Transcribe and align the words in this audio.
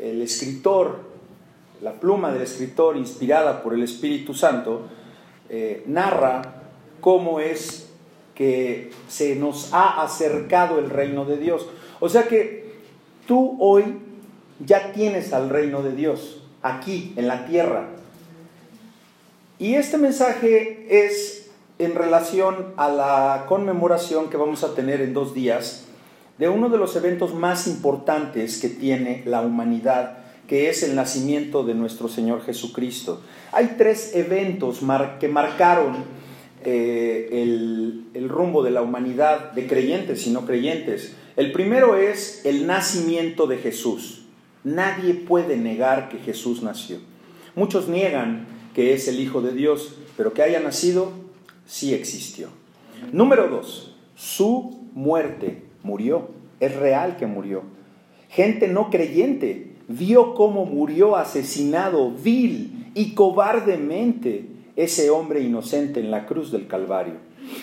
el 0.00 0.22
escritor, 0.22 1.00
la 1.82 1.92
pluma 1.92 2.32
del 2.32 2.42
escritor 2.42 2.96
inspirada 2.96 3.62
por 3.62 3.74
el 3.74 3.82
Espíritu 3.82 4.34
Santo, 4.34 4.88
eh, 5.48 5.82
narra 5.86 6.62
cómo 7.00 7.40
es 7.40 7.88
que 8.34 8.90
se 9.08 9.36
nos 9.36 9.72
ha 9.72 10.02
acercado 10.02 10.78
el 10.78 10.90
reino 10.90 11.24
de 11.24 11.36
Dios. 11.36 11.66
O 12.00 12.08
sea 12.08 12.28
que 12.28 12.74
tú 13.26 13.56
hoy 13.60 13.84
ya 14.64 14.92
tienes 14.92 15.32
al 15.32 15.50
reino 15.50 15.82
de 15.82 15.92
Dios 15.92 16.42
aquí 16.62 17.12
en 17.16 17.28
la 17.28 17.46
tierra. 17.46 17.88
Y 19.58 19.74
este 19.74 19.98
mensaje 19.98 20.86
es 21.06 21.50
en 21.78 21.94
relación 21.94 22.72
a 22.76 22.88
la 22.88 23.44
conmemoración 23.48 24.30
que 24.30 24.36
vamos 24.36 24.64
a 24.64 24.74
tener 24.74 25.00
en 25.00 25.12
dos 25.12 25.34
días 25.34 25.86
de 26.40 26.48
uno 26.48 26.70
de 26.70 26.78
los 26.78 26.96
eventos 26.96 27.34
más 27.34 27.66
importantes 27.66 28.58
que 28.58 28.70
tiene 28.70 29.22
la 29.26 29.42
humanidad, 29.42 30.20
que 30.48 30.70
es 30.70 30.82
el 30.82 30.96
nacimiento 30.96 31.64
de 31.64 31.74
nuestro 31.74 32.08
Señor 32.08 32.42
Jesucristo. 32.42 33.20
Hay 33.52 33.74
tres 33.76 34.16
eventos 34.16 34.80
que 35.20 35.28
marcaron 35.28 35.96
eh, 36.64 37.28
el, 37.30 38.06
el 38.14 38.30
rumbo 38.30 38.62
de 38.62 38.70
la 38.70 38.80
humanidad, 38.80 39.52
de 39.52 39.66
creyentes 39.66 40.26
y 40.26 40.30
no 40.30 40.46
creyentes. 40.46 41.14
El 41.36 41.52
primero 41.52 41.94
es 41.94 42.46
el 42.46 42.66
nacimiento 42.66 43.46
de 43.46 43.58
Jesús. 43.58 44.22
Nadie 44.64 45.12
puede 45.12 45.58
negar 45.58 46.08
que 46.08 46.20
Jesús 46.20 46.62
nació. 46.62 47.00
Muchos 47.54 47.86
niegan 47.86 48.46
que 48.74 48.94
es 48.94 49.08
el 49.08 49.20
Hijo 49.20 49.42
de 49.42 49.52
Dios, 49.52 49.96
pero 50.16 50.32
que 50.32 50.42
haya 50.42 50.60
nacido, 50.60 51.12
sí 51.66 51.92
existió. 51.92 52.48
Número 53.12 53.48
dos, 53.48 53.94
su 54.14 54.88
muerte 54.94 55.69
murió, 55.82 56.28
es 56.60 56.74
real 56.76 57.16
que 57.16 57.26
murió. 57.26 57.62
Gente 58.28 58.68
no 58.68 58.90
creyente 58.90 59.72
vio 59.88 60.34
cómo 60.34 60.66
murió 60.66 61.16
asesinado 61.16 62.12
vil 62.12 62.90
y 62.94 63.14
cobardemente 63.14 64.46
ese 64.76 65.10
hombre 65.10 65.40
inocente 65.40 66.00
en 66.00 66.10
la 66.10 66.26
cruz 66.26 66.52
del 66.52 66.66
Calvario. 66.66 67.14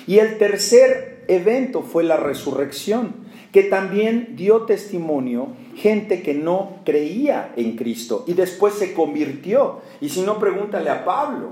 Y 0.06 0.20
el 0.20 0.38
tercer 0.38 1.24
evento 1.28 1.82
fue 1.82 2.04
la 2.04 2.18
resurrección, 2.18 3.28
que 3.52 3.64
también 3.64 4.34
dio 4.36 4.64
testimonio 4.64 5.48
gente 5.76 6.22
que 6.22 6.34
no 6.34 6.82
creía 6.84 7.54
en 7.56 7.76
Cristo 7.76 8.26
y 8.28 8.34
después 8.34 8.74
se 8.74 8.94
convirtió. 8.94 9.82
Y 10.02 10.10
si 10.10 10.22
no, 10.22 10.40
pregúntale 10.40 10.90
a 10.90 11.06
Pablo, 11.06 11.52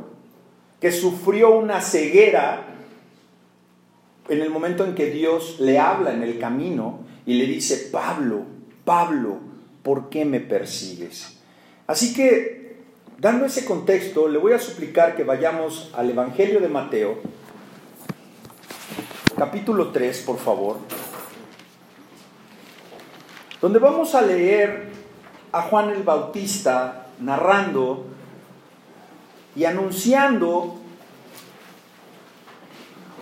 que 0.81 0.91
sufrió 0.91 1.57
una 1.57 1.79
ceguera 1.81 2.74
en 4.27 4.41
el 4.41 4.49
momento 4.49 4.85
en 4.85 4.95
que 4.95 5.11
Dios 5.11 5.57
le 5.59 5.79
habla 5.79 6.13
en 6.13 6.23
el 6.23 6.39
camino 6.39 6.99
y 7.25 7.35
le 7.35 7.45
dice, 7.45 7.89
Pablo, 7.91 8.43
Pablo, 8.83 9.39
¿por 9.83 10.09
qué 10.09 10.25
me 10.25 10.39
persigues? 10.39 11.37
Así 11.87 12.13
que, 12.13 12.77
dando 13.19 13.45
ese 13.45 13.65
contexto, 13.65 14.27
le 14.27 14.37
voy 14.37 14.53
a 14.53 14.59
suplicar 14.59 15.15
que 15.15 15.23
vayamos 15.23 15.91
al 15.95 16.09
Evangelio 16.09 16.59
de 16.59 16.69
Mateo, 16.69 17.19
capítulo 19.37 19.91
3, 19.91 20.21
por 20.21 20.37
favor, 20.37 20.77
donde 23.61 23.79
vamos 23.79 24.15
a 24.15 24.21
leer 24.21 24.89
a 25.51 25.61
Juan 25.63 25.89
el 25.89 26.03
Bautista 26.03 27.07
narrando 27.19 28.05
y 29.55 29.65
anunciando 29.65 30.79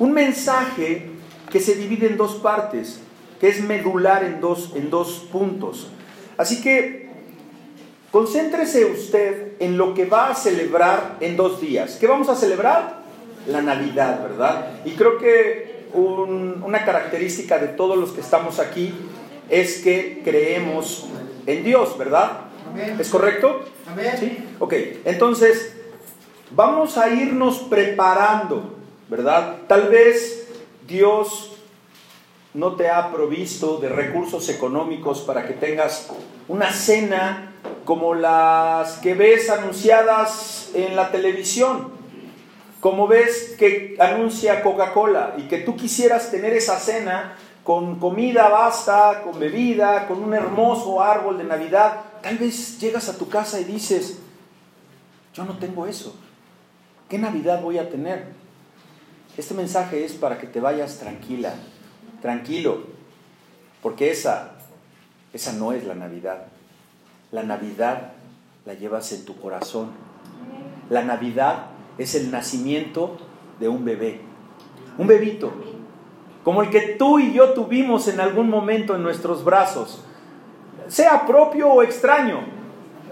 un 0.03 0.11
mensaje 0.11 1.05
que 1.49 1.61
se 1.61 1.75
divide 1.75 2.07
en 2.07 2.17
dos 2.17 2.35
partes, 2.35 2.99
que 3.39 3.47
es 3.47 3.63
medular 3.63 4.25
en 4.25 4.41
dos, 4.41 4.73
en 4.75 4.89
dos 4.89 5.29
puntos. 5.31 5.87
Así 6.35 6.61
que 6.61 7.09
concéntrese 8.11 8.83
usted 8.83 9.53
en 9.59 9.77
lo 9.77 9.93
que 9.93 10.03
va 10.03 10.29
a 10.29 10.35
celebrar 10.35 11.15
en 11.21 11.37
dos 11.37 11.61
días. 11.61 11.95
¿Qué 12.01 12.07
vamos 12.07 12.27
a 12.27 12.35
celebrar? 12.35 13.01
La 13.47 13.61
Navidad, 13.61 14.21
¿verdad? 14.21 14.81
Y 14.83 14.91
creo 14.91 15.17
que 15.17 15.87
una 15.93 16.83
característica 16.83 17.57
de 17.57 17.69
todos 17.69 17.97
los 17.97 18.11
que 18.11 18.19
estamos 18.19 18.59
aquí 18.59 18.93
es 19.49 19.77
que 19.77 20.21
creemos 20.25 21.07
en 21.45 21.63
Dios, 21.63 21.97
¿verdad? 21.97 22.41
¿Es 22.99 23.09
correcto? 23.09 23.61
¿Sí? 24.19 24.37
Ok, 24.59 24.73
entonces 25.05 25.77
vamos 26.51 26.97
a 26.97 27.07
irnos 27.07 27.59
preparando 27.69 28.82
¿verdad? 29.09 29.57
Tal 29.67 29.89
vez 29.89 30.47
Dios 30.87 31.51
no 32.53 32.75
te 32.75 32.89
ha 32.89 33.11
provisto 33.11 33.77
de 33.77 33.89
recursos 33.89 34.47
económicos 34.49 35.21
para 35.21 35.47
que 35.47 35.53
tengas 35.53 36.09
una 36.47 36.71
cena 36.71 37.53
como 37.85 38.13
las 38.13 38.97
que 38.97 39.13
ves 39.15 39.49
anunciadas 39.49 40.71
en 40.73 40.95
la 40.95 41.11
televisión, 41.11 41.91
como 42.79 43.07
ves 43.07 43.55
que 43.57 43.95
anuncia 43.99 44.61
Coca-Cola 44.61 45.35
y 45.37 45.43
que 45.43 45.59
tú 45.59 45.75
quisieras 45.75 46.31
tener 46.31 46.53
esa 46.53 46.79
cena 46.79 47.35
con 47.63 47.97
comida 47.99 48.49
basta, 48.49 49.21
con 49.23 49.39
bebida, 49.39 50.05
con 50.07 50.21
un 50.21 50.33
hermoso 50.33 51.01
árbol 51.01 51.37
de 51.37 51.45
Navidad, 51.45 52.01
tal 52.21 52.37
vez 52.37 52.79
llegas 52.79 53.07
a 53.07 53.17
tu 53.17 53.29
casa 53.29 53.59
y 53.59 53.63
dices, 53.63 54.19
yo 55.33 55.45
no 55.45 55.57
tengo 55.57 55.85
eso, 55.87 56.13
¿qué 57.07 57.17
Navidad 57.17 57.61
voy 57.61 57.77
a 57.77 57.89
tener? 57.89 58.42
Este 59.37 59.53
mensaje 59.53 60.05
es 60.05 60.13
para 60.13 60.37
que 60.37 60.47
te 60.47 60.59
vayas 60.59 60.99
tranquila, 60.99 61.55
tranquilo, 62.21 62.83
porque 63.81 64.11
esa, 64.11 64.51
esa 65.33 65.53
no 65.53 65.73
es 65.73 65.85
la 65.85 65.95
Navidad. 65.95 66.45
La 67.31 67.43
Navidad 67.43 68.11
la 68.65 68.75
llevas 68.75 69.11
en 69.11 69.25
tu 69.25 69.35
corazón. 69.39 69.89
La 70.89 71.03
Navidad 71.03 71.67
es 71.97 72.13
el 72.15 72.29
nacimiento 72.29 73.17
de 73.59 73.67
un 73.69 73.83
bebé, 73.83 74.21
un 74.97 75.07
bebito, 75.07 75.51
como 76.43 76.61
el 76.61 76.69
que 76.69 76.81
tú 76.99 77.19
y 77.19 77.33
yo 77.33 77.53
tuvimos 77.53 78.07
en 78.07 78.19
algún 78.19 78.49
momento 78.49 78.95
en 78.95 79.03
nuestros 79.03 79.43
brazos, 79.43 80.03
sea 80.87 81.25
propio 81.25 81.69
o 81.69 81.83
extraño. 81.83 82.41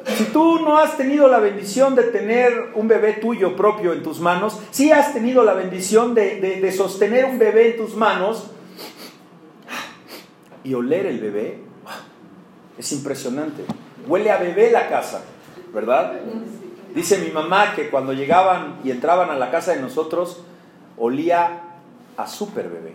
Si 0.06 0.26
tú 0.26 0.60
no 0.60 0.78
has 0.78 0.98
tenido 0.98 1.28
la 1.28 1.40
bendición 1.40 1.96
de 1.96 2.04
tener 2.04 2.72
un 2.76 2.88
bebé 2.88 3.14
tuyo 3.14 3.56
propio 3.56 3.94
en 3.94 4.04
tus 4.04 4.20
manos, 4.20 4.60
si 4.72 4.92
has 4.92 5.14
tenido 5.14 5.44
la 5.44 5.54
bendición 5.54 6.16
de, 6.16 6.74
sostener 6.76 7.26
un 7.26 7.38
bebé 7.38 7.72
en 7.72 7.78
tus 7.78 7.96
manos 7.96 8.52
y 10.64 10.74
oler 10.74 11.06
el 11.06 11.20
bebé, 11.20 11.60
es 12.78 12.92
impresionante. 12.92 13.64
Huele 14.08 14.32
a 14.32 14.38
bebé 14.38 14.72
la 14.72 14.90
casa, 14.90 15.22
¿verdad? 15.74 16.20
Dice 16.96 17.20
mi 17.20 17.30
mamá 17.32 17.74
que 17.76 17.90
cuando 17.90 18.14
llegaban 18.14 18.80
y 18.84 18.92
entraban 18.92 19.30
a 19.30 19.36
la 19.36 19.52
casa 19.52 19.74
de 19.74 19.82
nosotros, 19.82 20.44
olía 20.98 21.62
a 22.18 22.28
super 22.28 22.70
bebé. 22.70 22.94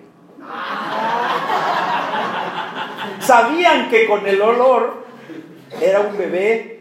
Sabían 3.21 3.89
que 3.89 4.07
con 4.07 4.27
el 4.27 4.41
olor 4.41 5.05
era 5.81 6.01
un 6.01 6.17
bebé 6.17 6.76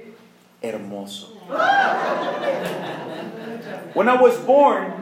hermoso. 0.72 1.28
When 3.94 4.10
I 4.10 4.22
was 4.22 4.38
born, 4.40 4.94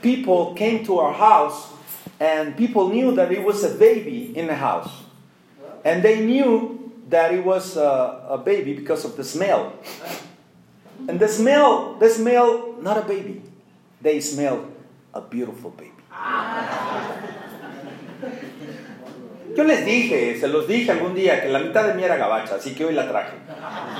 people 0.00 0.54
came 0.54 0.84
to 0.86 0.98
our 0.98 1.12
house 1.12 1.72
and 2.18 2.56
people 2.56 2.88
knew 2.88 3.14
that 3.16 3.32
it 3.32 3.44
was 3.44 3.64
a 3.64 3.74
baby 3.74 4.36
in 4.36 4.46
the 4.46 4.54
house. 4.54 4.90
And 5.84 6.02
they 6.02 6.24
knew 6.24 6.92
that 7.08 7.34
it 7.34 7.44
was 7.44 7.76
a, 7.76 8.26
a 8.30 8.38
baby 8.38 8.74
because 8.74 9.04
of 9.04 9.16
the 9.16 9.24
smell. 9.24 9.72
And 11.08 11.18
the 11.18 11.28
smell, 11.28 11.94
the 11.98 12.08
smell, 12.08 12.76
not 12.80 12.96
a 12.96 13.02
baby. 13.02 13.42
They 14.00 14.20
smell 14.20 14.66
a 15.12 15.20
beautiful 15.20 15.70
baby. 15.70 15.90
Yo 19.56 19.64
les 19.64 19.84
dije, 19.84 20.38
se 20.38 20.48
los 20.48 20.66
dije 20.66 20.90
algún 20.92 21.14
día 21.14 21.42
que 21.42 21.48
la 21.48 21.58
mitad 21.58 21.86
de 21.86 21.94
mí 21.94 22.02
era 22.02 22.16
gabacha, 22.16 22.54
así 22.54 22.74
que 22.74 22.84
hoy 22.84 22.94
la 22.94 23.08
traje. 23.08 23.36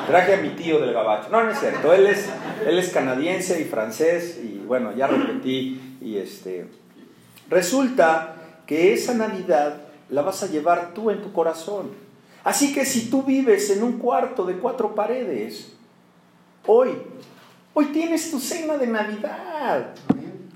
Traje 0.06 0.34
a 0.34 0.36
mi 0.38 0.50
tío 0.50 0.80
del 0.80 0.94
gabacho. 0.94 1.28
No, 1.30 1.42
no 1.42 1.50
es 1.50 1.60
cierto, 1.60 1.92
él 1.92 2.06
es, 2.06 2.28
él 2.66 2.78
es 2.78 2.88
canadiense 2.90 3.60
y 3.60 3.64
francés 3.64 4.40
y 4.42 4.62
bueno, 4.66 4.94
ya 4.96 5.06
repetí 5.06 5.98
y 6.00 6.16
este... 6.16 6.66
Resulta 7.50 8.36
que 8.66 8.94
esa 8.94 9.12
Navidad 9.12 9.82
la 10.08 10.22
vas 10.22 10.42
a 10.42 10.46
llevar 10.46 10.94
tú 10.94 11.10
en 11.10 11.20
tu 11.20 11.32
corazón. 11.32 11.90
Así 12.44 12.72
que 12.72 12.86
si 12.86 13.10
tú 13.10 13.22
vives 13.22 13.68
en 13.70 13.82
un 13.82 13.98
cuarto 13.98 14.46
de 14.46 14.54
cuatro 14.54 14.94
paredes, 14.94 15.74
hoy, 16.66 16.90
hoy 17.74 17.86
tienes 17.86 18.30
tu 18.30 18.40
cena 18.40 18.78
de 18.78 18.86
Navidad. 18.86 19.94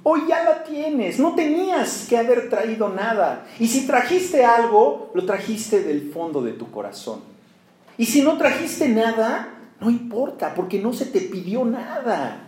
Hoy 0.08 0.28
ya 0.28 0.44
la 0.44 0.62
tienes, 0.62 1.18
no 1.18 1.34
tenías 1.34 2.06
que 2.08 2.16
haber 2.16 2.48
traído 2.48 2.88
nada. 2.90 3.44
Y 3.58 3.66
si 3.66 3.88
trajiste 3.88 4.44
algo, 4.44 5.10
lo 5.14 5.26
trajiste 5.26 5.82
del 5.82 6.12
fondo 6.12 6.42
de 6.42 6.52
tu 6.52 6.70
corazón. 6.70 7.22
Y 7.98 8.06
si 8.06 8.22
no 8.22 8.38
trajiste 8.38 8.88
nada, 8.88 9.48
no 9.80 9.90
importa, 9.90 10.54
porque 10.54 10.80
no 10.80 10.92
se 10.92 11.06
te 11.06 11.22
pidió 11.22 11.64
nada. 11.64 12.38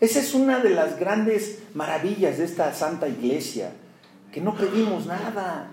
Esa 0.00 0.18
es 0.18 0.32
una 0.32 0.60
de 0.60 0.70
las 0.70 0.98
grandes 0.98 1.64
maravillas 1.74 2.38
de 2.38 2.46
esta 2.46 2.72
santa 2.72 3.06
iglesia, 3.06 3.72
que 4.32 4.40
no 4.40 4.54
pedimos 4.54 5.04
nada. 5.04 5.72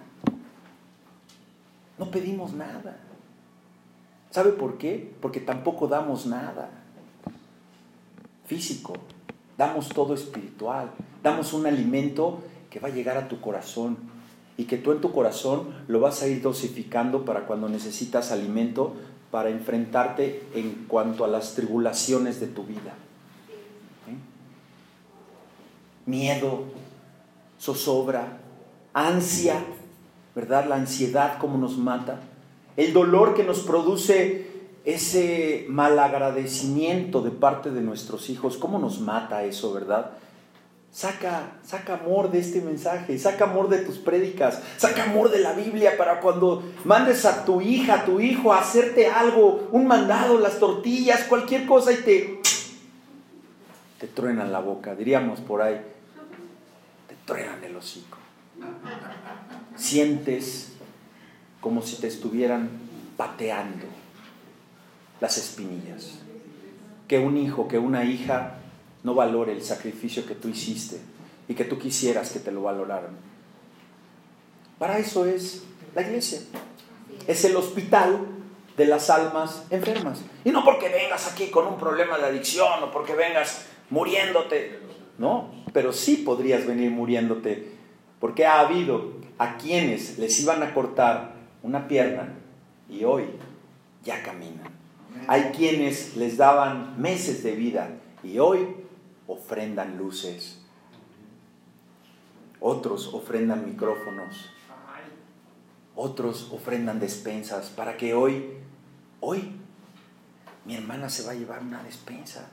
No 1.97 2.11
pedimos 2.11 2.51
nada. 2.51 2.97
¿Sabe 4.31 4.51
por 4.51 4.77
qué? 4.77 5.13
Porque 5.21 5.39
tampoco 5.39 5.87
damos 5.87 6.25
nada 6.25 6.69
físico, 8.51 8.95
damos 9.61 9.89
todo 9.89 10.15
espiritual, 10.15 10.89
damos 11.21 11.53
un 11.53 11.67
alimento 11.67 12.41
que 12.71 12.79
va 12.79 12.87
a 12.87 12.91
llegar 12.91 13.15
a 13.17 13.27
tu 13.27 13.39
corazón 13.39 13.95
y 14.57 14.63
que 14.63 14.79
tú 14.79 14.91
en 14.91 15.01
tu 15.01 15.11
corazón 15.11 15.75
lo 15.87 15.99
vas 15.99 16.23
a 16.23 16.27
ir 16.27 16.41
dosificando 16.41 17.25
para 17.25 17.45
cuando 17.45 17.69
necesitas 17.69 18.31
alimento 18.31 18.95
para 19.29 19.51
enfrentarte 19.51 20.41
en 20.55 20.85
cuanto 20.87 21.25
a 21.25 21.27
las 21.27 21.53
tribulaciones 21.53 22.39
de 22.39 22.47
tu 22.47 22.63
vida. 22.63 22.95
¿Eh? 24.09 24.15
Miedo, 26.07 26.63
zozobra, 27.59 28.39
ansia, 28.93 29.63
¿verdad? 30.33 30.65
La 30.65 30.77
ansiedad 30.77 31.37
como 31.37 31.59
nos 31.59 31.77
mata, 31.77 32.19
el 32.77 32.93
dolor 32.93 33.35
que 33.35 33.43
nos 33.43 33.59
produce 33.59 34.50
ese 34.83 35.65
malagradecimiento 35.69 37.21
de 37.21 37.31
parte 37.31 37.71
de 37.71 37.81
nuestros 37.81 38.29
hijos, 38.29 38.57
¿cómo 38.57 38.79
nos 38.79 38.99
mata 38.99 39.43
eso, 39.43 39.73
verdad? 39.73 40.11
Saca, 40.91 41.53
saca 41.63 41.93
amor 41.93 42.31
de 42.31 42.39
este 42.39 42.59
mensaje, 42.61 43.17
saca 43.17 43.45
amor 43.45 43.69
de 43.69 43.77
tus 43.79 43.97
prédicas, 43.97 44.61
saca 44.77 45.03
amor 45.03 45.31
de 45.31 45.39
la 45.39 45.53
Biblia 45.53 45.97
para 45.97 46.19
cuando 46.19 46.63
mandes 46.83 47.25
a 47.25 47.45
tu 47.45 47.61
hija, 47.61 48.01
a 48.01 48.05
tu 48.05 48.19
hijo 48.19 48.51
a 48.51 48.59
hacerte 48.59 49.07
algo, 49.07 49.69
un 49.71 49.87
mandado, 49.87 50.37
las 50.39 50.59
tortillas, 50.59 51.23
cualquier 51.25 51.65
cosa 51.65 51.93
y 51.93 51.97
te, 51.97 52.41
te 53.99 54.07
truenan 54.07 54.51
la 54.51 54.59
boca, 54.59 54.95
diríamos 54.95 55.39
por 55.39 55.61
ahí, 55.61 55.79
te 57.07 57.15
truenan 57.25 57.63
el 57.63 57.75
hocico. 57.75 58.17
Sientes 59.77 60.73
como 61.61 61.81
si 61.81 62.01
te 62.01 62.07
estuvieran 62.07 62.69
pateando 63.15 63.85
las 65.21 65.37
espinillas. 65.37 66.19
Que 67.07 67.19
un 67.19 67.37
hijo, 67.37 67.69
que 67.69 67.77
una 67.77 68.03
hija 68.03 68.55
no 69.03 69.13
valore 69.13 69.53
el 69.53 69.63
sacrificio 69.63 70.25
que 70.25 70.35
tú 70.35 70.49
hiciste 70.49 70.99
y 71.47 71.53
que 71.53 71.63
tú 71.63 71.79
quisieras 71.79 72.31
que 72.31 72.39
te 72.39 72.51
lo 72.51 72.63
valoraran. 72.63 73.15
Para 74.77 74.97
eso 74.97 75.25
es 75.25 75.63
la 75.95 76.01
iglesia. 76.01 76.41
Es 77.27 77.45
el 77.45 77.55
hospital 77.55 78.25
de 78.75 78.85
las 78.85 79.09
almas 79.09 79.63
enfermas. 79.69 80.21
Y 80.43 80.51
no 80.51 80.63
porque 80.65 80.89
vengas 80.89 81.31
aquí 81.31 81.47
con 81.47 81.67
un 81.67 81.77
problema 81.77 82.17
de 82.17 82.25
adicción 82.25 82.83
o 82.83 82.91
porque 82.91 83.13
vengas 83.13 83.65
muriéndote. 83.89 84.79
No, 85.17 85.51
pero 85.71 85.93
sí 85.93 86.17
podrías 86.17 86.65
venir 86.65 86.89
muriéndote 86.89 87.71
porque 88.19 88.45
ha 88.45 88.59
habido 88.59 89.13
a 89.37 89.57
quienes 89.57 90.17
les 90.17 90.39
iban 90.39 90.63
a 90.63 90.73
cortar 90.73 91.33
una 91.63 91.87
pierna 91.87 92.29
y 92.89 93.03
hoy 93.03 93.25
ya 94.03 94.23
caminan. 94.23 94.80
Hay 95.27 95.51
quienes 95.55 96.15
les 96.15 96.37
daban 96.37 97.01
meses 97.01 97.43
de 97.43 97.55
vida 97.55 97.89
y 98.23 98.39
hoy 98.39 98.75
ofrendan 99.27 99.97
luces. 99.97 100.59
Otros 102.59 103.13
ofrendan 103.13 103.65
micrófonos. 103.65 104.49
Otros 105.95 106.49
ofrendan 106.51 106.99
despensas 106.99 107.69
para 107.69 107.97
que 107.97 108.13
hoy, 108.13 108.45
hoy, 109.19 109.51
mi 110.65 110.75
hermana 110.75 111.09
se 111.09 111.23
va 111.23 111.31
a 111.31 111.35
llevar 111.35 111.61
una 111.61 111.83
despensa. 111.83 112.49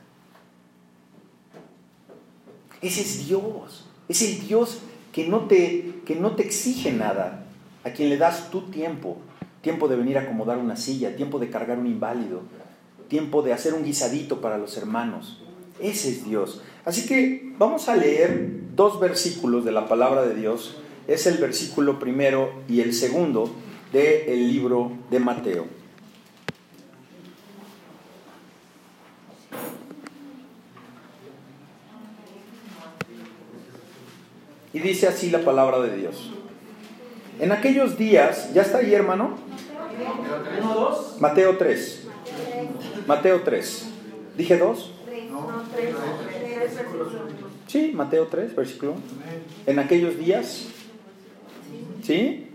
Ese 2.80 3.02
es 3.02 3.26
Dios. 3.26 3.86
Es 4.08 4.22
el 4.22 4.46
Dios 4.46 4.80
que 5.12 5.28
no 5.28 5.46
te, 5.46 6.00
que 6.06 6.14
no 6.16 6.36
te 6.36 6.44
exige 6.44 6.92
nada, 6.92 7.44
a 7.84 7.90
quien 7.90 8.08
le 8.08 8.16
das 8.16 8.50
tu 8.50 8.62
tiempo, 8.70 9.18
tiempo 9.60 9.88
de 9.88 9.96
venir 9.96 10.18
a 10.18 10.22
acomodar 10.22 10.58
una 10.58 10.76
silla, 10.76 11.16
tiempo 11.16 11.38
de 11.38 11.50
cargar 11.50 11.78
un 11.78 11.86
inválido, 11.86 12.42
tiempo 13.08 13.42
de 13.42 13.52
hacer 13.52 13.74
un 13.74 13.84
guisadito 13.84 14.40
para 14.40 14.58
los 14.58 14.76
hermanos. 14.76 15.42
Ese 15.80 16.10
es 16.10 16.24
Dios. 16.24 16.62
Así 16.84 17.06
que 17.06 17.52
vamos 17.58 17.88
a 17.88 17.96
leer 17.96 18.60
dos 18.74 19.00
versículos 19.00 19.64
de 19.64 19.72
la 19.72 19.88
palabra 19.88 20.22
de 20.22 20.34
Dios. 20.34 20.78
Es 21.06 21.26
el 21.26 21.38
versículo 21.38 21.98
primero 21.98 22.52
y 22.68 22.80
el 22.80 22.92
segundo 22.92 23.50
del 23.92 24.52
libro 24.52 24.92
de 25.10 25.20
Mateo. 25.20 25.78
Y 34.72 34.80
dice 34.80 35.08
así 35.08 35.30
la 35.30 35.44
palabra 35.44 35.80
de 35.80 35.96
Dios. 35.96 36.30
En 37.40 37.52
aquellos 37.52 37.96
días, 37.96 38.52
¿ya 38.52 38.62
está 38.62 38.78
ahí 38.78 38.94
hermano? 38.94 39.36
Mateo 41.20 41.56
3. 41.56 42.06
Mateo 43.06 43.42
3. 43.42 43.88
¿Dije 44.36 44.56
2? 44.56 44.92
Sí, 47.66 47.92
Mateo 47.94 48.26
3, 48.26 48.56
versículo. 48.56 48.94
En 49.66 49.78
aquellos 49.78 50.18
días. 50.18 50.66
¿Sí? 52.02 52.50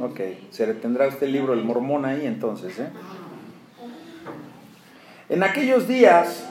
Ok, 0.00 0.20
se 0.50 0.66
tendrá 0.74 1.08
usted 1.08 1.26
el 1.26 1.32
libro 1.32 1.52
El 1.52 1.64
Mormón 1.64 2.04
ahí 2.04 2.26
entonces. 2.26 2.78
¿eh? 2.80 2.88
En 5.28 5.42
aquellos 5.42 5.86
días 5.88 6.44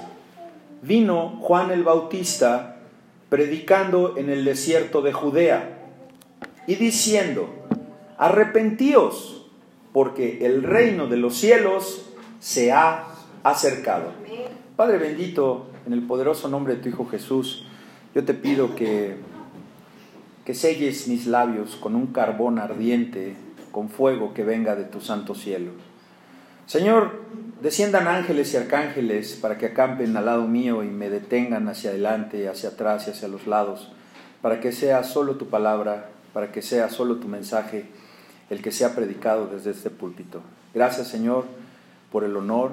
vino 0.81 1.37
Juan 1.41 1.71
el 1.71 1.83
Bautista 1.83 2.77
predicando 3.29 4.17
en 4.17 4.29
el 4.29 4.45
desierto 4.45 5.01
de 5.01 5.13
Judea 5.13 5.80
y 6.67 6.75
diciendo, 6.75 7.49
arrepentíos, 8.17 9.49
porque 9.93 10.45
el 10.45 10.63
reino 10.63 11.07
de 11.07 11.17
los 11.17 11.35
cielos 11.35 12.05
se 12.39 12.71
ha 12.71 13.07
acercado. 13.43 14.11
Padre 14.75 14.97
bendito, 14.97 15.67
en 15.85 15.93
el 15.93 16.03
poderoso 16.03 16.47
nombre 16.47 16.75
de 16.75 16.81
tu 16.81 16.89
Hijo 16.89 17.07
Jesús, 17.07 17.65
yo 18.13 18.23
te 18.25 18.33
pido 18.33 18.75
que, 18.75 19.15
que 20.45 20.53
selles 20.53 21.07
mis 21.07 21.27
labios 21.27 21.75
con 21.75 21.95
un 21.95 22.07
carbón 22.07 22.59
ardiente, 22.59 23.35
con 23.71 23.89
fuego 23.89 24.33
que 24.33 24.43
venga 24.43 24.75
de 24.75 24.83
tu 24.83 25.01
santo 25.01 25.35
cielo. 25.35 25.71
Señor, 26.65 27.21
desciendan 27.61 28.07
ángeles 28.07 28.53
y 28.53 28.57
arcángeles 28.57 29.37
para 29.41 29.57
que 29.57 29.67
acampen 29.67 30.15
al 30.15 30.25
lado 30.25 30.47
mío 30.47 30.83
y 30.83 30.87
me 30.87 31.09
detengan 31.09 31.67
hacia 31.67 31.89
adelante, 31.89 32.47
hacia 32.47 32.69
atrás 32.69 33.07
y 33.07 33.11
hacia 33.11 33.27
los 33.27 33.45
lados, 33.47 33.91
para 34.41 34.59
que 34.59 34.71
sea 34.71 35.03
solo 35.03 35.35
tu 35.35 35.47
palabra, 35.47 36.09
para 36.33 36.51
que 36.51 36.61
sea 36.61 36.89
solo 36.89 37.17
tu 37.17 37.27
mensaje 37.27 37.85
el 38.49 38.61
que 38.61 38.71
sea 38.71 38.95
predicado 38.95 39.47
desde 39.47 39.71
este 39.71 39.89
púlpito. 39.89 40.41
Gracias 40.73 41.07
Señor 41.07 41.45
por 42.11 42.23
el 42.23 42.35
honor 42.35 42.71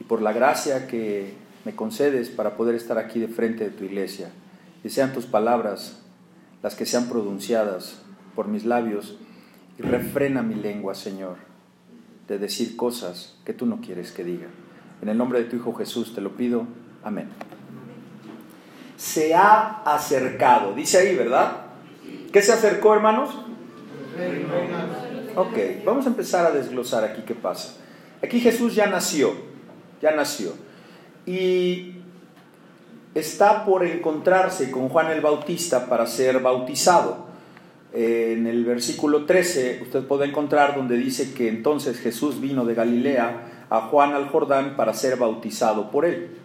y 0.00 0.04
por 0.04 0.22
la 0.22 0.32
gracia 0.32 0.86
que 0.86 1.34
me 1.64 1.74
concedes 1.74 2.28
para 2.28 2.56
poder 2.56 2.74
estar 2.74 2.98
aquí 2.98 3.20
de 3.20 3.28
frente 3.28 3.64
de 3.64 3.70
tu 3.70 3.84
iglesia. 3.84 4.30
Y 4.84 4.90
sean 4.90 5.12
tus 5.12 5.26
palabras 5.26 6.00
las 6.62 6.74
que 6.74 6.86
sean 6.86 7.08
pronunciadas 7.08 8.00
por 8.34 8.48
mis 8.48 8.64
labios 8.64 9.16
y 9.78 9.82
refrena 9.82 10.42
mi 10.42 10.54
lengua, 10.54 10.94
Señor 10.94 11.48
de 12.28 12.38
decir 12.38 12.76
cosas 12.76 13.34
que 13.44 13.54
tú 13.54 13.66
no 13.66 13.80
quieres 13.80 14.12
que 14.12 14.22
diga. 14.22 14.46
En 15.00 15.08
el 15.08 15.16
nombre 15.16 15.42
de 15.42 15.46
tu 15.46 15.56
Hijo 15.56 15.72
Jesús 15.74 16.14
te 16.14 16.20
lo 16.20 16.36
pido. 16.36 16.66
Amén. 17.02 17.28
Se 18.96 19.34
ha 19.34 19.82
acercado, 19.82 20.74
dice 20.74 20.98
ahí, 20.98 21.16
¿verdad? 21.16 21.67
¿Qué 22.32 22.42
se 22.42 22.52
acercó, 22.52 22.94
hermanos? 22.94 23.30
Ok, 25.36 25.56
vamos 25.84 26.06
a 26.06 26.08
empezar 26.08 26.46
a 26.46 26.50
desglosar 26.50 27.04
aquí 27.04 27.22
qué 27.22 27.34
pasa. 27.34 27.76
Aquí 28.22 28.40
Jesús 28.40 28.74
ya 28.74 28.86
nació, 28.86 29.32
ya 30.02 30.12
nació. 30.12 30.52
Y 31.26 31.94
está 33.14 33.64
por 33.64 33.84
encontrarse 33.84 34.70
con 34.70 34.88
Juan 34.88 35.10
el 35.10 35.20
Bautista 35.20 35.86
para 35.86 36.06
ser 36.06 36.40
bautizado 36.40 37.28
en 37.92 38.46
el 38.46 38.64
versículo 38.64 39.24
13 39.24 39.80
usted 39.82 40.04
puede 40.04 40.26
encontrar 40.26 40.76
donde 40.76 40.96
dice 40.96 41.32
que 41.32 41.48
entonces 41.48 41.98
Jesús 41.98 42.40
vino 42.40 42.66
de 42.66 42.74
Galilea 42.74 43.66
a 43.70 43.80
Juan 43.88 44.12
al 44.12 44.28
Jordán 44.28 44.76
para 44.76 44.92
ser 44.92 45.16
bautizado 45.16 45.90
por 45.90 46.04
él. 46.04 46.36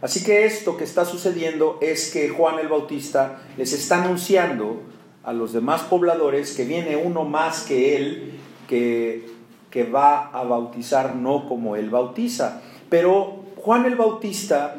Así 0.00 0.24
que 0.24 0.46
esto 0.46 0.76
que 0.76 0.84
está 0.84 1.04
sucediendo 1.04 1.78
es 1.82 2.10
que 2.10 2.28
Juan 2.28 2.58
el 2.58 2.68
Bautista 2.68 3.42
les 3.56 3.72
está 3.72 4.02
anunciando 4.02 4.82
a 5.28 5.34
los 5.34 5.52
demás 5.52 5.82
pobladores 5.82 6.56
que 6.56 6.64
viene 6.64 6.96
uno 6.96 7.26
más 7.26 7.60
que 7.60 7.96
él 7.96 8.32
que, 8.66 9.26
que 9.70 9.84
va 9.84 10.28
a 10.28 10.42
bautizar 10.42 11.16
no 11.16 11.46
como 11.46 11.76
él 11.76 11.90
bautiza. 11.90 12.62
Pero 12.88 13.44
Juan 13.56 13.84
el 13.84 13.94
Bautista 13.94 14.76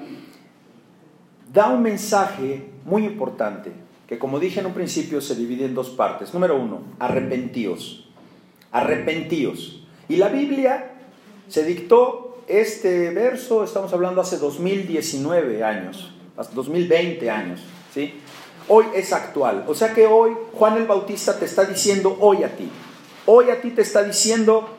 da 1.54 1.70
un 1.70 1.84
mensaje 1.84 2.68
muy 2.84 3.06
importante 3.06 3.72
que 4.08 4.18
como 4.18 4.40
dije 4.40 4.60
en 4.60 4.66
un 4.66 4.74
principio 4.74 5.22
se 5.22 5.36
divide 5.36 5.66
en 5.66 5.76
dos 5.76 5.92
partes. 5.92 6.34
Número 6.34 6.60
uno, 6.60 6.82
arrepentíos. 6.98 8.10
Arrepentíos. 8.72 9.84
Y 10.08 10.16
la 10.16 10.30
Biblia 10.30 10.94
se 11.48 11.64
dictó 11.64 12.42
este 12.48 13.12
verso, 13.12 13.64
estamos 13.64 13.94
hablando 13.94 14.20
hace 14.20 14.40
2019 14.40 15.64
años, 15.64 16.12
2020 16.56 17.30
años, 17.30 17.62
¿sí? 17.94 18.16
Hoy 18.70 18.86
es 18.94 19.12
actual. 19.12 19.66
O 19.68 19.74
sea 19.74 19.94
que 19.94 20.06
hoy 20.06 20.32
Juan 20.54 20.78
el 20.78 20.86
Bautista 20.86 21.38
te 21.38 21.46
está 21.46 21.66
diciendo 21.66 22.16
hoy 22.20 22.44
a 22.44 22.56
ti. 22.56 22.70
Hoy 23.26 23.50
a 23.50 23.60
ti 23.60 23.72
te 23.72 23.82
está 23.82 24.04
diciendo 24.04 24.70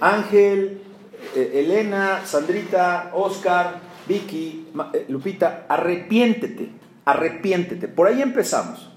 Ángel, 0.00 0.82
eh, 1.34 1.50
Elena, 1.54 2.22
Sandrita, 2.24 3.12
Oscar, 3.14 3.80
Vicky, 4.08 4.68
eh, 4.94 5.04
Lupita, 5.08 5.66
arrepiéntete, 5.68 6.70
arrepiéntete. 7.04 7.88
Por 7.88 8.08
ahí 8.08 8.22
empezamos. 8.22 8.90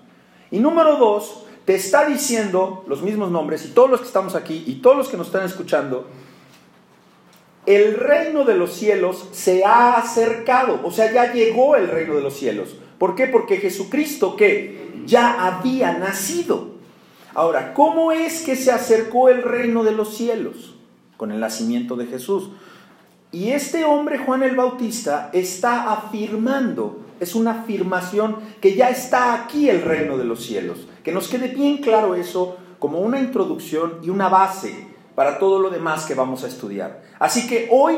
Y 0.49 0.59
número 0.59 0.95
dos, 0.95 1.45
te 1.65 1.75
está 1.75 2.05
diciendo 2.05 2.85
los 2.87 3.01
mismos 3.01 3.29
nombres 3.31 3.65
y 3.65 3.69
todos 3.69 3.89
los 3.89 3.99
que 3.99 4.07
estamos 4.07 4.33
aquí 4.33 4.63
y 4.65 4.75
todos 4.75 4.97
los 4.97 5.09
que 5.09 5.17
nos 5.17 5.27
están 5.27 5.45
escuchando, 5.45 6.07
el 7.65 7.95
reino 7.95 8.45
de 8.45 8.55
los 8.55 8.73
cielos 8.73 9.27
se 9.31 9.63
ha 9.63 9.95
acercado, 9.95 10.79
o 10.83 10.91
sea, 10.91 11.11
ya 11.11 11.33
llegó 11.33 11.75
el 11.75 11.87
reino 11.87 12.15
de 12.15 12.21
los 12.21 12.33
cielos. 12.33 12.75
¿Por 12.99 13.15
qué? 13.15 13.25
Porque 13.27 13.57
Jesucristo 13.57 14.35
que 14.35 14.91
ya 15.05 15.47
había 15.47 15.97
nacido. 15.97 16.69
Ahora, 17.33 17.73
¿cómo 17.73 18.11
es 18.11 18.41
que 18.41 18.55
se 18.55 18.71
acercó 18.71 19.29
el 19.29 19.41
reino 19.41 19.83
de 19.83 19.93
los 19.93 20.15
cielos? 20.15 20.75
Con 21.17 21.31
el 21.31 21.39
nacimiento 21.39 21.95
de 21.95 22.05
Jesús. 22.05 22.51
Y 23.31 23.51
este 23.51 23.85
hombre, 23.85 24.17
Juan 24.17 24.43
el 24.43 24.55
Bautista, 24.55 25.29
está 25.33 25.91
afirmando, 25.91 27.05
es 27.19 27.35
una 27.35 27.61
afirmación 27.61 28.37
que 28.59 28.75
ya 28.75 28.89
está 28.89 29.33
aquí 29.33 29.69
el 29.69 29.81
reino 29.81 30.17
de 30.17 30.25
los 30.25 30.43
cielos. 30.43 30.87
Que 31.03 31.11
nos 31.11 31.27
quede 31.27 31.47
bien 31.49 31.77
claro 31.77 32.15
eso 32.15 32.57
como 32.79 32.99
una 32.99 33.19
introducción 33.19 33.99
y 34.01 34.09
una 34.09 34.29
base 34.29 34.87
para 35.15 35.37
todo 35.37 35.59
lo 35.59 35.69
demás 35.69 36.05
que 36.05 36.15
vamos 36.15 36.43
a 36.43 36.47
estudiar. 36.47 37.03
Así 37.19 37.47
que 37.47 37.67
hoy 37.71 37.97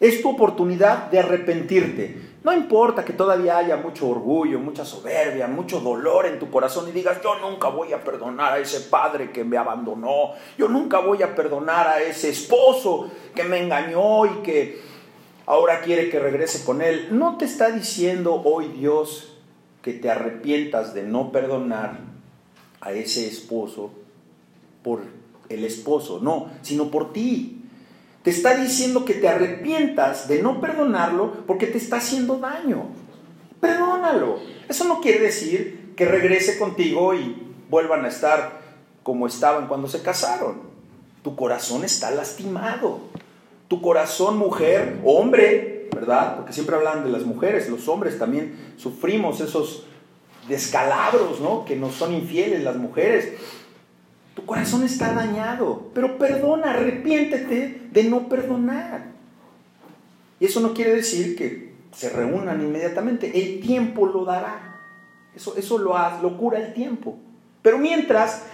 es 0.00 0.22
tu 0.22 0.30
oportunidad 0.30 1.10
de 1.10 1.18
arrepentirte. 1.18 2.27
No 2.44 2.52
importa 2.52 3.04
que 3.04 3.12
todavía 3.12 3.58
haya 3.58 3.76
mucho 3.76 4.08
orgullo, 4.08 4.60
mucha 4.60 4.84
soberbia, 4.84 5.48
mucho 5.48 5.80
dolor 5.80 6.26
en 6.26 6.38
tu 6.38 6.48
corazón 6.50 6.88
y 6.88 6.92
digas, 6.92 7.20
yo 7.22 7.36
nunca 7.40 7.68
voy 7.68 7.92
a 7.92 8.04
perdonar 8.04 8.52
a 8.52 8.58
ese 8.58 8.82
padre 8.82 9.32
que 9.32 9.42
me 9.42 9.56
abandonó, 9.56 10.34
yo 10.56 10.68
nunca 10.68 11.00
voy 11.00 11.22
a 11.22 11.34
perdonar 11.34 11.88
a 11.88 12.00
ese 12.00 12.28
esposo 12.28 13.10
que 13.34 13.42
me 13.42 13.60
engañó 13.60 14.24
y 14.26 14.42
que 14.42 14.80
ahora 15.46 15.80
quiere 15.80 16.10
que 16.10 16.20
regrese 16.20 16.64
con 16.64 16.80
él. 16.80 17.08
No 17.10 17.38
te 17.38 17.44
está 17.44 17.70
diciendo 17.70 18.40
hoy 18.44 18.68
Dios 18.68 19.36
que 19.82 19.94
te 19.94 20.10
arrepientas 20.10 20.94
de 20.94 21.02
no 21.02 21.32
perdonar 21.32 21.98
a 22.80 22.92
ese 22.92 23.26
esposo 23.26 23.90
por 24.82 25.00
el 25.48 25.64
esposo, 25.64 26.20
no, 26.22 26.50
sino 26.62 26.90
por 26.90 27.12
ti. 27.12 27.57
Te 28.28 28.34
está 28.34 28.54
diciendo 28.56 29.06
que 29.06 29.14
te 29.14 29.26
arrepientas 29.26 30.28
de 30.28 30.42
no 30.42 30.60
perdonarlo 30.60 31.32
porque 31.46 31.66
te 31.66 31.78
está 31.78 31.96
haciendo 31.96 32.36
daño. 32.36 32.88
Perdónalo. 33.58 34.38
Eso 34.68 34.84
no 34.84 35.00
quiere 35.00 35.20
decir 35.20 35.94
que 35.96 36.04
regrese 36.04 36.58
contigo 36.58 37.14
y 37.14 37.54
vuelvan 37.70 38.04
a 38.04 38.08
estar 38.08 38.60
como 39.02 39.26
estaban 39.26 39.66
cuando 39.66 39.88
se 39.88 40.02
casaron. 40.02 40.60
Tu 41.22 41.36
corazón 41.36 41.84
está 41.84 42.10
lastimado. 42.10 43.00
Tu 43.66 43.80
corazón, 43.80 44.36
mujer, 44.36 44.98
hombre, 45.06 45.88
¿verdad? 45.94 46.36
Porque 46.36 46.52
siempre 46.52 46.76
hablan 46.76 47.04
de 47.04 47.10
las 47.10 47.24
mujeres, 47.24 47.70
los 47.70 47.88
hombres 47.88 48.18
también 48.18 48.74
sufrimos 48.76 49.40
esos 49.40 49.86
descalabros, 50.48 51.40
¿no? 51.40 51.64
Que 51.64 51.76
nos 51.76 51.94
son 51.94 52.12
infieles 52.12 52.62
las 52.62 52.76
mujeres. 52.76 53.32
Tu 54.38 54.46
corazón 54.46 54.84
está 54.84 55.14
dañado, 55.14 55.90
pero 55.92 56.16
perdona, 56.16 56.70
arrepiéntete 56.70 57.88
de 57.90 58.04
no 58.04 58.28
perdonar. 58.28 59.06
Y 60.38 60.44
eso 60.44 60.60
no 60.60 60.74
quiere 60.74 60.94
decir 60.94 61.34
que 61.34 61.72
se 61.92 62.08
reúnan 62.10 62.60
inmediatamente, 62.60 63.32
el 63.34 63.58
tiempo 63.58 64.06
lo 64.06 64.24
dará. 64.24 64.80
Eso, 65.34 65.56
eso 65.56 65.78
lo, 65.78 65.96
lo 66.22 66.38
cura 66.38 66.60
el 66.60 66.72
tiempo. 66.72 67.18
Pero 67.62 67.78
mientras, 67.78 68.44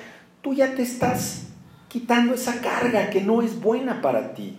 tú 0.41 0.55
ya 0.55 0.75
te 0.75 0.81
estás 0.81 1.49
quitando 1.88 2.33
esa 2.33 2.62
carga 2.62 3.11
que 3.11 3.21
no 3.21 3.43
es 3.43 3.61
buena 3.61 4.00
para 4.00 4.33
ti. 4.33 4.57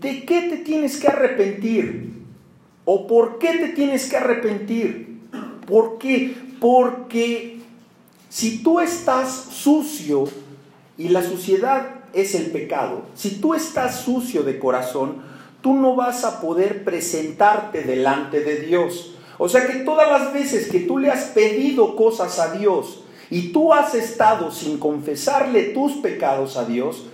¿De 0.00 0.24
qué 0.24 0.40
te 0.48 0.56
tienes 0.56 0.96
que 0.96 1.08
arrepentir? 1.08 2.14
¿O 2.86 3.06
por 3.06 3.38
qué 3.38 3.58
te 3.58 3.68
tienes 3.68 4.08
que 4.08 4.16
arrepentir? 4.16 5.20
¿Por 5.66 5.98
qué? 5.98 6.34
Porque 6.58 7.59
si 8.30 8.62
tú 8.62 8.78
estás 8.78 9.28
sucio, 9.50 10.28
y 10.96 11.08
la 11.08 11.22
suciedad 11.22 11.96
es 12.12 12.34
el 12.34 12.52
pecado, 12.52 13.02
si 13.14 13.40
tú 13.40 13.54
estás 13.54 14.00
sucio 14.00 14.44
de 14.44 14.58
corazón, 14.58 15.22
tú 15.62 15.74
no 15.74 15.96
vas 15.96 16.24
a 16.24 16.40
poder 16.40 16.84
presentarte 16.84 17.82
delante 17.82 18.40
de 18.40 18.60
Dios. 18.60 19.16
O 19.36 19.48
sea 19.48 19.66
que 19.66 19.80
todas 19.80 20.08
las 20.08 20.32
veces 20.32 20.70
que 20.70 20.80
tú 20.80 20.98
le 20.98 21.10
has 21.10 21.24
pedido 21.24 21.96
cosas 21.96 22.38
a 22.38 22.52
Dios 22.52 23.02
y 23.30 23.48
tú 23.48 23.74
has 23.74 23.94
estado 23.94 24.52
sin 24.52 24.78
confesarle 24.78 25.64
tus 25.70 25.94
pecados 25.94 26.56
a 26.56 26.64
Dios, 26.64 27.06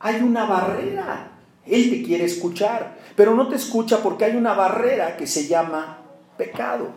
hay 0.00 0.22
una 0.22 0.44
barrera. 0.46 1.32
Él 1.66 1.90
te 1.90 2.02
quiere 2.02 2.24
escuchar, 2.24 2.98
pero 3.14 3.36
no 3.36 3.46
te 3.46 3.56
escucha 3.56 3.98
porque 4.02 4.24
hay 4.24 4.36
una 4.36 4.54
barrera 4.54 5.16
que 5.16 5.28
se 5.28 5.46
llama 5.46 5.98
pecado. 6.36 6.88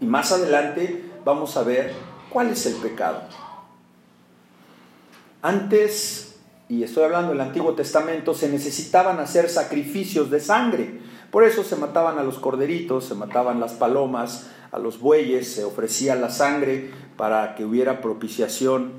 Y 0.00 0.06
más 0.06 0.30
adelante 0.30 1.04
vamos 1.24 1.56
a 1.56 1.64
ver 1.64 2.13
¿Cuál 2.34 2.50
es 2.50 2.66
el 2.66 2.74
pecado? 2.74 3.22
Antes, 5.40 6.34
y 6.68 6.82
estoy 6.82 7.04
hablando 7.04 7.30
del 7.30 7.40
Antiguo 7.40 7.74
Testamento, 7.74 8.34
se 8.34 8.48
necesitaban 8.48 9.20
hacer 9.20 9.48
sacrificios 9.48 10.32
de 10.32 10.40
sangre. 10.40 10.98
Por 11.30 11.44
eso 11.44 11.62
se 11.62 11.76
mataban 11.76 12.18
a 12.18 12.24
los 12.24 12.40
corderitos, 12.40 13.04
se 13.04 13.14
mataban 13.14 13.60
las 13.60 13.74
palomas, 13.74 14.50
a 14.72 14.80
los 14.80 14.98
bueyes, 14.98 15.54
se 15.54 15.62
ofrecía 15.62 16.16
la 16.16 16.28
sangre 16.28 16.90
para 17.16 17.54
que 17.54 17.64
hubiera 17.64 18.00
propiciación 18.00 18.90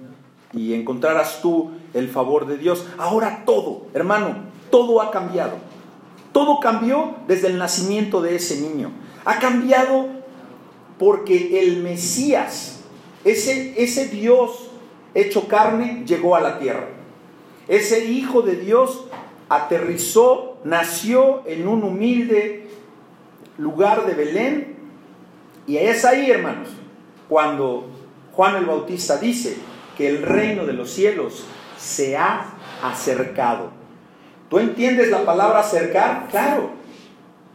y 0.54 0.74
encontraras 0.74 1.42
tú 1.42 1.72
el 1.94 2.08
favor 2.08 2.48
de 2.48 2.58
Dios. 2.58 2.86
Ahora 2.98 3.44
todo, 3.46 3.88
hermano, 3.94 4.46
todo 4.72 5.02
ha 5.02 5.12
cambiado. 5.12 5.58
Todo 6.32 6.62
cambió 6.62 7.16
desde 7.28 7.48
el 7.48 7.58
nacimiento 7.58 8.22
de 8.22 8.38
ese 8.38 8.62
niño. 8.62 8.92
Ha 9.26 9.40
cambiado 9.40 10.08
porque 10.98 11.60
el 11.60 11.84
Mesías, 11.84 12.75
ese, 13.26 13.74
ese 13.84 14.08
Dios 14.08 14.70
hecho 15.14 15.48
carne 15.48 16.04
llegó 16.06 16.36
a 16.36 16.42
la 16.42 16.60
tierra. 16.60 16.88
Ese 17.68 18.06
Hijo 18.06 18.42
de 18.44 18.56
Dios 18.56 19.06
aterrizó, 19.50 20.58
nació 20.64 21.44
en 21.48 21.68
un 21.68 21.84
humilde 21.84 22.68
lugar 23.58 24.06
de 24.06 24.14
Belén. 24.14 24.76
Y 25.68 25.78
es 25.78 26.06
ahí, 26.06 26.30
hermanos, 26.30 26.70
cuando 27.28 27.88
Juan 28.34 28.58
el 28.58 28.66
Bautista 28.66 29.18
dice 29.18 29.58
que 29.98 30.08
el 30.08 30.22
reino 30.22 30.66
de 30.66 30.74
los 30.74 30.92
cielos 30.92 31.46
se 31.78 32.18
ha 32.18 32.54
acercado. 32.84 33.72
¿Tú 34.50 34.60
entiendes 34.60 35.10
la 35.10 35.26
palabra 35.26 35.62
acercar? 35.62 36.28
Claro. 36.30 36.70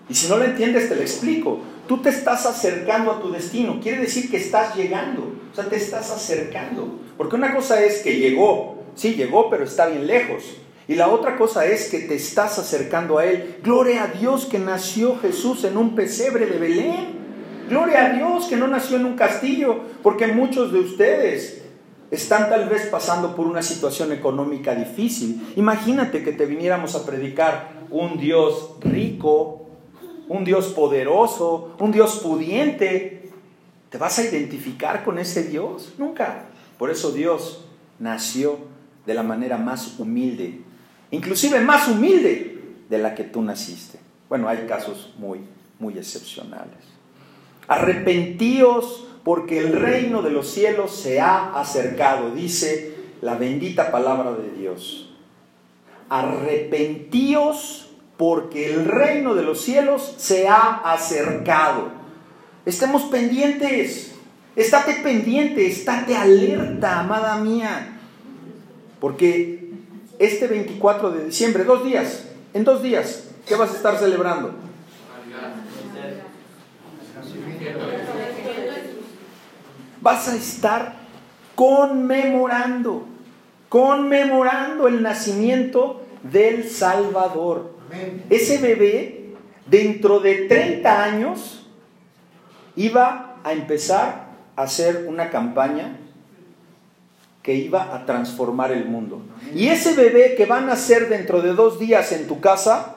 Y 0.08 0.14
si 0.14 0.28
no 0.28 0.38
la 0.38 0.46
entiendes, 0.46 0.88
te 0.88 0.96
lo 0.96 1.02
explico. 1.02 1.60
Tú 1.90 1.98
te 1.98 2.10
estás 2.10 2.46
acercando 2.46 3.10
a 3.10 3.20
tu 3.20 3.32
destino. 3.32 3.80
Quiere 3.82 3.98
decir 3.98 4.30
que 4.30 4.36
estás 4.36 4.76
llegando. 4.76 5.22
O 5.50 5.54
sea, 5.56 5.64
te 5.64 5.74
estás 5.74 6.12
acercando. 6.12 7.00
Porque 7.16 7.34
una 7.34 7.52
cosa 7.52 7.82
es 7.82 8.02
que 8.02 8.16
llegó, 8.16 8.84
sí, 8.94 9.16
llegó, 9.16 9.50
pero 9.50 9.64
está 9.64 9.86
bien 9.86 10.06
lejos. 10.06 10.56
Y 10.86 10.94
la 10.94 11.08
otra 11.08 11.36
cosa 11.36 11.66
es 11.66 11.90
que 11.90 11.98
te 11.98 12.14
estás 12.14 12.60
acercando 12.60 13.18
a 13.18 13.24
Él. 13.24 13.56
Gloria 13.64 14.04
a 14.04 14.06
Dios 14.06 14.46
que 14.46 14.60
nació 14.60 15.18
Jesús 15.18 15.64
en 15.64 15.76
un 15.76 15.96
pesebre 15.96 16.46
de 16.46 16.58
Belén. 16.58 17.08
Gloria 17.68 18.06
a 18.06 18.10
Dios 18.10 18.46
que 18.46 18.56
no 18.56 18.68
nació 18.68 18.96
en 18.96 19.06
un 19.06 19.16
castillo, 19.16 19.80
porque 20.04 20.28
muchos 20.28 20.72
de 20.72 20.78
ustedes 20.78 21.62
están 22.12 22.48
tal 22.50 22.68
vez 22.68 22.82
pasando 22.86 23.34
por 23.34 23.48
una 23.48 23.62
situación 23.64 24.12
económica 24.12 24.76
difícil. 24.76 25.54
Imagínate 25.56 26.22
que 26.22 26.30
te 26.30 26.46
viniéramos 26.46 26.94
a 26.94 27.04
predicar 27.04 27.80
un 27.90 28.16
Dios 28.16 28.76
rico, 28.78 29.69
un 30.30 30.44
Dios 30.44 30.68
poderoso, 30.68 31.76
un 31.78 31.92
Dios 31.92 32.20
pudiente, 32.22 33.20
¿Te 33.90 33.98
vas 33.98 34.18
a 34.20 34.24
identificar 34.24 35.04
con 35.04 35.18
ese 35.18 35.42
Dios? 35.42 35.94
Nunca. 35.98 36.46
Por 36.78 36.90
eso 36.90 37.10
Dios 37.10 37.64
nació 37.98 38.58
de 39.04 39.14
la 39.14 39.24
manera 39.24 39.58
más 39.58 39.98
humilde, 39.98 40.60
inclusive 41.10 41.60
más 41.60 41.88
humilde 41.88 42.62
de 42.88 42.98
la 42.98 43.14
que 43.16 43.24
tú 43.24 43.42
naciste. 43.42 43.98
Bueno, 44.28 44.48
hay 44.48 44.64
casos 44.68 45.12
muy, 45.18 45.40
muy 45.80 45.98
excepcionales. 45.98 46.78
Arrepentíos 47.66 49.08
porque 49.24 49.58
el 49.58 49.72
reino 49.72 50.22
de 50.22 50.30
los 50.30 50.48
cielos 50.48 50.94
se 50.94 51.20
ha 51.20 51.58
acercado, 51.58 52.32
dice 52.32 52.94
la 53.22 53.34
bendita 53.34 53.90
palabra 53.90 54.32
de 54.32 54.52
Dios. 54.52 55.12
Arrepentíos 56.08 57.89
porque 58.20 58.74
el 58.74 58.84
reino 58.84 59.34
de 59.34 59.42
los 59.42 59.62
cielos 59.62 60.14
se 60.18 60.46
ha 60.46 60.82
acercado. 60.92 61.88
Estemos 62.66 63.04
pendientes. 63.04 64.12
Estate 64.54 65.00
pendiente, 65.02 65.66
estate 65.66 66.14
alerta, 66.14 67.00
amada 67.00 67.36
mía. 67.36 67.98
Porque 69.00 69.70
este 70.18 70.48
24 70.48 71.12
de 71.12 71.24
diciembre, 71.24 71.64
dos 71.64 71.82
días, 71.82 72.26
en 72.52 72.64
dos 72.64 72.82
días, 72.82 73.24
¿qué 73.48 73.54
vas 73.54 73.70
a 73.70 73.76
estar 73.76 73.98
celebrando? 73.98 74.52
Vas 80.02 80.28
a 80.28 80.36
estar 80.36 80.94
conmemorando 81.54 83.06
conmemorando 83.70 84.88
el 84.88 85.00
nacimiento 85.00 86.02
del 86.22 86.68
Salvador. 86.68 87.79
Ese 88.28 88.58
bebé, 88.58 89.34
dentro 89.66 90.20
de 90.20 90.46
30 90.46 91.02
años, 91.02 91.66
iba 92.76 93.36
a 93.42 93.52
empezar 93.52 94.30
a 94.56 94.62
hacer 94.62 95.06
una 95.08 95.30
campaña 95.30 95.96
que 97.42 97.54
iba 97.54 97.94
a 97.94 98.04
transformar 98.04 98.72
el 98.72 98.84
mundo. 98.84 99.22
Y 99.54 99.68
ese 99.68 99.94
bebé 99.94 100.34
que 100.36 100.46
va 100.46 100.58
a 100.58 100.60
nacer 100.60 101.08
dentro 101.08 101.40
de 101.40 101.54
dos 101.54 101.78
días 101.78 102.12
en 102.12 102.26
tu 102.26 102.40
casa, 102.40 102.96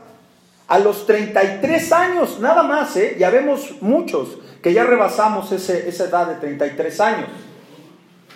a 0.67 0.79
los 0.79 1.05
33 1.05 1.91
años, 1.91 2.39
nada 2.39 2.63
más, 2.63 2.95
¿eh? 2.97 3.15
ya 3.19 3.29
vemos 3.29 3.75
muchos 3.81 4.39
que 4.61 4.73
ya 4.73 4.85
rebasamos 4.85 5.51
ese, 5.51 5.87
esa 5.89 6.05
edad 6.05 6.27
de 6.27 6.35
33 6.35 6.99
años. 7.01 7.27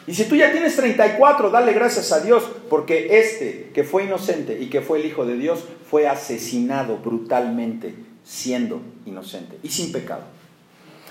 Y 0.08 0.14
si 0.14 0.24
tú 0.26 0.36
ya 0.36 0.52
tienes 0.52 0.76
34, 0.76 1.50
dale 1.50 1.74
gracias 1.74 2.12
a 2.12 2.22
Dios, 2.22 2.44
porque 2.70 3.20
este 3.20 3.70
que 3.74 3.84
fue 3.84 4.06
inocente 4.06 4.58
y 4.60 4.70
que 4.70 4.82
fue 4.82 5.00
el 5.00 5.06
Hijo 5.06 5.26
de 5.26 5.36
Dios 5.36 5.66
fue 5.90 6.08
asesinado 6.08 6.98
brutalmente 6.98 7.94
siendo 8.24 8.82
inocente 9.06 9.60
y 9.62 9.70
sin 9.70 9.92
pecado. 9.92 10.24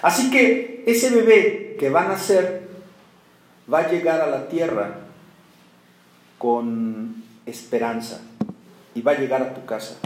Así 0.03 0.31
que 0.31 0.83
ese 0.87 1.11
bebé 1.11 1.77
que 1.79 1.91
va 1.91 2.05
a 2.05 2.09
nacer 2.09 2.69
va 3.73 3.81
a 3.81 3.91
llegar 3.91 4.21
a 4.21 4.27
la 4.27 4.49
tierra 4.49 5.01
con 6.39 7.23
esperanza 7.45 8.23
y 8.95 9.03
va 9.03 9.13
a 9.13 9.19
llegar 9.19 9.43
a 9.43 9.55
tu 9.55 9.65
casa 9.67 9.97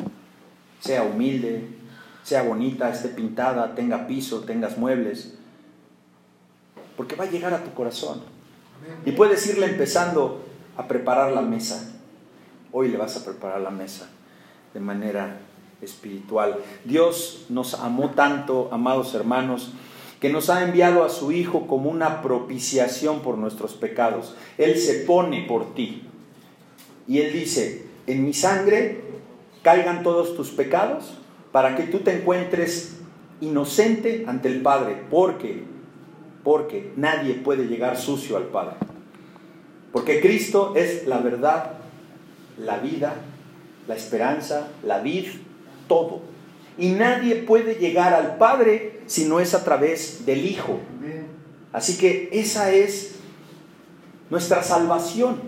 sea 0.81 1.03
humilde, 1.03 1.69
sea 2.23 2.43
bonita, 2.43 2.91
esté 2.91 3.11
pintada, 3.11 3.75
tenga 3.75 4.07
piso, 4.07 4.41
tengas 4.41 4.79
muebles, 4.79 5.35
porque 6.97 7.17
va 7.17 7.25
a 7.25 7.31
llegar 7.31 7.55
a 7.55 7.63
tu 7.63 7.73
corazón. 7.75 8.23
Y 9.05 9.13
puedes 9.13 9.47
irle 9.47 9.67
empezando 9.67 10.43
a 10.77 10.89
preparar 10.89 11.33
la 11.33 11.43
mesa. 11.43 11.93
Hoy 12.73 12.89
le 12.89 12.97
vas 12.97 13.17
a 13.17 13.25
preparar 13.25 13.61
la 13.61 13.71
mesa 13.71 14.09
de 14.75 14.81
manera 14.81 15.41
espiritual. 15.83 16.57
Dios 16.85 17.47
nos 17.49 17.75
amó 17.75 18.11
tanto, 18.11 18.69
amados 18.73 19.15
hermanos, 19.15 19.73
que 20.21 20.31
nos 20.31 20.51
ha 20.51 20.63
enviado 20.65 21.03
a 21.03 21.09
su 21.09 21.33
Hijo 21.33 21.67
como 21.67 21.91
una 21.91 22.23
propiciación 22.23 23.21
por 23.21 23.39
nuestros 23.39 23.73
pecados. 23.73 24.35
Él 24.59 24.77
se 24.79 25.01
pone 25.01 25.47
por 25.49 25.75
ti. 25.75 26.03
Y 27.09 27.21
Él 27.21 27.33
dice, 27.33 27.87
en 28.07 28.25
mi 28.25 28.35
sangre 28.35 29.03
caigan 29.63 30.03
todos 30.03 30.37
tus 30.37 30.51
pecados 30.51 31.15
para 31.53 31.77
que 31.77 31.85
tú 31.85 32.01
te 32.01 32.19
encuentres 32.19 32.99
inocente 33.41 34.25
ante 34.27 34.49
el 34.49 34.61
Padre, 34.63 35.03
porque 35.11 35.65
porque 36.45 36.93
nadie 36.97 37.35
puede 37.35 37.67
llegar 37.67 37.97
sucio 37.99 38.37
al 38.37 38.45
Padre. 38.45 38.77
Porque 39.93 40.21
Cristo 40.21 40.75
es 40.77 41.07
la 41.07 41.19
verdad, 41.19 41.73
la 42.59 42.79
vida, 42.79 43.15
la 43.89 43.97
esperanza, 43.97 44.69
la 44.85 45.01
vid, 45.01 45.27
todo. 45.89 46.23
Y 46.79 46.91
nadie 46.91 47.37
puede 47.37 47.75
llegar 47.75 48.15
al 48.15 48.37
Padre 48.37 49.01
si 49.07 49.25
no 49.25 49.41
es 49.41 49.55
a 49.55 49.65
través 49.65 50.25
del 50.25 50.47
Hijo. 50.47 50.79
Así 51.73 51.99
que 51.99 52.31
esa 52.33 52.73
es 52.73 53.17
nuestra 54.31 54.63
salvación. 54.63 55.41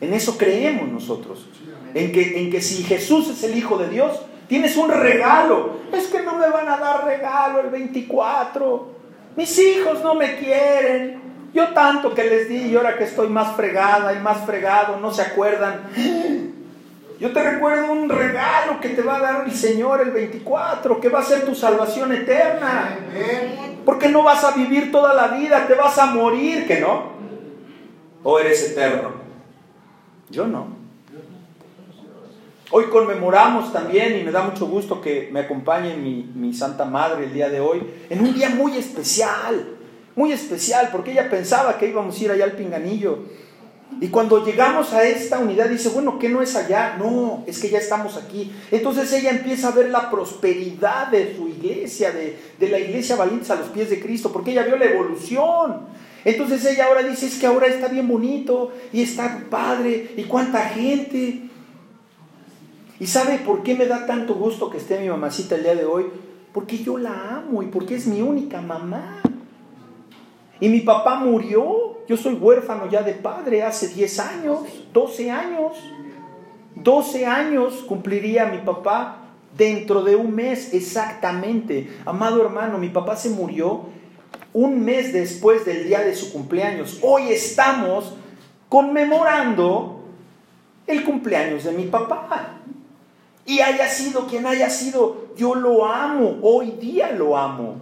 En 0.00 0.12
eso 0.12 0.36
creemos 0.36 0.88
nosotros 0.88 1.46
en 1.94 2.12
que, 2.12 2.38
en 2.42 2.50
que 2.50 2.60
si 2.60 2.82
Jesús 2.84 3.30
es 3.30 3.42
el 3.42 3.56
Hijo 3.56 3.78
de 3.78 3.88
Dios, 3.88 4.20
tienes 4.48 4.76
un 4.76 4.90
regalo. 4.90 5.76
Es 5.92 6.08
que 6.08 6.22
no 6.22 6.36
me 6.38 6.48
van 6.48 6.68
a 6.68 6.76
dar 6.76 7.04
regalo 7.04 7.60
el 7.60 7.70
24. 7.70 8.95
Mis 9.36 9.58
hijos 9.58 10.02
no 10.02 10.14
me 10.14 10.36
quieren. 10.36 11.20
Yo 11.52 11.68
tanto 11.68 12.14
que 12.14 12.24
les 12.24 12.48
di 12.48 12.56
y 12.56 12.76
ahora 12.76 12.98
que 12.98 13.04
estoy 13.04 13.28
más 13.28 13.54
fregada 13.56 14.12
y 14.12 14.18
más 14.18 14.44
fregado, 14.44 14.98
no 14.98 15.10
se 15.10 15.22
acuerdan. 15.22 15.82
Yo 17.18 17.32
te 17.32 17.42
recuerdo 17.42 17.92
un 17.92 18.10
regalo 18.10 18.78
que 18.80 18.90
te 18.90 19.00
va 19.00 19.16
a 19.16 19.20
dar 19.20 19.44
el 19.46 19.52
Señor 19.52 20.02
el 20.02 20.10
24, 20.10 21.00
que 21.00 21.08
va 21.08 21.20
a 21.20 21.24
ser 21.24 21.46
tu 21.46 21.54
salvación 21.54 22.12
eterna. 22.12 22.98
Porque 23.86 24.08
no 24.08 24.22
vas 24.22 24.44
a 24.44 24.50
vivir 24.50 24.92
toda 24.92 25.14
la 25.14 25.28
vida, 25.28 25.66
te 25.66 25.74
vas 25.74 25.96
a 25.98 26.06
morir, 26.06 26.66
que 26.66 26.80
no. 26.80 27.12
¿O 28.22 28.38
eres 28.38 28.70
eterno? 28.70 29.12
Yo 30.28 30.46
no. 30.46 30.85
Hoy 32.72 32.86
conmemoramos 32.86 33.72
también, 33.72 34.18
y 34.18 34.24
me 34.24 34.32
da 34.32 34.42
mucho 34.42 34.66
gusto 34.66 35.00
que 35.00 35.28
me 35.30 35.40
acompañe 35.40 35.96
mi, 35.96 36.52
Santa 36.52 36.84
Madre 36.84 37.24
el 37.24 37.32
día 37.32 37.48
de 37.48 37.60
hoy, 37.60 37.80
en 38.10 38.20
un 38.20 38.34
día 38.34 38.48
muy 38.48 38.76
especial, 38.76 39.76
muy 40.16 40.32
especial, 40.32 40.88
porque 40.90 41.12
ella 41.12 41.30
pensaba 41.30 41.78
que 41.78 41.88
íbamos 41.88 42.18
a 42.18 42.24
ir 42.24 42.30
allá 42.32 42.44
al 42.44 42.52
Pinganillo. 42.52 43.18
Y 44.00 44.08
cuando 44.08 44.44
llegamos 44.44 44.92
a 44.92 45.04
esta 45.04 45.38
unidad 45.38 45.68
dice, 45.68 45.90
bueno, 45.90 46.18
¿qué 46.18 46.28
no 46.28 46.42
es 46.42 46.56
allá? 46.56 46.96
No, 46.98 47.44
es 47.46 47.60
que 47.60 47.70
ya 47.70 47.78
estamos 47.78 48.16
aquí. 48.16 48.52
Entonces 48.72 49.12
ella 49.12 49.30
empieza 49.30 49.68
a 49.68 49.70
ver 49.70 49.90
la 49.90 50.10
prosperidad 50.10 51.06
de 51.06 51.36
su 51.36 51.48
iglesia, 51.48 52.10
de, 52.10 52.36
de 52.58 52.68
la 52.68 52.80
iglesia 52.80 53.14
valientes 53.14 53.48
a 53.50 53.54
los 53.54 53.68
pies 53.68 53.90
de 53.90 54.00
Cristo, 54.00 54.32
porque 54.32 54.50
ella 54.50 54.64
vio 54.64 54.76
la 54.76 54.86
evolución. 54.86 55.86
Entonces 56.24 56.64
ella 56.64 56.86
ahora 56.86 57.04
dice, 57.04 57.26
es 57.26 57.38
que 57.38 57.46
ahora 57.46 57.68
está 57.68 57.86
bien 57.86 58.08
bonito 58.08 58.72
y 58.92 59.02
está 59.02 59.44
padre 59.48 60.14
y 60.16 60.24
cuánta 60.24 60.68
gente. 60.70 61.45
¿Y 62.98 63.06
sabe 63.06 63.38
por 63.38 63.62
qué 63.62 63.74
me 63.74 63.86
da 63.86 64.06
tanto 64.06 64.34
gusto 64.34 64.70
que 64.70 64.78
esté 64.78 64.98
mi 64.98 65.08
mamacita 65.08 65.54
el 65.56 65.62
día 65.62 65.74
de 65.74 65.84
hoy? 65.84 66.06
Porque 66.52 66.78
yo 66.78 66.96
la 66.96 67.36
amo 67.36 67.62
y 67.62 67.66
porque 67.66 67.94
es 67.94 68.06
mi 68.06 68.22
única 68.22 68.62
mamá. 68.62 69.20
Y 70.60 70.70
mi 70.70 70.80
papá 70.80 71.16
murió, 71.16 71.98
yo 72.08 72.16
soy 72.16 72.34
huérfano 72.34 72.88
ya 72.88 73.02
de 73.02 73.12
padre 73.12 73.62
hace 73.62 73.88
10 73.88 74.20
años, 74.20 74.60
12 74.94 75.30
años. 75.30 75.76
12 76.76 77.26
años 77.26 77.84
cumpliría 77.86 78.46
mi 78.46 78.58
papá 78.58 79.18
dentro 79.56 80.02
de 80.02 80.16
un 80.16 80.34
mes 80.34 80.72
exactamente. 80.72 81.98
Amado 82.06 82.40
hermano, 82.40 82.78
mi 82.78 82.88
papá 82.88 83.16
se 83.16 83.30
murió 83.30 83.82
un 84.54 84.82
mes 84.82 85.12
después 85.12 85.66
del 85.66 85.86
día 85.86 86.00
de 86.00 86.14
su 86.14 86.32
cumpleaños. 86.32 87.00
Hoy 87.02 87.24
estamos 87.28 88.14
conmemorando 88.70 90.00
el 90.86 91.04
cumpleaños 91.04 91.64
de 91.64 91.72
mi 91.72 91.84
papá. 91.84 92.60
Y 93.46 93.60
haya 93.60 93.88
sido 93.88 94.26
quien 94.26 94.44
haya 94.44 94.68
sido, 94.68 95.28
yo 95.36 95.54
lo 95.54 95.86
amo, 95.86 96.38
hoy 96.42 96.72
día 96.72 97.12
lo 97.12 97.36
amo. 97.36 97.76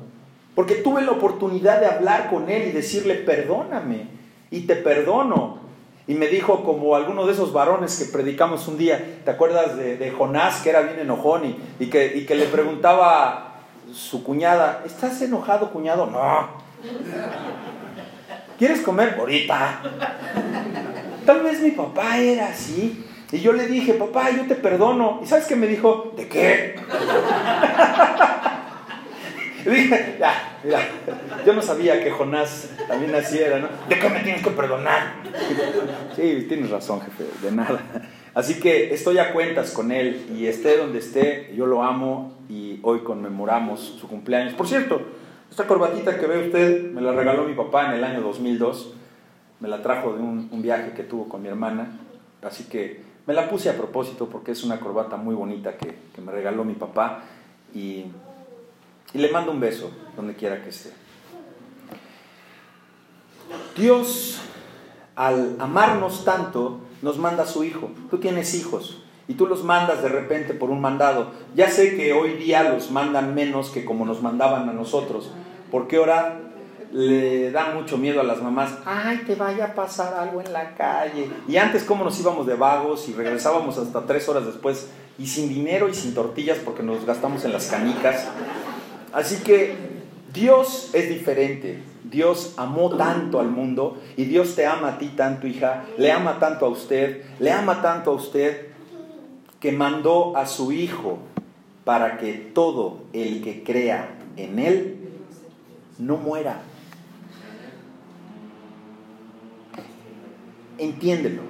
Porque 0.54 0.76
tuve 0.76 1.02
la 1.02 1.12
oportunidad 1.12 1.80
de 1.80 1.86
hablar 1.86 2.28
con 2.28 2.50
él 2.50 2.68
y 2.68 2.72
decirle, 2.72 3.14
perdóname, 3.14 4.08
y 4.50 4.60
te 4.62 4.76
perdono. 4.76 5.58
Y 6.06 6.14
me 6.14 6.28
dijo 6.28 6.62
como 6.64 6.94
alguno 6.94 7.26
de 7.26 7.32
esos 7.32 7.52
varones 7.54 7.98
que 7.98 8.04
predicamos 8.12 8.68
un 8.68 8.76
día, 8.76 9.20
¿te 9.24 9.30
acuerdas 9.30 9.76
de, 9.78 10.10
Jonás, 10.10 10.60
que 10.60 10.68
era 10.68 10.82
bien 10.82 11.00
enojón 11.00 11.56
y, 11.80 11.86
que, 11.86 12.14
y 12.14 12.26
que 12.26 12.34
le 12.34 12.44
preguntaba 12.44 13.54
su 13.92 14.22
cuñada, 14.22 14.82
¿estás 14.84 15.22
enojado 15.22 15.70
cuñado? 15.70 16.06
No. 16.06 16.48
¿Quieres 18.58 18.82
comer? 18.82 19.16
Ahorita. 19.18 19.80
Tal 21.24 21.42
vez 21.42 21.60
mi 21.60 21.70
papá 21.70 22.18
era 22.18 22.48
así. 22.48 23.04
Y 23.34 23.40
yo 23.40 23.52
le 23.52 23.66
dije, 23.66 23.94
papá, 23.94 24.30
yo 24.30 24.46
te 24.46 24.54
perdono. 24.54 25.18
¿Y 25.20 25.26
sabes 25.26 25.46
qué 25.46 25.56
me 25.56 25.66
dijo? 25.66 26.12
¿De 26.16 26.28
qué? 26.28 26.76
y 29.66 29.70
dije, 29.70 30.16
ya, 30.20 30.60
mira, 30.62 30.78
yo 31.44 31.52
no 31.52 31.60
sabía 31.60 32.00
que 32.00 32.12
Jonás 32.12 32.70
también 32.86 33.10
naciera, 33.10 33.58
¿no? 33.58 33.66
¿De 33.88 33.98
qué 33.98 34.08
me 34.08 34.20
tienes 34.20 34.40
que 34.40 34.50
perdonar? 34.50 35.14
sí, 36.14 36.46
tienes 36.48 36.70
razón, 36.70 37.00
jefe, 37.00 37.24
de 37.42 37.50
nada. 37.50 37.82
Así 38.34 38.60
que 38.60 38.94
estoy 38.94 39.18
a 39.18 39.32
cuentas 39.32 39.72
con 39.72 39.90
él 39.90 40.26
y 40.38 40.46
esté 40.46 40.76
donde 40.76 41.00
esté, 41.00 41.52
yo 41.56 41.66
lo 41.66 41.82
amo 41.82 42.38
y 42.48 42.78
hoy 42.84 43.00
conmemoramos 43.00 43.96
su 44.00 44.06
cumpleaños. 44.06 44.54
Por 44.54 44.68
cierto, 44.68 45.02
esta 45.50 45.66
corbatita 45.66 46.20
que 46.20 46.26
ve 46.28 46.46
usted 46.46 46.92
me 46.92 47.00
la 47.00 47.10
regaló 47.10 47.42
mi 47.42 47.54
papá 47.54 47.86
en 47.86 47.94
el 47.94 48.04
año 48.04 48.20
2002. 48.20 48.94
Me 49.58 49.68
la 49.68 49.82
trajo 49.82 50.12
de 50.12 50.22
un 50.22 50.62
viaje 50.62 50.92
que 50.92 51.02
tuvo 51.02 51.28
con 51.28 51.42
mi 51.42 51.48
hermana. 51.48 51.98
Así 52.40 52.62
que 52.64 53.13
me 53.26 53.34
la 53.34 53.48
puse 53.48 53.70
a 53.70 53.76
propósito 53.76 54.28
porque 54.28 54.52
es 54.52 54.64
una 54.64 54.80
corbata 54.80 55.16
muy 55.16 55.34
bonita 55.34 55.76
que, 55.76 55.94
me 56.20 56.32
regaló 56.32 56.64
mi 56.64 56.74
papá 56.74 57.22
y, 57.74 58.06
y 59.12 59.18
le 59.18 59.30
mando 59.30 59.52
un 59.52 59.60
beso 59.60 59.90
donde 60.16 60.34
quiera 60.34 60.62
que 60.62 60.70
esté. 60.70 60.92
Dios, 63.76 64.40
al 65.16 65.56
amarnos 65.58 66.24
tanto, 66.24 66.80
nos 67.02 67.18
manda 67.18 67.46
su 67.46 67.64
Hijo. 67.64 67.90
Tú 68.10 68.18
tienes 68.18 68.54
hijos 68.54 69.02
y 69.26 69.34
tú 69.34 69.46
los 69.46 69.64
mandas 69.64 70.02
de 70.02 70.08
repente 70.08 70.54
por 70.54 70.70
un 70.70 70.80
mandado. 70.80 71.32
Ya 71.54 71.70
sé 71.70 71.96
que 71.96 72.12
hoy 72.12 72.34
día 72.34 72.68
los 72.68 72.90
mandan 72.90 73.34
menos 73.34 73.70
que 73.70 73.84
como 73.84 74.04
nos 74.04 74.22
mandaban 74.22 74.68
a 74.68 74.72
nosotros, 74.72 75.30
porque 75.70 75.96
ahora 75.96 76.43
le 76.94 77.50
da 77.50 77.74
mucho 77.74 77.98
miedo 77.98 78.20
a 78.20 78.22
las 78.22 78.40
mamás, 78.40 78.72
ay, 78.84 79.24
te 79.26 79.34
vaya 79.34 79.64
a 79.64 79.74
pasar 79.74 80.14
algo 80.14 80.40
en 80.40 80.52
la 80.52 80.76
calle. 80.76 81.28
Y 81.48 81.56
antes, 81.56 81.82
¿cómo 81.82 82.04
nos 82.04 82.20
íbamos 82.20 82.46
de 82.46 82.54
vagos 82.54 83.08
y 83.08 83.12
regresábamos 83.12 83.76
hasta 83.78 84.06
tres 84.06 84.28
horas 84.28 84.46
después 84.46 84.90
y 85.18 85.26
sin 85.26 85.48
dinero 85.48 85.88
y 85.88 85.94
sin 85.94 86.14
tortillas 86.14 86.58
porque 86.64 86.84
nos 86.84 87.04
gastamos 87.04 87.44
en 87.44 87.52
las 87.52 87.66
canicas? 87.66 88.28
Así 89.12 89.42
que 89.42 89.74
Dios 90.32 90.90
es 90.92 91.08
diferente. 91.08 91.82
Dios 92.04 92.54
amó 92.58 92.96
tanto 92.96 93.40
al 93.40 93.48
mundo 93.48 93.98
y 94.16 94.26
Dios 94.26 94.54
te 94.54 94.64
ama 94.64 94.90
a 94.90 94.98
ti 94.98 95.08
tanto, 95.16 95.48
hija, 95.48 95.86
le 95.98 96.12
ama 96.12 96.38
tanto 96.38 96.66
a 96.66 96.68
usted, 96.68 97.24
le 97.40 97.50
ama 97.50 97.82
tanto 97.82 98.12
a 98.12 98.14
usted 98.14 98.68
que 99.58 99.72
mandó 99.72 100.36
a 100.36 100.46
su 100.46 100.70
Hijo 100.70 101.18
para 101.84 102.18
que 102.18 102.34
todo 102.34 103.00
el 103.12 103.42
que 103.42 103.64
crea 103.64 104.16
en 104.36 104.60
Él 104.60 105.08
no 105.98 106.18
muera. 106.18 106.62
Entiéndelo. 110.84 111.42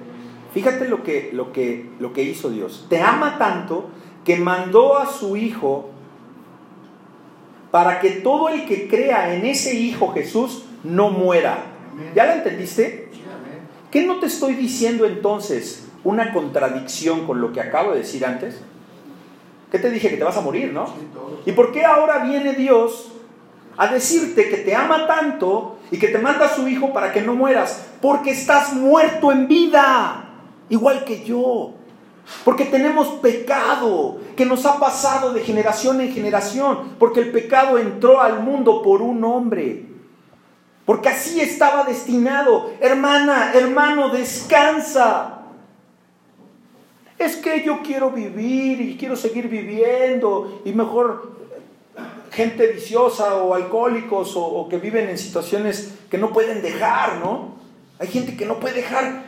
Fíjate 0.53 0.87
lo 0.87 1.03
que, 1.03 1.31
lo 1.33 1.51
que, 1.51 1.89
lo 1.99 2.13
que 2.13 2.23
hizo 2.23 2.49
Dios. 2.49 2.85
Te 2.89 3.01
ama 3.01 3.37
tanto 3.37 3.89
que 4.23 4.37
mandó 4.37 4.97
a 4.97 5.11
su 5.11 5.35
Hijo 5.35 5.89
para 7.71 7.99
que 7.99 8.11
todo 8.11 8.47
el 8.47 8.65
que 8.65 8.87
crea 8.87 9.35
en 9.35 9.45
ese 9.45 9.75
Hijo 9.75 10.13
Jesús 10.13 10.63
no 10.83 11.09
muera. 11.09 11.65
¿Ya 12.15 12.25
lo 12.25 12.33
entendiste? 12.33 13.09
¿Qué 13.91 14.05
no 14.05 14.19
te 14.19 14.27
estoy 14.27 14.53
diciendo 14.53 15.05
entonces? 15.05 15.87
Una 16.03 16.31
contradicción 16.31 17.25
con 17.25 17.41
lo 17.41 17.51
que 17.51 17.59
acabo 17.59 17.91
de 17.91 17.99
decir 17.99 18.25
antes. 18.25 18.61
¿Qué 19.71 19.79
te 19.79 19.89
dije? 19.89 20.09
Que 20.09 20.17
te 20.17 20.23
vas 20.23 20.37
a 20.37 20.41
morir, 20.41 20.71
¿no? 20.71 20.85
¿Y 21.45 21.51
por 21.51 21.73
qué 21.73 21.83
ahora 21.83 22.23
viene 22.23 22.53
Dios 22.53 23.11
a 23.75 23.87
decirte 23.87 24.49
que 24.49 24.57
te 24.57 24.73
ama 24.73 25.07
tanto 25.07 25.74
y 25.91 25.99
que 25.99 26.07
te 26.07 26.17
manda 26.17 26.45
a 26.45 26.55
su 26.55 26.67
Hijo 26.67 26.93
para 26.93 27.11
que 27.11 27.21
no 27.21 27.33
mueras? 27.33 27.85
Porque 28.01 28.31
estás 28.31 28.73
muerto 28.73 29.31
en 29.31 29.47
vida, 29.47 30.25
igual 30.69 31.03
que 31.03 31.23
yo. 31.23 31.73
Porque 32.43 32.65
tenemos 32.65 33.07
pecado 33.19 34.17
que 34.35 34.45
nos 34.45 34.65
ha 34.65 34.79
pasado 34.79 35.31
de 35.33 35.41
generación 35.41 36.01
en 36.01 36.11
generación. 36.11 36.95
Porque 36.97 37.19
el 37.19 37.31
pecado 37.31 37.77
entró 37.77 38.19
al 38.19 38.41
mundo 38.41 38.81
por 38.81 39.01
un 39.01 39.23
hombre. 39.23 39.85
Porque 40.85 41.09
así 41.09 41.39
estaba 41.39 41.83
destinado. 41.83 42.71
Hermana, 42.79 43.51
hermano, 43.53 44.09
descansa. 44.09 45.39
Es 47.17 47.37
que 47.37 47.63
yo 47.63 47.81
quiero 47.81 48.11
vivir 48.11 48.81
y 48.81 48.97
quiero 48.97 49.15
seguir 49.15 49.47
viviendo 49.47 50.61
y 50.65 50.73
mejor 50.73 51.44
gente 52.35 52.67
viciosa 52.67 53.35
o 53.35 53.53
alcohólicos 53.53 54.33
o, 54.35 54.67
que 54.69 54.77
viven 54.77 55.07
en 55.07 55.17
situaciones 55.17 55.95
que 56.09 56.17
no 56.17 56.33
pueden 56.33 56.61
dejar, 56.61 57.19
¿no? 57.19 57.55
Hay 57.97 58.09
gente 58.09 58.35
que 58.35 58.45
no 58.45 58.59
puede 58.59 58.75
dejar 58.75 59.23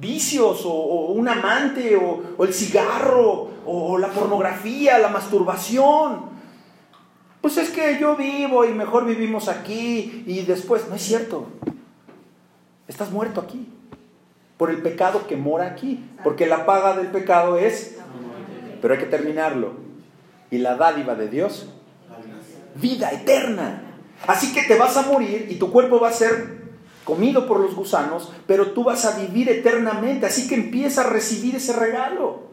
vicios 0.00 0.62
o, 0.64 1.12
un 1.12 1.28
amante 1.28 1.96
o, 1.96 2.42
el 2.42 2.54
cigarro 2.54 3.50
o 3.66 3.98
la 3.98 4.08
pornografía, 4.08 4.98
la 4.98 5.08
masturbación. 5.08 6.36
Pues 7.42 7.58
es 7.58 7.70
que 7.70 7.98
yo 8.00 8.16
vivo 8.16 8.64
y 8.64 8.72
mejor 8.72 9.04
vivimos 9.04 9.48
aquí 9.48 10.24
y 10.26 10.40
después, 10.42 10.88
no 10.88 10.94
es 10.94 11.02
cierto. 11.02 11.46
Estás 12.88 13.10
muerto 13.10 13.42
aquí 13.42 13.68
por 14.56 14.70
el 14.70 14.80
pecado 14.80 15.26
que 15.26 15.36
mora 15.36 15.66
aquí, 15.66 16.02
porque 16.24 16.46
la 16.46 16.64
paga 16.64 16.96
del 16.96 17.08
pecado 17.08 17.58
es, 17.58 17.98
pero 18.80 18.94
hay 18.94 19.00
que 19.00 19.06
terminarlo. 19.06 19.74
Y 20.50 20.58
la 20.58 20.76
dádiva 20.76 21.14
de 21.14 21.28
Dios, 21.28 21.68
vida 22.80 23.10
eterna. 23.10 23.82
Así 24.26 24.52
que 24.52 24.62
te 24.62 24.76
vas 24.76 24.96
a 24.96 25.02
morir 25.02 25.46
y 25.50 25.56
tu 25.56 25.70
cuerpo 25.70 26.00
va 26.00 26.08
a 26.08 26.12
ser 26.12 26.56
comido 27.04 27.46
por 27.46 27.60
los 27.60 27.74
gusanos, 27.74 28.32
pero 28.46 28.72
tú 28.72 28.84
vas 28.84 29.04
a 29.04 29.18
vivir 29.18 29.48
eternamente. 29.48 30.26
Así 30.26 30.48
que 30.48 30.56
empieza 30.56 31.02
a 31.02 31.10
recibir 31.10 31.54
ese 31.54 31.72
regalo. 31.72 32.46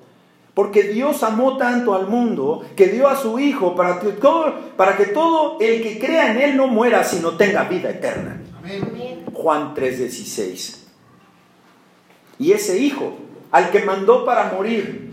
Porque 0.53 0.83
Dios 0.83 1.23
amó 1.23 1.57
tanto 1.57 1.95
al 1.95 2.07
mundo 2.07 2.63
que 2.75 2.87
dio 2.87 3.07
a 3.07 3.15
su 3.15 3.39
Hijo 3.39 3.75
para 3.75 3.99
que 3.99 4.09
todo, 4.09 4.53
para 4.77 4.95
que 4.95 5.07
todo 5.07 5.57
el 5.59 5.81
que 5.81 5.99
crea 5.99 6.31
en 6.31 6.39
Él 6.39 6.57
no 6.57 6.67
muera, 6.67 7.03
sino 7.03 7.31
tenga 7.31 7.63
vida 7.63 7.89
eterna. 7.89 8.39
Juan 9.33 9.73
3:16. 9.73 10.83
Y 12.37 12.51
ese 12.51 12.77
Hijo, 12.77 13.17
al 13.51 13.71
que 13.71 13.83
mandó 13.83 14.25
para 14.25 14.53
morir 14.53 15.09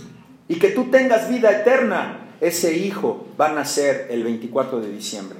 y 0.46 0.56
que 0.56 0.68
tú 0.68 0.90
tengas 0.90 1.30
vida 1.30 1.50
eterna, 1.50 2.19
ese 2.40 2.76
Hijo 2.76 3.26
va 3.40 3.50
a 3.50 3.52
nacer 3.52 4.08
el 4.10 4.24
24 4.24 4.80
de 4.80 4.90
diciembre. 4.90 5.38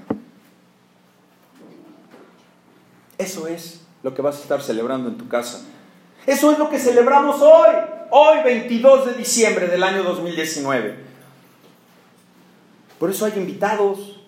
Eso 3.19 3.47
es 3.49 3.81
lo 4.03 4.15
que 4.15 4.23
vas 4.23 4.37
a 4.39 4.43
estar 4.43 4.63
celebrando 4.63 5.09
en 5.09 5.19
tu 5.19 5.29
casa. 5.29 5.63
Eso 6.27 6.53
es 6.53 6.59
lo 6.59 6.71
que 6.71 6.79
celebramos 6.79 7.41
hoy, 7.41 7.75
hoy 8.11 8.39
22 8.45 9.07
de 9.07 9.15
diciembre 9.15 9.69
del 9.69 9.83
año 9.83 10.03
2019. 10.03 10.97
Por 12.99 13.11
eso 13.11 13.25
hay 13.25 13.33
invitados, 13.37 14.21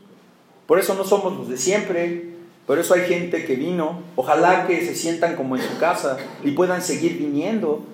por 0.67 0.79
eso 0.79 0.95
no 0.95 1.05
somos 1.05 1.37
los 1.37 1.49
de 1.49 1.59
siempre, 1.59 2.33
por 2.67 2.79
eso 2.79 2.95
hay 2.95 3.03
gente 3.03 3.45
que 3.45 3.57
vino. 3.57 4.03
Ojalá 4.17 4.67
que 4.67 4.85
se 4.87 4.95
sientan 4.95 5.37
como 5.37 5.57
en 5.57 5.63
su 5.63 5.79
casa 5.79 6.17
y 6.43 6.53
puedan 6.53 6.81
seguir 6.81 7.19
viniendo. 7.19 7.85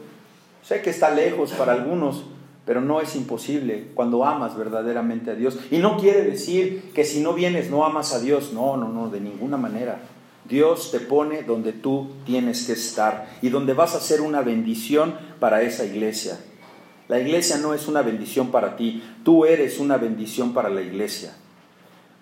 Sé 0.63 0.83
que 0.83 0.91
está 0.91 1.11
lejos 1.11 1.53
para 1.53 1.73
algunos, 1.73 2.25
pero 2.69 2.83
no 2.83 3.01
es 3.01 3.17
imposible 3.17 3.89
cuando 3.95 4.27
amas 4.27 4.55
verdaderamente 4.55 5.31
a 5.31 5.35
Dios. 5.35 5.59
Y 5.71 5.79
no 5.79 5.97
quiere 5.97 6.23
decir 6.23 6.93
que 6.93 7.03
si 7.03 7.23
no 7.23 7.33
vienes 7.33 7.71
no 7.71 7.83
amas 7.87 8.13
a 8.13 8.21
Dios. 8.21 8.53
No, 8.53 8.77
no, 8.77 8.91
no, 8.91 9.09
de 9.09 9.23
ninguna 9.23 9.57
manera. 9.57 10.03
Dios 10.45 10.91
te 10.91 11.01
pone 11.01 11.45
donde 11.45 11.73
tú 11.73 12.11
tienes 12.27 12.67
que 12.67 12.75
estar 12.75 13.39
y 13.41 13.49
donde 13.49 13.73
vas 13.73 13.95
a 13.95 14.01
ser 14.01 14.21
una 14.21 14.43
bendición 14.43 15.15
para 15.41 15.63
esa 15.63 15.87
iglesia. 15.87 16.39
La 17.09 17.19
iglesia 17.19 17.57
no 17.57 17.73
es 17.73 17.89
una 17.89 18.03
bendición 18.03 18.51
para 18.51 18.77
ti, 18.77 19.03
tú 19.25 19.47
eres 19.47 19.79
una 19.79 19.97
bendición 19.97 20.53
para 20.53 20.69
la 20.69 20.83
iglesia. 20.83 21.35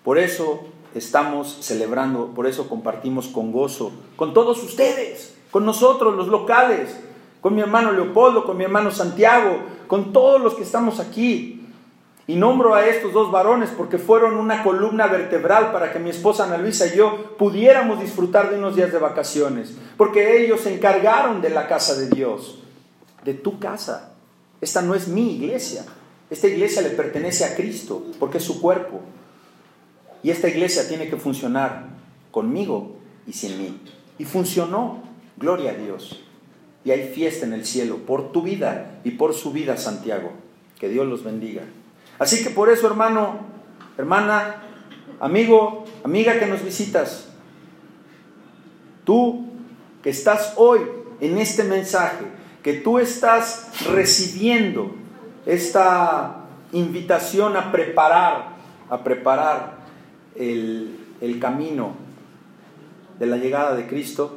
Por 0.05 0.17
eso 0.17 0.61
estamos 0.95 1.57
celebrando, 1.59 2.27
por 2.27 2.47
eso 2.47 2.69
compartimos 2.69 3.27
con 3.27 3.51
gozo, 3.51 3.91
con 4.15 4.33
todos 4.33 4.63
ustedes, 4.63 5.35
con 5.51 5.65
nosotros 5.65 6.15
los 6.15 6.29
locales, 6.29 6.97
con 7.41 7.53
mi 7.53 7.59
hermano 7.59 7.91
Leopoldo, 7.91 8.45
con 8.45 8.55
mi 8.55 8.63
hermano 8.63 8.91
Santiago, 8.91 9.75
con 9.87 10.13
todos 10.13 10.41
los 10.41 10.55
que 10.55 10.63
estamos 10.63 10.99
aquí. 10.99 11.63
Y 12.29 12.35
nombro 12.35 12.75
a 12.75 12.85
estos 12.85 13.13
dos 13.13 13.31
varones 13.31 13.69
porque 13.69 13.97
fueron 13.97 14.35
una 14.35 14.61
columna 14.61 15.07
vertebral 15.07 15.71
para 15.71 15.93
que 15.93 15.99
mi 15.99 16.09
esposa 16.09 16.43
Ana 16.43 16.57
Luisa 16.57 16.85
y 16.87 16.97
yo 16.97 17.37
pudiéramos 17.37 18.01
disfrutar 18.01 18.49
de 18.49 18.57
unos 18.57 18.75
días 18.75 18.91
de 18.91 18.99
vacaciones. 18.99 19.77
Porque 19.95 20.43
ellos 20.43 20.59
se 20.61 20.73
encargaron 20.73 21.41
de 21.41 21.49
la 21.49 21.67
casa 21.69 21.95
de 21.95 22.09
Dios, 22.09 22.59
de 23.23 23.33
tu 23.33 23.59
casa. 23.59 24.11
Esta 24.59 24.81
no 24.81 24.93
es 24.93 25.07
mi 25.07 25.35
iglesia. 25.35 25.85
Esta 26.29 26.47
iglesia 26.47 26.81
le 26.81 26.89
pertenece 26.89 27.45
a 27.45 27.55
Cristo 27.55 28.03
porque 28.19 28.39
es 28.39 28.43
su 28.43 28.59
cuerpo. 28.59 28.99
Y 30.21 30.29
esta 30.29 30.49
iglesia 30.49 30.87
tiene 30.89 31.09
que 31.09 31.15
funcionar 31.15 31.85
conmigo 32.31 32.97
y 33.25 33.31
sin 33.33 33.57
mí. 33.57 33.79
Y 34.17 34.25
funcionó. 34.25 35.03
Gloria 35.37 35.71
a 35.71 35.75
Dios. 35.75 36.26
Y 36.87 36.91
hay 36.91 37.11
fiesta 37.13 37.45
en 37.45 37.51
el 37.51 37.65
cielo 37.65 37.97
por 37.97 38.31
tu 38.31 38.41
vida 38.43 39.01
y 39.03 39.11
por 39.11 39.33
su 39.33 39.51
vida, 39.51 39.75
Santiago. 39.75 40.31
Que 40.79 40.87
Dios 40.87 41.05
los 41.05 41.21
bendiga. 41.21 41.63
Así 42.17 42.41
que 42.41 42.49
por 42.49 42.69
eso, 42.69 42.87
hermano, 42.87 43.39
hermana, 43.97 44.63
amigo, 45.19 45.83
amiga 46.05 46.39
que 46.39 46.45
nos 46.45 46.63
visitas, 46.63 47.27
tú 49.03 49.47
que 50.01 50.11
estás 50.11 50.53
hoy 50.55 50.79
en 51.19 51.37
este 51.39 51.65
mensaje, 51.65 52.23
que 52.63 52.75
tú 52.75 52.99
estás 52.99 53.85
recibiendo 53.89 54.95
esta 55.45 56.45
invitación 56.71 57.57
a 57.57 57.69
preparar, 57.69 58.55
a 58.89 59.03
preparar 59.03 59.79
el, 60.37 60.97
el 61.19 61.37
camino 61.41 61.97
de 63.19 63.25
la 63.25 63.35
llegada 63.35 63.75
de 63.75 63.87
Cristo, 63.87 64.36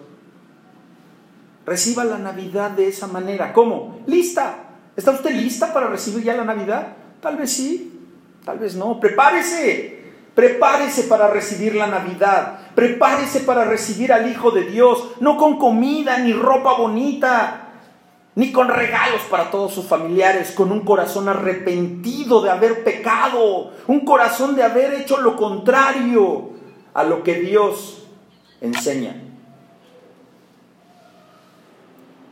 reciba 1.70 2.02
la 2.02 2.18
Navidad 2.18 2.72
de 2.72 2.88
esa 2.88 3.06
manera. 3.06 3.52
¿Cómo? 3.52 4.00
¿Lista? 4.08 4.56
¿Está 4.96 5.12
usted 5.12 5.30
lista 5.30 5.72
para 5.72 5.86
recibir 5.86 6.24
ya 6.24 6.34
la 6.34 6.44
Navidad? 6.44 6.96
Tal 7.20 7.36
vez 7.36 7.52
sí, 7.52 8.08
tal 8.44 8.58
vez 8.58 8.74
no. 8.74 8.98
Prepárese, 8.98 10.02
prepárese 10.34 11.04
para 11.04 11.28
recibir 11.28 11.76
la 11.76 11.86
Navidad. 11.86 12.58
Prepárese 12.74 13.38
para 13.40 13.64
recibir 13.64 14.12
al 14.12 14.28
Hijo 14.28 14.50
de 14.50 14.64
Dios, 14.64 15.12
no 15.20 15.36
con 15.36 15.60
comida 15.60 16.18
ni 16.18 16.32
ropa 16.32 16.72
bonita, 16.72 17.68
ni 18.34 18.50
con 18.50 18.66
regalos 18.66 19.22
para 19.30 19.52
todos 19.52 19.72
sus 19.72 19.86
familiares, 19.86 20.50
con 20.50 20.72
un 20.72 20.80
corazón 20.80 21.28
arrepentido 21.28 22.42
de 22.42 22.50
haber 22.50 22.82
pecado, 22.82 23.70
un 23.86 24.00
corazón 24.04 24.56
de 24.56 24.64
haber 24.64 24.94
hecho 24.94 25.20
lo 25.20 25.36
contrario 25.36 26.50
a 26.94 27.04
lo 27.04 27.22
que 27.22 27.34
Dios 27.34 28.08
enseña 28.60 29.29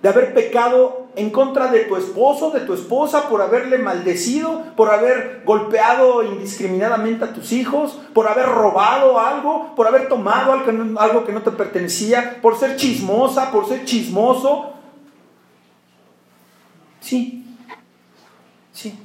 de 0.02 0.08
haber 0.08 0.32
pecado 0.32 1.08
en 1.16 1.30
contra 1.30 1.72
de 1.72 1.80
tu 1.80 1.96
esposo, 1.96 2.50
de 2.50 2.60
tu 2.60 2.74
esposa, 2.74 3.28
por 3.28 3.42
haberle 3.42 3.78
maldecido, 3.78 4.62
por 4.76 4.90
haber 4.90 5.42
golpeado 5.44 6.22
indiscriminadamente 6.22 7.24
a 7.24 7.32
tus 7.32 7.50
hijos, 7.50 7.98
por 8.14 8.28
haber 8.28 8.46
robado 8.46 9.18
algo, 9.18 9.74
por 9.74 9.88
haber 9.88 10.08
tomado 10.08 10.52
algo 10.52 11.24
que 11.24 11.32
no 11.32 11.42
te 11.42 11.50
pertenecía, 11.50 12.38
por 12.40 12.56
ser 12.56 12.76
chismosa, 12.76 13.50
por 13.50 13.66
ser 13.66 13.84
chismoso. 13.84 14.74
Sí, 17.00 17.44
sí. 18.72 18.96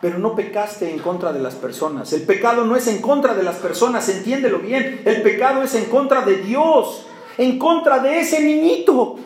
pero 0.00 0.18
no 0.18 0.34
pecaste 0.34 0.90
en 0.90 0.98
contra 0.98 1.32
de 1.32 1.40
las 1.40 1.54
personas. 1.54 2.12
El 2.12 2.22
pecado 2.22 2.64
no 2.64 2.74
es 2.74 2.88
en 2.88 3.00
contra 3.00 3.34
de 3.34 3.44
las 3.44 3.56
personas, 3.56 4.08
entiéndelo 4.08 4.58
bien. 4.58 5.02
El 5.04 5.22
pecado 5.22 5.62
es 5.62 5.74
en 5.76 5.84
contra 5.84 6.22
de 6.22 6.38
Dios, 6.38 7.06
en 7.36 7.58
contra 7.58 8.00
de 8.00 8.20
ese 8.20 8.40
niñito, 8.42 9.16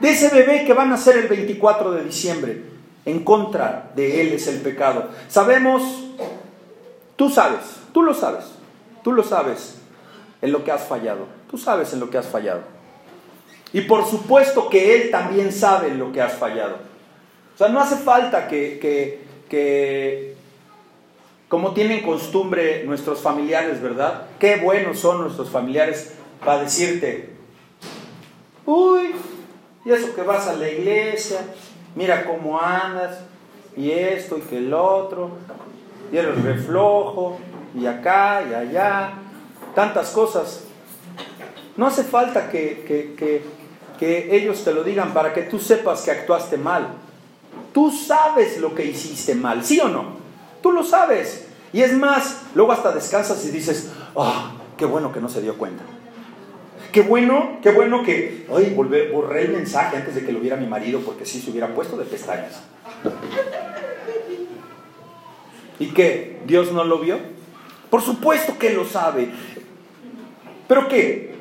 de 0.00 0.10
ese 0.10 0.28
bebé 0.28 0.64
que 0.64 0.72
van 0.72 0.92
a 0.92 0.96
ser 0.96 1.16
el 1.16 1.28
24 1.28 1.92
de 1.92 2.04
diciembre. 2.04 2.62
En 3.04 3.24
contra 3.24 3.90
de 3.96 4.20
él 4.20 4.32
es 4.34 4.46
el 4.48 4.60
pecado. 4.60 5.08
Sabemos, 5.28 5.82
tú 7.16 7.30
sabes, 7.30 7.60
tú 7.92 8.02
lo 8.02 8.12
sabes, 8.12 8.44
tú 9.02 9.12
lo 9.12 9.22
sabes 9.22 9.76
en 10.42 10.52
lo 10.52 10.62
que 10.62 10.72
has 10.72 10.86
fallado. 10.86 11.26
Tú 11.50 11.56
sabes 11.56 11.92
en 11.94 12.00
lo 12.00 12.10
que 12.10 12.18
has 12.18 12.26
fallado. 12.26 12.60
Y 13.72 13.82
por 13.82 14.06
supuesto 14.06 14.68
que 14.68 14.94
él 14.94 15.10
también 15.10 15.52
sabe 15.52 15.88
en 15.88 15.98
lo 15.98 16.12
que 16.12 16.20
has 16.20 16.34
fallado. 16.34 16.76
O 17.54 17.58
sea, 17.58 17.68
no 17.68 17.80
hace 17.80 17.96
falta 17.96 18.46
que, 18.46 18.78
que 18.78 19.28
que 19.48 20.36
como 21.48 21.72
tienen 21.72 22.02
costumbre 22.02 22.84
nuestros 22.84 23.20
familiares, 23.20 23.80
¿verdad? 23.80 24.26
Qué 24.38 24.56
buenos 24.56 24.98
son 24.98 25.22
nuestros 25.22 25.48
familiares 25.48 26.14
para 26.44 26.62
decirte, 26.62 27.30
uy, 28.66 29.14
y 29.84 29.90
eso 29.90 30.14
que 30.14 30.22
vas 30.22 30.46
a 30.48 30.54
la 30.54 30.68
iglesia, 30.68 31.40
mira 31.94 32.24
cómo 32.24 32.60
andas, 32.60 33.20
y 33.76 33.90
esto 33.90 34.38
y 34.38 34.40
que 34.42 34.58
el 34.58 34.74
otro, 34.74 35.30
y 36.12 36.16
el 36.16 36.42
reflojo, 36.42 37.38
y 37.74 37.86
acá 37.86 38.42
y 38.48 38.54
allá, 38.54 39.12
tantas 39.74 40.10
cosas. 40.10 40.64
No 41.76 41.86
hace 41.86 42.02
falta 42.02 42.50
que, 42.50 43.14
que, 43.16 43.44
que 43.98 44.36
ellos 44.36 44.64
te 44.64 44.72
lo 44.72 44.82
digan 44.82 45.12
para 45.12 45.32
que 45.32 45.42
tú 45.42 45.58
sepas 45.58 46.02
que 46.02 46.10
actuaste 46.10 46.56
mal. 46.56 46.88
Tú 47.72 47.90
sabes 47.90 48.58
lo 48.58 48.74
que 48.74 48.84
hiciste 48.84 49.34
mal, 49.34 49.64
¿sí 49.64 49.78
o 49.80 49.88
no? 49.88 50.16
Tú 50.62 50.72
lo 50.72 50.82
sabes. 50.82 51.46
Y 51.72 51.82
es 51.82 51.92
más, 51.92 52.42
luego 52.54 52.72
hasta 52.72 52.92
descansas 52.92 53.44
y 53.44 53.50
dices, 53.50 53.90
ah, 54.16 54.52
qué 54.76 54.86
bueno 54.86 55.12
que 55.12 55.20
no 55.20 55.28
se 55.28 55.42
dio 55.42 55.56
cuenta. 55.56 55.84
Qué 56.98 57.04
bueno, 57.04 57.58
qué 57.62 57.70
bueno 57.70 58.02
que, 58.02 58.44
ay, 58.52 58.74
borré 58.74 59.42
el 59.42 59.52
mensaje 59.52 59.98
antes 59.98 60.16
de 60.16 60.26
que 60.26 60.32
lo 60.32 60.40
viera 60.40 60.56
mi 60.56 60.66
marido 60.66 60.98
porque 60.98 61.24
sí 61.24 61.40
se 61.40 61.48
hubiera 61.52 61.72
puesto 61.72 61.96
de 61.96 62.04
pestañas. 62.04 62.60
¿Y 65.78 65.90
qué? 65.90 66.40
¿Dios 66.44 66.72
no 66.72 66.82
lo 66.82 66.98
vio? 66.98 67.20
Por 67.88 68.02
supuesto 68.02 68.58
que 68.58 68.72
lo 68.72 68.84
sabe. 68.84 69.28
¿Pero 70.66 70.88
qué? 70.88 71.36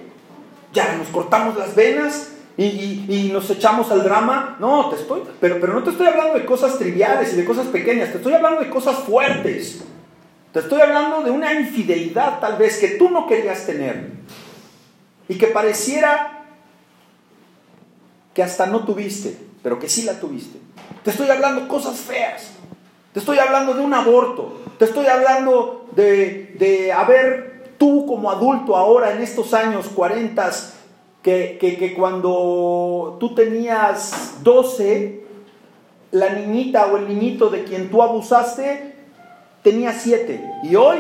¿Ya 0.74 0.96
nos 0.96 1.08
cortamos 1.08 1.58
las 1.58 1.74
venas? 1.74 2.34
y, 2.56 3.32
nos 3.34 3.50
echamos 3.50 3.89
al 3.89 4.04
drama. 4.04 4.58
No, 4.60 4.91
te 4.91 4.98
estoy, 4.98 5.24
pero, 5.41 5.60
pero 5.60 5.74
no 5.74 5.82
te 5.82 5.89
estoy 5.89 6.06
hablando 6.06 6.36
de 6.38 6.46
cosas 6.46 6.78
triviales 6.78 7.34
y 7.34 7.36
de 7.36 7.46
cosas 7.46 7.65
pequeñas, 7.65 8.12
te 8.12 8.17
estoy 8.17 8.34
hablando 8.34 8.62
de 8.62 8.70
cosas 8.70 8.98
fuertes. 8.98 9.84
Te 10.54 10.60
estoy 10.60 10.82
hablando 10.82 11.24
de 11.24 11.32
una 11.32 11.52
infidelidad 11.60 12.39
tal 12.39 12.58
vez 12.58 12.78
que 12.78 12.89
tú 12.89 13.10
no 13.10 13.26
querías 13.26 13.65
tener 13.65 14.17
y 15.28 15.38
que 15.38 15.48
pareciera 15.48 16.46
que 18.34 18.44
hasta 18.44 18.66
no 18.66 18.86
tuviste, 18.86 19.38
pero 19.63 19.80
que 19.80 19.90
sí 19.90 20.04
la 20.04 20.20
tuviste. 20.20 20.60
Te 21.04 21.12
estoy 21.12 21.30
hablando 21.30 21.68
cosas 21.68 21.98
feas. 21.98 22.52
Te 23.13 23.20
estoy 23.20 23.40
hablando 23.40 23.74
de 23.74 23.82
un 23.82 23.94
aborto. 23.94 24.62
Te 24.78 24.86
estoy 24.86 25.08
hablando 25.08 25.90
de, 25.96 26.56
de 26.60 26.92
haber 26.92 27.74
tú 27.78 28.06
como 28.06 28.30
adulto 28.30 28.76
ahora 28.76 29.13
en 29.13 29.22
estos 29.22 29.54
años 29.54 29.88
40 29.94 30.52
que, 31.24 31.94
cuando 31.98 33.18
tú 33.20 33.36
tenías 33.36 34.36
12, 34.44 35.24
la 36.12 36.30
niñita 36.30 36.88
o 36.88 36.98
el 36.98 37.08
niñito 37.08 37.50
de 37.50 37.66
quien 37.66 37.90
tú 37.90 38.02
abusaste 38.02 38.96
tenía 39.62 39.92
7 39.92 40.42
y 40.63 40.76
hoy 40.76 41.00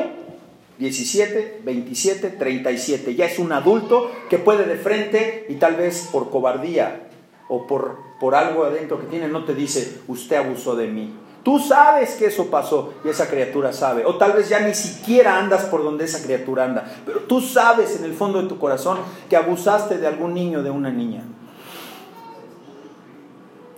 17, 0.79 1.61
27, 1.63 2.29
37. 2.29 3.15
Ya 3.15 3.25
es 3.25 3.39
un 3.39 3.51
adulto 3.51 4.11
que 4.29 4.37
puede 4.37 4.65
de 4.65 4.77
frente 4.77 5.45
y 5.49 5.55
tal 5.55 5.75
vez 5.75 6.09
por 6.11 6.29
cobardía 6.29 7.07
o 7.49 7.65
por, 7.65 7.97
por 8.19 8.35
algo 8.35 8.65
adentro 8.65 8.99
que 8.99 9.07
tiene 9.07 9.27
no 9.27 9.45
te 9.45 9.55
dice, 9.55 10.01
usted 10.07 10.35
abusó 10.37 10.75
de 10.75 10.87
mí. 10.87 11.13
Tú 11.43 11.59
sabes 11.59 12.15
que 12.15 12.25
eso 12.25 12.47
pasó 12.47 12.93
y 13.05 13.09
esa 13.09 13.29
criatura 13.29 13.71
sabe. 13.71 14.05
O 14.05 14.17
tal 14.17 14.33
vez 14.33 14.49
ya 14.49 14.59
ni 14.59 14.73
siquiera 14.73 15.37
andas 15.37 15.63
por 15.65 15.81
donde 15.81 16.03
esa 16.03 16.21
criatura 16.21 16.65
anda. 16.65 16.85
Pero 17.05 17.21
tú 17.21 17.39
sabes 17.39 17.97
en 17.97 18.03
el 18.03 18.13
fondo 18.13 18.41
de 18.41 18.49
tu 18.49 18.59
corazón 18.59 18.97
que 19.29 19.37
abusaste 19.37 19.97
de 19.97 20.07
algún 20.07 20.33
niño, 20.33 20.61
de 20.61 20.69
una 20.69 20.89
niña. 20.89 21.23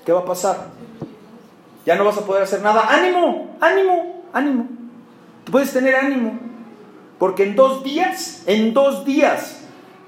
¿Qué 0.04 0.12
va 0.12 0.22
a 0.22 0.26
pasar? 0.26 0.70
Ya 1.86 1.96
no 1.96 2.06
vas 2.06 2.18
a 2.18 2.26
poder 2.26 2.42
hacer 2.42 2.64
nada. 2.64 2.88
Ánimo, 2.90 3.56
ánimo, 3.62 4.24
ánimo. 4.34 4.68
Puedes 5.52 5.72
tener 5.72 5.96
ánimo. 5.96 6.49
Porque 7.20 7.44
en 7.44 7.56
dos 7.56 7.84
días, 7.84 8.44
en 8.48 8.74
dos 8.74 9.06
días, 9.06 9.62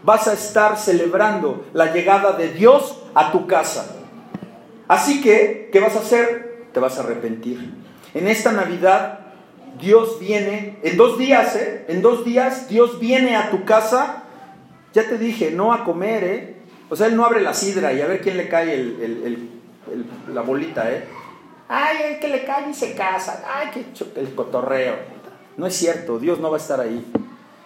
vas 0.03 0.27
a 0.27 0.33
estar 0.33 0.77
celebrando 0.77 1.65
la 1.73 1.93
llegada 1.93 2.31
de 2.31 2.53
Dios 2.53 2.97
a 3.13 3.31
tu 3.31 3.45
casa. 3.45 3.97
Así 4.87 5.21
que, 5.21 5.69
¿qué 5.71 5.79
vas 5.79 5.95
a 5.95 5.99
hacer? 5.99 6.51
te 6.73 6.79
vas 6.79 6.97
a 6.97 7.01
arrepentir. 7.01 7.73
En 8.13 8.27
esta 8.27 8.51
Navidad 8.51 9.19
Dios 9.79 10.19
viene, 10.19 10.77
en 10.83 10.97
dos 10.97 11.17
días, 11.17 11.55
¿eh? 11.55 11.85
En 11.87 12.01
dos 12.01 12.25
días 12.25 12.67
Dios 12.67 12.99
viene 12.99 13.35
a 13.35 13.49
tu 13.49 13.63
casa, 13.65 14.23
ya 14.93 15.07
te 15.07 15.17
dije, 15.17 15.51
no 15.51 15.73
a 15.73 15.83
comer, 15.83 16.23
¿eh? 16.23 16.55
O 16.89 16.95
sea, 16.95 17.07
Él 17.07 17.15
no 17.15 17.25
abre 17.25 17.41
la 17.41 17.53
sidra 17.53 17.93
y 17.93 18.01
a 18.01 18.07
ver 18.07 18.21
quién 18.21 18.37
le 18.37 18.49
cae 18.49 18.73
el, 18.73 19.49
la 20.33 20.41
bolita, 20.41 20.91
¿eh? 20.91 21.05
Ay, 21.69 21.97
el 22.13 22.19
que 22.19 22.27
le 22.27 22.43
cae 22.43 22.69
y 22.69 22.73
se 22.73 22.93
casa, 22.95 23.45
ay, 23.47 23.69
qué 23.73 23.85
el 24.19 24.35
cotorreo. 24.35 24.95
No 25.57 25.67
es 25.67 25.75
cierto, 25.75 26.19
Dios 26.19 26.39
no 26.39 26.49
va 26.49 26.57
a 26.57 26.59
estar 26.59 26.79
ahí. 26.79 27.05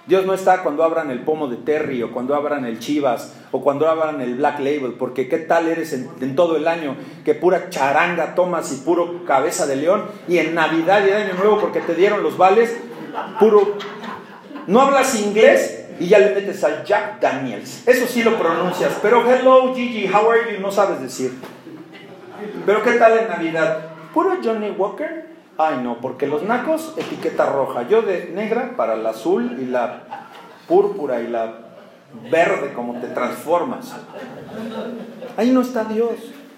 Dios 0.08 0.26
no 0.26 0.36
está 0.36 0.62
cuando 0.62 0.84
abran 0.84 1.10
el 1.10 1.22
pomo 1.22 1.48
de 1.48 1.58
Terry 1.58 2.04
o 2.04 2.12
cuando 2.12 2.36
abran 2.36 2.64
el 2.66 2.78
Chivas 2.78 3.34
o 3.52 3.62
cuando 3.62 3.90
abran 3.90 4.22
el 4.22 4.36
Black 4.36 4.60
Label, 4.60 4.94
porque 5.00 5.28
qué 5.28 5.40
tal 5.40 5.68
eres 5.68 5.94
en, 5.94 6.36
todo 6.36 6.58
el 6.58 6.68
año 6.68 6.96
que 7.24 7.34
pura 7.34 7.72
charanga 7.72 8.36
tomas 8.36 8.72
y 8.72 8.86
puro 8.86 9.26
cabeza 9.26 9.66
de 9.66 9.78
león 9.78 10.06
y 10.28 10.38
en 10.38 10.54
Navidad 10.54 11.04
y 11.08 11.12
Año 11.12 11.34
Nuevo 11.34 11.60
porque 11.60 11.82
te 11.82 11.96
dieron 11.96 12.22
los 12.22 12.38
vales, 12.38 12.76
puro... 13.40 13.78
No 14.68 14.82
hablas 14.82 15.20
inglés 15.20 15.86
y 16.00 16.08
ya 16.08 16.20
le 16.20 16.34
metes 16.34 16.64
al 16.64 16.84
Jack 16.84 17.20
Daniels. 17.20 17.88
Eso 17.88 18.06
sí 18.08 18.24
lo 18.24 18.38
pronuncias, 18.38 18.98
pero 19.02 19.24
hello 19.28 19.74
Gigi, 19.74 20.08
how 20.08 20.30
are 20.30 20.54
you? 20.54 20.60
No 20.60 20.72
sabes 20.72 21.02
decir. 21.02 21.34
Pero 22.66 22.84
qué 22.84 22.92
tal 22.94 23.18
en 23.20 23.28
Navidad? 23.28 23.90
Puro 24.14 24.38
Johnny 24.44 24.72
Walker 24.72 25.35
Ay, 25.58 25.80
no, 25.82 26.02
porque 26.02 26.28
los 26.28 26.44
nacos, 26.44 26.94
etiqueta 26.98 27.46
roja. 27.46 27.88
Yo 27.88 28.02
de 28.02 28.32
negra 28.34 28.74
para 28.76 28.96
la 28.96 29.12
azul 29.12 29.58
y 29.60 29.66
la 29.66 30.04
púrpura 30.68 31.22
y 31.22 31.28
la 31.28 31.54
verde, 32.30 32.74
como 32.74 33.00
te 33.00 33.08
transformas. 33.08 33.96
Ahí 35.38 35.52
no 35.52 35.62
está 35.62 35.86
Dios. 35.86 36.14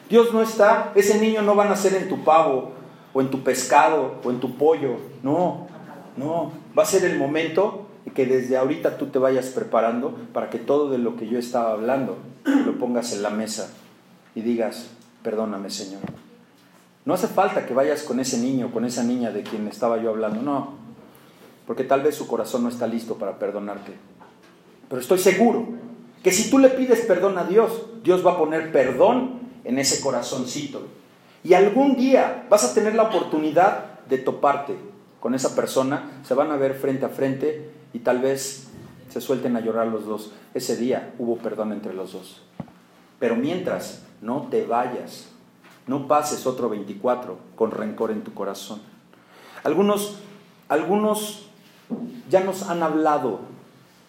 Dios 0.10 0.34
no 0.34 0.42
está. 0.42 0.92
Ese 0.96 1.20
niño 1.20 1.42
no 1.42 1.56
va 1.56 1.66
a 1.66 1.70
nacer 1.70 1.94
en 1.94 2.10
tu 2.10 2.24
pavo, 2.24 2.72
o 3.14 3.22
en 3.22 3.30
tu 3.30 3.44
pescado, 3.44 4.16
o 4.24 4.32
en 4.32 4.40
tu 4.40 4.58
pollo. 4.58 4.98
No, 5.22 5.68
no. 6.16 6.52
Va 6.78 6.84
a 6.84 6.86
ser 6.86 7.06
el 7.06 7.18
momento 7.18 7.88
que 8.14 8.26
desde 8.26 8.58
ahorita 8.58 8.98
tú 8.98 9.08
te 9.08 9.20
vayas 9.20 9.48
preparando 9.48 10.18
para 10.34 10.50
que 10.50 10.58
todo 10.58 10.90
de 10.90 10.98
lo 10.98 11.18
que 11.18 11.28
yo 11.28 11.38
estaba 11.38 11.72
hablando 11.72 12.18
lo 12.46 12.78
pongas 12.80 13.14
en 13.14 13.22
la 13.22 13.30
mesa 13.30 13.70
y 14.34 14.42
digas, 14.42 14.90
perdóname, 15.24 15.70
Señor. 15.70 16.02
No 17.08 17.14
hace 17.14 17.30
falta 17.30 17.66
que 17.66 17.74
vayas 17.74 18.04
con 18.04 18.20
ese 18.20 18.38
niño, 18.38 18.70
con 18.74 18.84
esa 18.84 19.02
niña 19.02 19.32
de 19.32 19.42
quien 19.42 19.66
estaba 19.70 19.96
yo 19.96 20.10
hablando, 20.10 20.42
no, 20.42 20.74
porque 21.66 21.86
tal 21.86 22.02
vez 22.02 22.16
su 22.16 22.28
corazón 22.28 22.64
no 22.64 22.70
está 22.70 22.86
listo 22.86 23.16
para 23.16 23.40
perdonarte. 23.40 23.94
Pero 24.90 25.02
estoy 25.02 25.18
seguro 25.18 25.70
que 26.22 26.34
si 26.34 26.50
tú 26.50 26.60
le 26.60 26.68
pides 26.68 27.06
perdón 27.06 27.38
a 27.38 27.46
Dios, 27.46 27.86
Dios 28.04 28.28
va 28.28 28.34
a 28.34 28.38
poner 28.38 28.74
perdón 28.74 29.40
en 29.64 29.80
ese 29.80 30.02
corazoncito. 30.02 30.82
Y 31.46 31.54
algún 31.54 31.96
día 31.96 32.46
vas 32.50 32.66
a 32.66 32.74
tener 32.74 32.94
la 32.94 33.04
oportunidad 33.04 34.02
de 34.10 34.18
toparte 34.18 34.76
con 35.22 35.34
esa 35.34 35.56
persona, 35.56 36.20
se 36.28 36.34
van 36.34 36.52
a 36.52 36.58
ver 36.58 36.74
frente 36.74 37.06
a 37.06 37.10
frente 37.10 37.72
y 37.94 38.00
tal 38.00 38.20
vez 38.20 38.68
se 39.08 39.22
suelten 39.22 39.56
a 39.56 39.62
llorar 39.62 39.88
los 39.88 40.06
dos. 40.06 40.34
Ese 40.54 40.76
día 40.76 41.14
hubo 41.20 41.38
perdón 41.38 41.72
entre 41.72 41.94
los 41.94 42.12
dos. 42.12 42.42
Pero 43.18 43.38
mientras, 43.38 44.04
no 44.20 44.50
te 44.52 44.66
vayas 44.66 45.30
no 45.88 46.08
pases 46.08 46.46
otro 46.46 46.70
24 46.70 47.38
con 47.56 47.72
rencor 47.72 48.12
en 48.12 48.24
tu 48.24 48.34
corazón. 48.34 48.82
Algunos, 49.64 50.20
algunos 50.70 51.48
ya 52.30 52.42
nos 52.42 52.64
han 52.64 52.84
hablado 52.84 53.40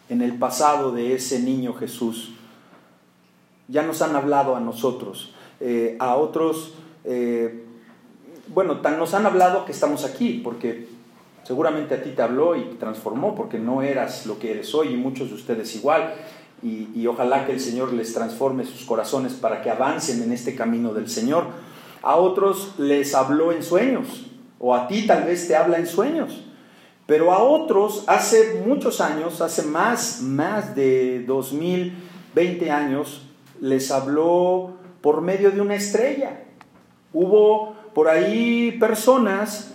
en 0.09 0.23
el 0.23 0.39
pasado 0.39 0.93
de 0.93 1.15
ese 1.15 1.41
niño 1.41 1.75
Jesús. 1.75 2.33
Ya 3.69 3.83
nos 3.83 4.03
han 4.03 4.17
hablado 4.17 4.57
a 4.57 4.61
nosotros. 4.61 5.33
Eh, 5.61 5.97
a 5.99 6.17
otros, 6.17 6.75
eh, 7.05 7.65
bueno, 8.49 8.81
tan 8.81 8.99
nos 8.99 9.15
han 9.15 9.27
hablado 9.27 9.65
que 9.65 9.73
estamos 9.73 10.05
aquí, 10.05 10.41
porque 10.43 10.89
seguramente 11.45 11.95
a 11.95 12.03
ti 12.03 12.11
te 12.11 12.23
habló 12.23 12.57
y 12.57 12.63
te 12.63 12.77
transformó, 12.77 13.35
porque 13.35 13.59
no 13.59 13.83
eras 13.83 14.27
lo 14.27 14.39
que 14.39 14.53
eres 14.53 14.75
hoy 14.75 14.95
y 14.95 14.97
muchos 14.97 15.29
de 15.29 15.35
ustedes 15.35 15.75
igual. 15.77 16.15
Y, 16.63 16.89
y, 16.95 17.07
ojalá 17.07 17.47
que 17.47 17.53
el 17.53 17.61
Señor 17.61 17.93
les 17.93 18.13
transforme 18.15 18.65
sus 18.65 18.85
corazones 18.85 19.35
para 19.35 19.63
que 19.63 19.71
avancen 19.71 20.23
en 20.23 20.33
este 20.33 20.57
camino 20.57 20.93
del 20.93 21.09
Señor. 21.09 21.47
A 22.03 22.17
otros 22.17 22.75
les 22.79 23.15
habló 23.15 23.53
en 23.53 23.63
sueños 23.63 24.27
o 24.59 24.75
a 24.75 24.89
ti 24.89 25.07
tal 25.07 25.25
vez 25.25 25.47
te 25.47 25.57
habla 25.57 25.79
en 25.79 25.87
sueños. 25.87 26.45
Pero 27.07 27.33
a 27.33 27.43
otros, 27.43 28.05
hace 28.07 28.61
muchos 28.67 29.01
años, 29.01 29.41
hace 29.41 29.63
más, 29.63 30.21
más 30.21 30.75
de 30.75 31.25
2020 31.27 32.71
años, 32.71 33.27
les 33.61 33.91
habló 33.91 34.75
por 35.01 35.23
medio 35.23 35.51
de 35.51 35.61
una 35.61 35.75
estrella. 35.75 36.43
Hubo 37.15 37.75
por 37.95 38.09
ahí 38.09 38.77
personas 38.79 39.73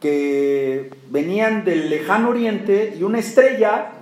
que 0.00 0.90
venían 1.08 1.64
del 1.64 1.88
lejano 1.88 2.28
oriente 2.28 2.94
y 2.98 3.02
una 3.02 3.18
estrella 3.18 3.92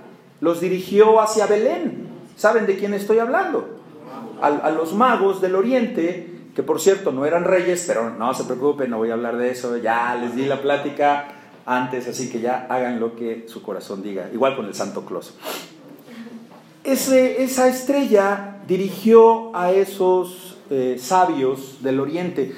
los 0.41 0.59
dirigió 0.59 1.21
hacia 1.21 1.47
Belén. 1.47 2.07
¿Saben 2.35 2.65
de 2.65 2.75
quién 2.75 2.93
estoy 2.93 3.19
hablando? 3.19 3.79
A, 4.41 4.47
a, 4.47 4.71
los 4.71 4.93
magos 4.93 5.39
del 5.39 5.55
oriente, 5.55 6.27
que 6.55 6.63
por 6.63 6.79
cierto 6.79 7.11
no 7.11 7.25
eran 7.25 7.45
reyes, 7.45 7.85
pero 7.87 8.09
no 8.09 8.33
se 8.33 8.43
preocupen, 8.43 8.89
no 8.89 8.97
voy 8.97 9.09
a 9.09 9.13
hablar 9.13 9.37
de 9.37 9.51
eso, 9.51 9.77
ya 9.77 10.15
les 10.15 10.35
di 10.35 10.45
la 10.45 10.61
plática 10.61 11.27
antes, 11.65 12.07
así 12.07 12.29
que 12.29 12.41
ya 12.41 12.67
hagan 12.69 12.99
lo 12.99 13.15
que 13.15 13.45
su 13.47 13.61
corazón 13.63 14.03
diga, 14.03 14.29
igual 14.33 14.55
con 14.55 14.65
el 14.65 14.75
Santo 14.75 15.05
Claus. 15.05 15.33
Ese, 16.83 17.41
esa 17.41 17.69
estrella 17.69 18.57
dirigió 18.67 19.55
a 19.55 19.71
esos 19.71 20.57
eh, 20.69 20.97
sabios 20.99 21.81
del 21.81 21.99
oriente. 21.99 22.53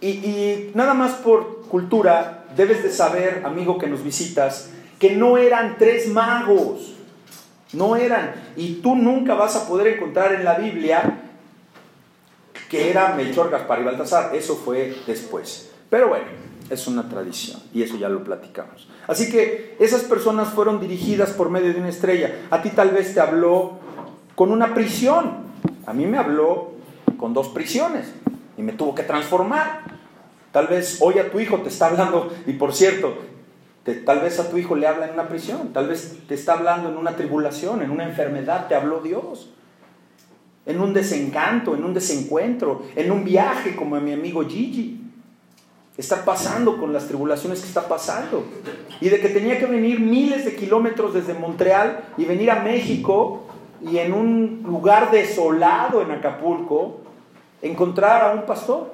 Y, 0.00 0.08
y 0.08 0.70
nada 0.74 0.94
más 0.94 1.12
por 1.14 1.62
cultura, 1.62 2.44
debes 2.56 2.82
de 2.82 2.90
saber, 2.90 3.42
amigo 3.44 3.76
que 3.76 3.88
nos 3.88 4.04
visitas, 4.04 4.70
que 5.00 5.16
no 5.16 5.36
eran 5.36 5.76
tres 5.78 6.08
magos, 6.08 6.94
no 7.72 7.96
eran. 7.96 8.34
Y 8.56 8.74
tú 8.74 8.94
nunca 8.94 9.34
vas 9.34 9.56
a 9.56 9.66
poder 9.66 9.88
encontrar 9.88 10.32
en 10.32 10.44
la 10.44 10.54
Biblia 10.54 11.25
que 12.68 12.90
era 12.90 13.14
Melchor, 13.14 13.50
Gaspar 13.50 13.80
y 13.80 13.84
Baltasar, 13.84 14.34
eso 14.34 14.56
fue 14.56 14.96
después. 15.06 15.70
Pero 15.90 16.08
bueno, 16.08 16.26
es 16.70 16.86
una 16.86 17.08
tradición 17.08 17.60
y 17.72 17.82
eso 17.82 17.96
ya 17.96 18.08
lo 18.08 18.24
platicamos. 18.24 18.88
Así 19.06 19.30
que 19.30 19.76
esas 19.78 20.02
personas 20.02 20.48
fueron 20.48 20.80
dirigidas 20.80 21.30
por 21.30 21.50
medio 21.50 21.72
de 21.72 21.78
una 21.78 21.88
estrella. 21.88 22.34
A 22.50 22.62
ti 22.62 22.70
tal 22.70 22.90
vez 22.90 23.14
te 23.14 23.20
habló 23.20 23.78
con 24.34 24.50
una 24.50 24.74
prisión, 24.74 25.46
a 25.86 25.92
mí 25.92 26.06
me 26.06 26.18
habló 26.18 26.72
con 27.18 27.32
dos 27.34 27.48
prisiones 27.48 28.12
y 28.56 28.62
me 28.62 28.72
tuvo 28.72 28.94
que 28.94 29.02
transformar. 29.02 29.82
Tal 30.52 30.66
vez 30.66 30.98
hoy 31.00 31.18
a 31.18 31.30
tu 31.30 31.38
hijo 31.38 31.58
te 31.58 31.68
está 31.68 31.86
hablando, 31.86 32.32
y 32.46 32.54
por 32.54 32.72
cierto, 32.72 33.14
tal 34.06 34.20
vez 34.20 34.40
a 34.40 34.48
tu 34.48 34.56
hijo 34.56 34.74
le 34.74 34.86
habla 34.86 35.06
en 35.06 35.12
una 35.12 35.28
prisión, 35.28 35.72
tal 35.72 35.86
vez 35.86 36.18
te 36.26 36.34
está 36.34 36.54
hablando 36.54 36.88
en 36.88 36.96
una 36.96 37.14
tribulación, 37.14 37.82
en 37.82 37.90
una 37.90 38.04
enfermedad, 38.04 38.66
te 38.66 38.74
habló 38.74 39.00
Dios. 39.00 39.50
En 40.66 40.80
un 40.80 40.92
desencanto, 40.92 41.74
en 41.74 41.84
un 41.84 41.94
desencuentro, 41.94 42.82
en 42.94 43.10
un 43.10 43.24
viaje 43.24 43.76
como 43.76 43.96
a 43.96 44.00
mi 44.00 44.12
amigo 44.12 44.44
Gigi. 44.44 45.00
Está 45.96 46.24
pasando 46.24 46.76
con 46.76 46.92
las 46.92 47.06
tribulaciones 47.06 47.60
que 47.60 47.68
está 47.68 47.88
pasando. 47.88 48.44
Y 49.00 49.08
de 49.08 49.20
que 49.20 49.28
tenía 49.28 49.58
que 49.58 49.66
venir 49.66 50.00
miles 50.00 50.44
de 50.44 50.54
kilómetros 50.56 51.14
desde 51.14 51.34
Montreal 51.34 52.04
y 52.18 52.24
venir 52.24 52.50
a 52.50 52.62
México 52.62 53.44
y 53.80 53.98
en 53.98 54.12
un 54.12 54.62
lugar 54.64 55.10
desolado 55.10 56.02
en 56.02 56.10
Acapulco, 56.10 56.98
encontrar 57.62 58.22
a 58.22 58.34
un 58.34 58.46
pastor 58.46 58.90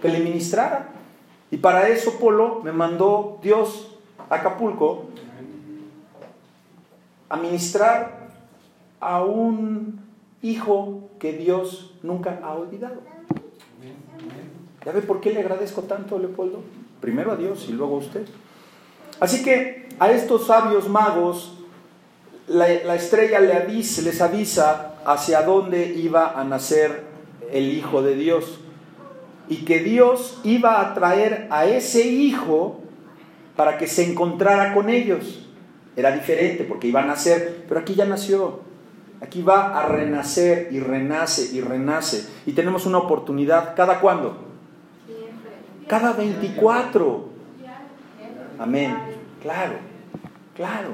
que 0.00 0.08
le 0.08 0.20
ministrara. 0.20 0.88
Y 1.50 1.58
para 1.58 1.88
eso, 1.88 2.18
Polo, 2.18 2.60
me 2.64 2.72
mandó 2.72 3.38
Dios 3.42 3.96
a 4.28 4.36
Acapulco 4.36 5.06
a 7.28 7.36
ministrar 7.36 8.28
a 9.00 9.22
un 9.22 10.05
hijo 10.42 11.10
que 11.18 11.32
Dios 11.32 11.94
nunca 12.02 12.40
ha 12.42 12.54
olvidado. 12.54 13.00
¿Ya 14.84 14.92
ve 14.92 15.02
por 15.02 15.20
qué 15.20 15.32
le 15.32 15.40
agradezco 15.40 15.82
tanto, 15.82 16.18
Leopoldo? 16.18 16.60
Primero 17.00 17.32
a 17.32 17.36
Dios 17.36 17.66
y 17.68 17.72
luego 17.72 17.96
a 17.96 17.98
usted. 17.98 18.26
Así 19.18 19.42
que 19.42 19.88
a 19.98 20.10
estos 20.10 20.46
sabios 20.46 20.88
magos, 20.88 21.58
la, 22.46 22.68
la 22.68 22.94
estrella 22.94 23.40
les 23.40 24.20
avisa 24.20 24.94
hacia 25.04 25.42
dónde 25.42 25.94
iba 25.94 26.38
a 26.38 26.44
nacer 26.44 27.02
el 27.50 27.72
Hijo 27.72 28.02
de 28.02 28.14
Dios. 28.14 28.60
Y 29.48 29.64
que 29.64 29.80
Dios 29.80 30.40
iba 30.44 30.80
a 30.80 30.94
traer 30.94 31.48
a 31.50 31.66
ese 31.66 32.06
Hijo 32.06 32.80
para 33.56 33.78
que 33.78 33.86
se 33.86 34.04
encontrara 34.04 34.74
con 34.74 34.90
ellos. 34.90 35.48
Era 35.96 36.12
diferente 36.12 36.64
porque 36.64 36.88
iba 36.88 37.02
a 37.02 37.06
nacer, 37.06 37.64
pero 37.68 37.80
aquí 37.80 37.94
ya 37.94 38.04
nació. 38.04 38.60
Aquí 39.20 39.42
va 39.42 39.78
a 39.78 39.86
renacer 39.86 40.68
y 40.70 40.80
renace 40.80 41.54
y 41.54 41.60
renace. 41.60 42.28
Y 42.44 42.52
tenemos 42.52 42.86
una 42.86 42.98
oportunidad. 42.98 43.74
¿Cada 43.74 44.00
cuándo? 44.00 44.36
Cada 45.86 46.12
24. 46.12 47.28
Amén. 48.58 48.96
Claro, 49.42 49.74
claro. 50.54 50.88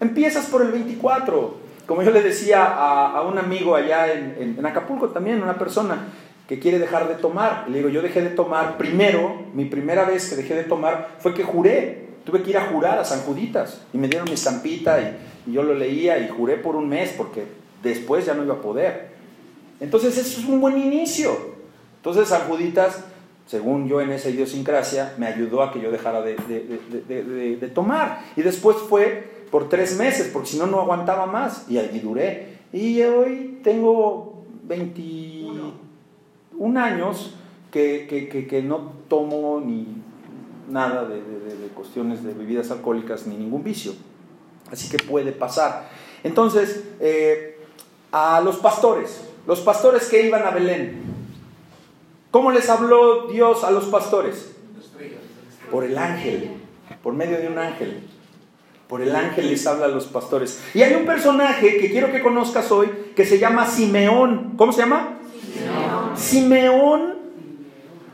Empiezas 0.00 0.46
por 0.46 0.62
el 0.62 0.72
24. 0.72 1.62
Como 1.86 2.02
yo 2.02 2.10
le 2.10 2.22
decía 2.22 2.64
a, 2.64 3.18
a 3.18 3.22
un 3.22 3.38
amigo 3.38 3.74
allá 3.74 4.12
en, 4.12 4.36
en, 4.38 4.58
en, 4.58 4.66
Acapulco 4.66 5.08
también, 5.08 5.42
una 5.42 5.58
persona 5.58 6.06
que 6.48 6.58
quiere 6.58 6.78
dejar 6.78 7.08
de 7.08 7.14
tomar. 7.14 7.66
Le 7.68 7.78
digo, 7.78 7.88
yo 7.88 8.02
dejé 8.02 8.22
de 8.22 8.30
tomar 8.30 8.78
primero, 8.78 9.46
mi 9.52 9.66
primera 9.66 10.04
vez 10.04 10.30
que 10.30 10.36
dejé 10.36 10.54
de 10.54 10.64
tomar 10.64 11.16
fue 11.18 11.34
que 11.34 11.44
juré. 11.44 12.08
Tuve 12.24 12.42
que 12.42 12.50
ir 12.50 12.56
a 12.56 12.66
jurar 12.66 12.98
a 12.98 13.04
San 13.04 13.20
Juditas 13.20 13.82
y 13.92 13.98
me 13.98 14.06
dieron 14.08 14.28
mi 14.28 14.34
estampita 14.34 15.00
y, 15.00 15.16
y 15.46 15.52
yo 15.52 15.62
lo 15.62 15.74
leía 15.74 16.18
y 16.18 16.28
juré 16.28 16.56
por 16.56 16.76
un 16.76 16.88
mes 16.88 17.14
porque 17.16 17.44
después 17.82 18.26
ya 18.26 18.34
no 18.34 18.44
iba 18.44 18.54
a 18.54 18.60
poder. 18.60 19.12
Entonces 19.80 20.16
eso 20.16 20.40
es 20.40 20.46
un 20.46 20.60
buen 20.60 20.78
inicio. 20.78 21.36
Entonces 21.98 22.28
San 22.28 22.42
Juditas 22.42 23.04
según 23.46 23.88
yo 23.88 24.00
en 24.00 24.10
esa 24.10 24.30
idiosincrasia, 24.30 25.14
me 25.18 25.26
ayudó 25.26 25.62
a 25.62 25.72
que 25.72 25.80
yo 25.80 25.90
dejara 25.90 26.22
de, 26.22 26.36
de, 26.36 27.68
tomar. 27.68 28.24
Y 28.36 28.42
después 28.42 28.76
fue 28.76 29.30
por 29.50 29.68
tres 29.68 29.98
meses, 29.98 30.30
porque 30.32 30.48
si 30.48 30.58
no, 30.58 30.66
no 30.66 30.80
aguantaba 30.80 31.26
más. 31.26 31.68
Y 31.68 31.78
allí 31.78 32.00
duré. 32.00 32.58
Y 32.72 33.02
hoy 33.02 33.60
tengo 33.62 34.44
21 34.64 36.80
años 36.80 37.34
que, 37.70 38.06
que, 38.08 38.28
que, 38.28 38.46
que 38.46 38.62
no 38.62 38.92
tomo 39.08 39.60
ni 39.64 39.86
nada 40.70 41.04
de, 41.04 41.20
cuestiones 41.74 42.22
de 42.22 42.34
bebidas 42.34 42.70
alcohólicas 42.70 43.26
ni 43.26 43.36
ningún 43.36 43.64
vicio. 43.64 43.92
Así 44.72 44.88
que 44.88 44.98
puede 44.98 45.30
pasar. 45.30 45.90
Entonces, 46.24 46.82
eh, 46.98 47.60
a 48.10 48.40
los 48.40 48.56
pastores, 48.56 49.20
los 49.46 49.60
pastores 49.60 50.08
que 50.08 50.26
iban 50.26 50.44
a 50.44 50.50
Belén, 50.50 51.12
¿Cómo 52.32 52.50
les 52.50 52.70
habló 52.70 53.26
Dios 53.26 53.62
a 53.62 53.70
los 53.70 53.84
pastores? 53.84 54.52
Por 55.70 55.84
el 55.84 55.98
ángel, 55.98 56.52
por 57.02 57.12
medio 57.12 57.38
de 57.38 57.46
un 57.46 57.58
ángel. 57.58 58.08
Por 58.88 59.02
el 59.02 59.14
ángel 59.14 59.50
les 59.50 59.66
habla 59.66 59.84
a 59.84 59.88
los 59.88 60.06
pastores. 60.06 60.58
Y 60.72 60.80
hay 60.80 60.94
un 60.94 61.04
personaje 61.04 61.76
que 61.76 61.90
quiero 61.90 62.10
que 62.10 62.22
conozcas 62.22 62.72
hoy 62.72 62.88
que 63.14 63.26
se 63.26 63.38
llama 63.38 63.66
Simeón. 63.66 64.54
¿Cómo 64.56 64.72
se 64.72 64.80
llama? 64.80 65.18
Simeón. 66.16 66.16
Simeón. 66.16 67.14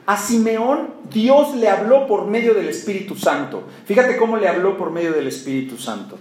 A 0.06 0.16
Simeón 0.16 0.94
Dios 1.12 1.54
le 1.54 1.68
habló 1.68 2.08
por 2.08 2.26
medio 2.26 2.54
del 2.54 2.68
Espíritu 2.68 3.14
Santo. 3.14 3.62
Fíjate 3.86 4.16
cómo 4.16 4.36
le 4.36 4.48
habló 4.48 4.76
por 4.76 4.90
medio 4.90 5.12
del 5.12 5.28
Espíritu 5.28 5.78
Santo. 5.78 6.18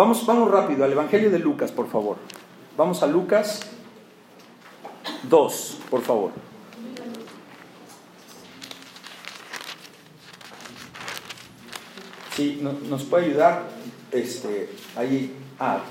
Vamos, 0.00 0.24
vamos 0.24 0.50
rápido 0.50 0.82
al 0.82 0.92
Evangelio 0.92 1.30
de 1.30 1.38
Lucas, 1.38 1.72
por 1.72 1.86
favor. 1.86 2.16
Vamos 2.74 3.02
a 3.02 3.06
Lucas 3.06 3.60
2, 5.24 5.78
por 5.90 6.00
favor. 6.00 6.32
Sí, 12.34 12.60
no, 12.62 12.72
nos 12.88 13.02
puede 13.02 13.26
ayudar. 13.26 13.68
Este, 14.10 14.70
ahí. 14.96 15.36
Ah. 15.58 15.82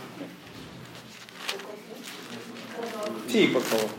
Sí, 3.28 3.52
por 3.54 3.62
favor. 3.62 3.90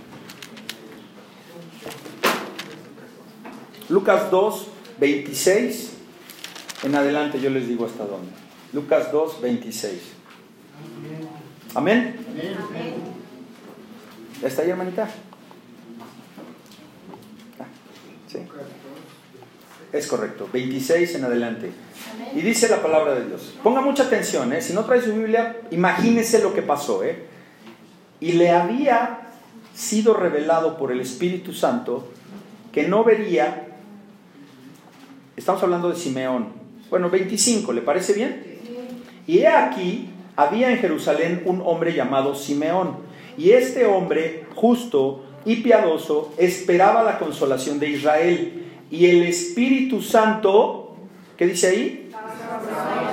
Lucas 3.88 4.29
2, 4.29 4.66
26. 4.99 5.92
En 6.83 6.96
adelante 6.96 7.40
yo 7.40 7.49
les 7.51 7.68
digo 7.68 7.87
hasta 7.87 8.05
dónde. 8.05 8.39
Lucas 8.73 9.11
2, 9.11 9.41
26. 9.41 10.01
Amén. 11.75 12.17
¿Ya 14.41 14.49
está 14.49 14.63
ahí, 14.63 14.71
hermanita? 14.71 15.09
Ah, 17.59 17.64
sí. 18.29 18.39
Es 19.93 20.07
correcto. 20.07 20.49
26 20.53 21.16
en 21.16 21.25
adelante. 21.25 21.71
Y 22.35 22.41
dice 22.41 22.68
la 22.68 22.81
palabra 22.83 23.14
de 23.14 23.27
Dios. 23.27 23.55
Ponga 23.62 23.81
mucha 23.81 24.05
atención, 24.05 24.53
¿eh? 24.53 24.62
si 24.62 24.73
no 24.73 24.85
trae 24.85 25.03
su 25.03 25.12
Biblia, 25.12 25.61
imagínese 25.71 26.43
lo 26.43 26.55
que 26.55 26.62
pasó. 26.62 27.03
¿eh? 27.03 27.25
Y 28.21 28.33
le 28.33 28.51
había 28.51 29.31
sido 29.75 30.14
revelado 30.14 30.77
por 30.77 30.93
el 30.93 31.01
Espíritu 31.01 31.53
Santo 31.53 32.09
que 32.73 32.87
no 32.87 33.03
vería, 33.03 33.66
estamos 35.37 35.62
hablando 35.62 35.91
de 35.91 35.97
Simeón, 35.97 36.53
bueno, 36.89 37.11
25, 37.11 37.73
¿le 37.73 37.83
parece 37.83 38.12
bien? 38.12 38.49
Y 39.31 39.39
he 39.43 39.47
aquí, 39.47 40.11
había 40.35 40.72
en 40.72 40.78
Jerusalén 40.78 41.43
un 41.45 41.62
hombre 41.64 41.95
llamado 41.95 42.35
Simeón, 42.35 42.97
y 43.39 43.53
este 43.53 43.87
hombre, 43.87 44.47
justo 44.57 45.24
y 45.45 45.57
piadoso, 45.57 46.35
esperaba 46.37 47.05
la 47.05 47.16
consolación 47.16 47.78
de 47.78 47.91
Israel, 47.91 48.64
y 48.91 49.07
el 49.07 49.22
Espíritu 49.22 50.03
Santo 50.03 50.97
¿Qué 51.41 51.47
dice 51.47 51.68
ahí? 51.68 52.11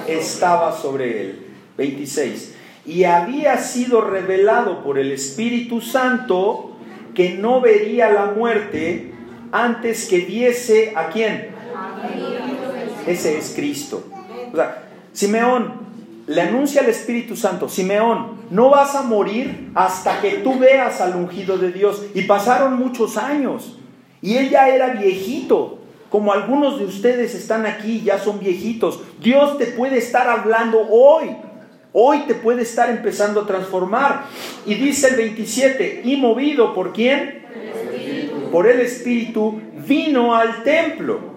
Estaba 0.08 0.76
sobre 0.76 1.22
él. 1.22 1.46
26. 1.78 2.56
Y 2.86 3.06
había 3.06 3.58
sido 3.58 4.02
revelado 4.02 4.84
por 4.84 5.00
el 5.00 5.14
Espíritu 5.14 5.80
Santo 5.80 6.72
que 7.16 7.36
no 7.36 7.62
vería 7.62 8.10
la 8.12 8.26
muerte 8.26 9.14
antes 9.54 10.10
que 10.10 10.20
viese 10.20 10.92
a 10.98 11.08
quién. 11.08 11.52
Ese 13.06 13.38
es 13.38 13.54
Cristo. 13.56 14.04
O 14.52 14.56
sea, 14.58 14.90
Simeón 15.14 15.87
le 16.28 16.42
anuncia 16.42 16.82
al 16.82 16.90
Espíritu 16.90 17.38
Santo, 17.38 17.70
Simeón, 17.70 18.42
no 18.52 18.70
vas 18.70 18.96
a 18.96 19.02
morir 19.02 19.72
hasta 19.74 20.20
que 20.20 20.32
tú 20.44 20.60
veas 20.60 21.00
al 21.00 21.16
ungido 21.16 21.58
de 21.58 21.72
Dios. 21.72 22.04
Y 22.14 22.24
pasaron 22.24 22.78
muchos 22.78 23.18
años. 23.18 23.78
Y 24.22 24.36
él 24.36 24.50
ya 24.50 24.68
era 24.68 24.90
viejito, 24.90 25.80
como 26.10 26.34
algunos 26.34 26.80
de 26.80 26.86
ustedes 26.86 27.34
están 27.34 27.66
aquí, 27.66 28.02
ya 28.02 28.20
son 28.20 28.40
viejitos. 28.40 29.00
Dios 29.22 29.58
te 29.58 29.68
puede 29.68 29.98
estar 29.98 30.28
hablando 30.28 30.86
hoy. 30.90 31.36
Hoy 31.94 32.20
te 32.28 32.36
puede 32.36 32.64
estar 32.64 32.90
empezando 32.90 33.42
a 33.42 33.48
transformar. 33.48 34.26
Y 34.66 34.76
dice 34.76 35.10
el 35.10 35.16
27, 35.16 36.02
y 36.04 36.18
movido 36.18 36.74
por 36.74 36.92
quién? 36.92 37.46
Por 38.52 38.68
el 38.68 38.82
Espíritu, 38.82 39.62
vino 39.88 40.36
al 40.36 40.64
templo. 40.64 41.37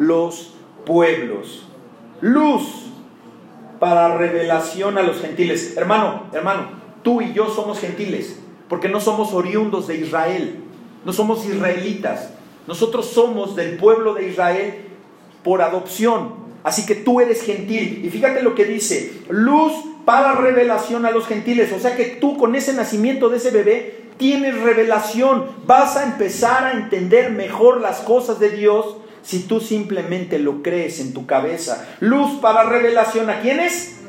los 0.00 0.54
pueblos. 0.86 1.66
Luz 2.22 2.86
para 3.78 4.16
revelación 4.16 4.98
a 4.98 5.02
los 5.02 5.20
gentiles. 5.20 5.76
Hermano, 5.76 6.24
hermano, 6.32 6.68
tú 7.02 7.20
y 7.20 7.32
yo 7.32 7.48
somos 7.48 7.78
gentiles, 7.78 8.40
porque 8.68 8.88
no 8.88 9.00
somos 9.00 9.32
oriundos 9.32 9.86
de 9.86 9.98
Israel, 9.98 10.56
no 11.04 11.12
somos 11.12 11.44
israelitas. 11.44 12.30
Nosotros 12.66 13.06
somos 13.06 13.56
del 13.56 13.76
pueblo 13.76 14.14
de 14.14 14.28
Israel 14.28 14.86
por 15.44 15.60
adopción. 15.60 16.34
Así 16.62 16.86
que 16.86 16.94
tú 16.94 17.20
eres 17.20 17.42
gentil. 17.42 18.02
Y 18.04 18.10
fíjate 18.10 18.42
lo 18.42 18.54
que 18.54 18.64
dice, 18.64 19.22
luz 19.28 19.72
para 20.06 20.32
revelación 20.32 21.04
a 21.04 21.10
los 21.10 21.26
gentiles. 21.26 21.72
O 21.72 21.78
sea 21.78 21.94
que 21.94 22.04
tú 22.04 22.38
con 22.38 22.54
ese 22.54 22.72
nacimiento 22.72 23.28
de 23.28 23.36
ese 23.36 23.50
bebé 23.50 24.04
tienes 24.16 24.60
revelación. 24.60 25.44
Vas 25.66 25.96
a 25.96 26.04
empezar 26.04 26.64
a 26.64 26.72
entender 26.72 27.30
mejor 27.30 27.80
las 27.80 28.00
cosas 28.00 28.38
de 28.40 28.50
Dios 28.50 28.96
si 29.22 29.40
tú 29.40 29.60
simplemente 29.60 30.38
lo 30.38 30.62
crees 30.62 31.00
en 31.00 31.12
tu 31.12 31.26
cabeza. 31.26 31.88
Luz 32.00 32.40
para 32.40 32.64
revelación 32.64 33.30
a 33.30 33.40
quiénes? 33.40 34.00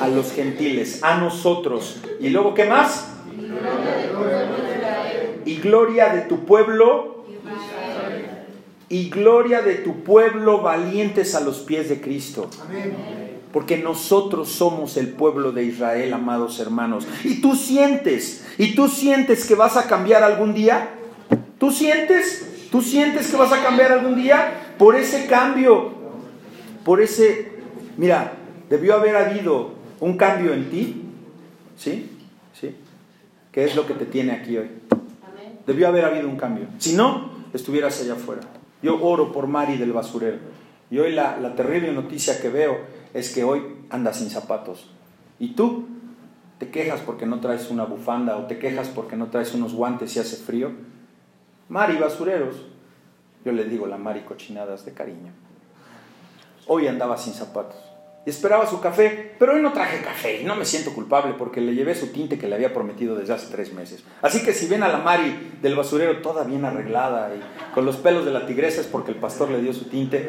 A 0.00 0.08
los 0.08 0.32
gentiles, 0.32 1.02
a 1.02 1.18
nosotros. 1.18 2.00
¿Y 2.20 2.28
luego 2.28 2.54
qué 2.54 2.64
más? 2.64 3.08
Y 5.44 5.56
gloria 5.56 6.12
de 6.12 6.22
tu 6.22 6.44
pueblo. 6.44 7.24
Y 8.88 9.10
gloria 9.10 9.62
de 9.62 9.74
tu 9.76 10.04
pueblo 10.04 10.60
valientes 10.60 11.34
a 11.34 11.40
los 11.40 11.58
pies 11.58 11.88
de 11.88 12.00
Cristo. 12.00 12.48
Porque 13.52 13.78
nosotros 13.78 14.48
somos 14.50 14.96
el 14.96 15.08
pueblo 15.08 15.50
de 15.50 15.64
Israel, 15.64 16.12
amados 16.12 16.60
hermanos. 16.60 17.06
Y 17.24 17.40
tú 17.40 17.56
sientes, 17.56 18.44
y 18.58 18.74
tú 18.74 18.88
sientes 18.88 19.46
que 19.46 19.54
vas 19.54 19.76
a 19.76 19.86
cambiar 19.88 20.22
algún 20.22 20.54
día. 20.54 20.90
¿Tú 21.58 21.72
sientes? 21.72 22.55
¿Tú 22.70 22.82
sientes 22.82 23.28
que 23.28 23.36
vas 23.36 23.52
a 23.52 23.62
cambiar 23.62 23.92
algún 23.92 24.16
día? 24.16 24.74
Por 24.78 24.96
ese 24.96 25.26
cambio, 25.26 25.92
por 26.84 27.00
ese... 27.00 27.52
Mira, 27.96 28.32
debió 28.68 28.94
haber 28.94 29.16
habido 29.16 29.72
un 30.00 30.16
cambio 30.16 30.52
en 30.52 30.70
ti, 30.70 31.02
¿sí? 31.76 32.10
¿Sí? 32.52 32.74
¿Qué 33.52 33.64
es 33.64 33.74
lo 33.74 33.86
que 33.86 33.94
te 33.94 34.04
tiene 34.04 34.32
aquí 34.32 34.58
hoy? 34.58 34.68
Debió 35.66 35.88
haber 35.88 36.04
habido 36.04 36.28
un 36.28 36.36
cambio. 36.36 36.66
Si 36.78 36.94
no, 36.94 37.30
estuvieras 37.52 38.00
allá 38.00 38.14
afuera. 38.14 38.42
Yo 38.82 39.02
oro 39.02 39.32
por 39.32 39.46
Mari 39.46 39.78
del 39.78 39.92
basurero. 39.92 40.38
Y 40.90 40.98
hoy 40.98 41.12
la, 41.12 41.54
terrible 41.56 41.92
noticia 41.92 42.40
que 42.40 42.48
veo 42.48 42.78
es 43.14 43.34
que 43.34 43.44
hoy 43.44 43.62
andas 43.90 44.18
sin 44.18 44.30
zapatos. 44.30 44.90
¿Y 45.38 45.54
tú? 45.54 45.86
¿Te 46.58 46.70
quejas 46.70 47.00
porque 47.00 47.26
no 47.26 47.40
traes 47.40 47.70
una 47.70 47.84
bufanda 47.84 48.36
o 48.36 48.46
te 48.46 48.58
quejas 48.58 48.88
porque 48.88 49.16
no 49.16 49.26
traes 49.26 49.54
unos 49.54 49.74
guantes 49.74 50.14
y 50.16 50.20
hace 50.20 50.36
frío? 50.36 50.70
Mari 51.68 51.96
basureros. 51.96 52.56
Yo 53.44 53.52
le 53.52 53.64
digo 53.64 53.86
la 53.86 53.96
Mari 53.96 54.20
cochinadas 54.20 54.84
de 54.84 54.92
cariño. 54.92 55.32
Hoy 56.66 56.88
andaba 56.88 57.16
sin 57.16 57.32
zapatos. 57.32 57.76
Y 58.24 58.30
esperaba 58.30 58.66
su 58.66 58.80
café, 58.80 59.36
pero 59.38 59.54
hoy 59.54 59.62
no 59.62 59.72
traje 59.72 60.02
café 60.02 60.42
y 60.42 60.44
no 60.44 60.56
me 60.56 60.64
siento 60.64 60.92
culpable 60.92 61.34
porque 61.38 61.60
le 61.60 61.76
llevé 61.76 61.94
su 61.94 62.08
tinte 62.08 62.38
que 62.38 62.48
le 62.48 62.56
había 62.56 62.74
prometido 62.74 63.14
desde 63.14 63.34
hace 63.34 63.52
tres 63.52 63.72
meses. 63.72 64.02
Así 64.20 64.42
que 64.42 64.52
si 64.52 64.66
ven 64.66 64.82
a 64.82 64.88
la 64.88 64.98
Mari 64.98 65.58
del 65.62 65.76
basurero 65.76 66.20
toda 66.22 66.42
bien 66.42 66.64
arreglada 66.64 67.32
y 67.36 67.40
con 67.72 67.86
los 67.86 67.98
pelos 67.98 68.24
de 68.24 68.32
la 68.32 68.44
tigresa 68.44 68.80
es 68.80 68.88
porque 68.88 69.12
el 69.12 69.18
pastor 69.18 69.50
le 69.50 69.62
dio 69.62 69.72
su 69.72 69.84
tinte, 69.84 70.28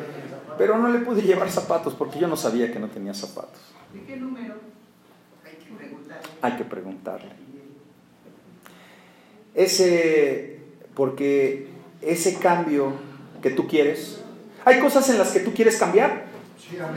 pero 0.59 0.77
no 0.77 0.89
le 0.89 0.99
pude 0.99 1.23
llevar 1.23 1.49
zapatos 1.49 1.95
porque 1.95 2.19
yo 2.19 2.27
no 2.27 2.37
sabía 2.37 2.71
que 2.71 2.77
no 2.77 2.87
tenía 2.87 3.15
zapatos. 3.15 3.59
¿De 3.91 4.03
qué 4.03 4.15
número? 4.15 4.53
Hay 5.43 5.55
que 5.55 5.73
preguntarle. 5.73 6.29
Hay 6.43 6.51
que 6.51 6.63
preguntarle. 6.65 7.31
Ese 9.55 10.56
porque 10.97 11.67
ese 12.01 12.39
cambio 12.39 12.91
que 13.43 13.51
tú 13.51 13.67
quieres, 13.67 14.19
¿hay 14.65 14.79
cosas 14.79 15.07
en 15.11 15.19
las 15.19 15.29
que 15.29 15.41
tú 15.41 15.53
quieres 15.53 15.77
cambiar? 15.77 16.25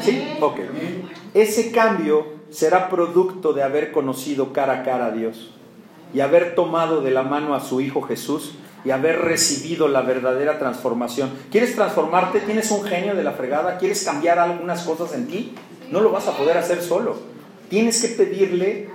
Sí, 0.01 0.27
ok. 0.41 0.59
Ese 1.35 1.71
cambio 1.71 2.27
será 2.49 2.89
producto 2.89 3.53
de 3.53 3.63
haber 3.63 3.93
conocido 3.93 4.55
cara 4.55 4.81
a 4.81 4.83
cara 4.85 5.07
a 5.07 5.11
Dios 5.11 5.55
y 6.15 6.21
haber 6.21 6.55
tomado 6.55 7.03
de 7.03 7.11
la 7.11 7.23
mano 7.23 7.55
a 7.55 7.61
su 7.61 7.83
Hijo 7.83 8.01
Jesús 8.01 8.55
y 8.87 8.91
haber 8.91 9.21
recibido 9.21 9.87
la 9.87 10.01
verdadera 10.01 10.59
transformación. 10.59 11.31
¿Quieres 11.51 11.75
transformarte? 11.75 12.41
¿Tienes 12.41 12.71
un 12.71 12.83
genio 12.85 13.15
de 13.15 13.23
la 13.23 13.33
fregada? 13.33 13.77
¿Quieres 13.77 14.03
cambiar 14.03 14.39
algunas 14.39 14.83
cosas 14.83 15.15
en 15.15 15.27
ti? 15.27 15.53
No 15.91 16.01
lo 16.01 16.11
vas 16.11 16.27
a 16.27 16.37
poder 16.39 16.57
hacer 16.57 16.81
solo. 16.81 17.19
Tienes 17.69 18.01
que 18.01 18.09
pedirle 18.09 18.89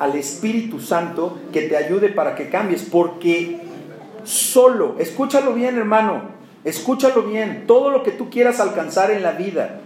al 0.00 0.16
Espíritu 0.16 0.80
Santo 0.80 1.38
que 1.52 1.62
te 1.62 1.76
ayude 1.76 2.08
para 2.08 2.34
que 2.34 2.50
cambies, 2.50 2.82
porque 2.82 3.67
solo. 4.28 4.96
Escúchalo 4.98 5.54
bien, 5.54 5.78
hermano. 5.78 6.22
Escúchalo 6.64 7.22
bien. 7.22 7.64
Todo 7.66 7.90
lo 7.90 8.02
que 8.02 8.10
tú 8.10 8.28
quieras 8.30 8.60
alcanzar 8.60 9.10
en 9.10 9.22
la 9.22 9.32
vida, 9.32 9.80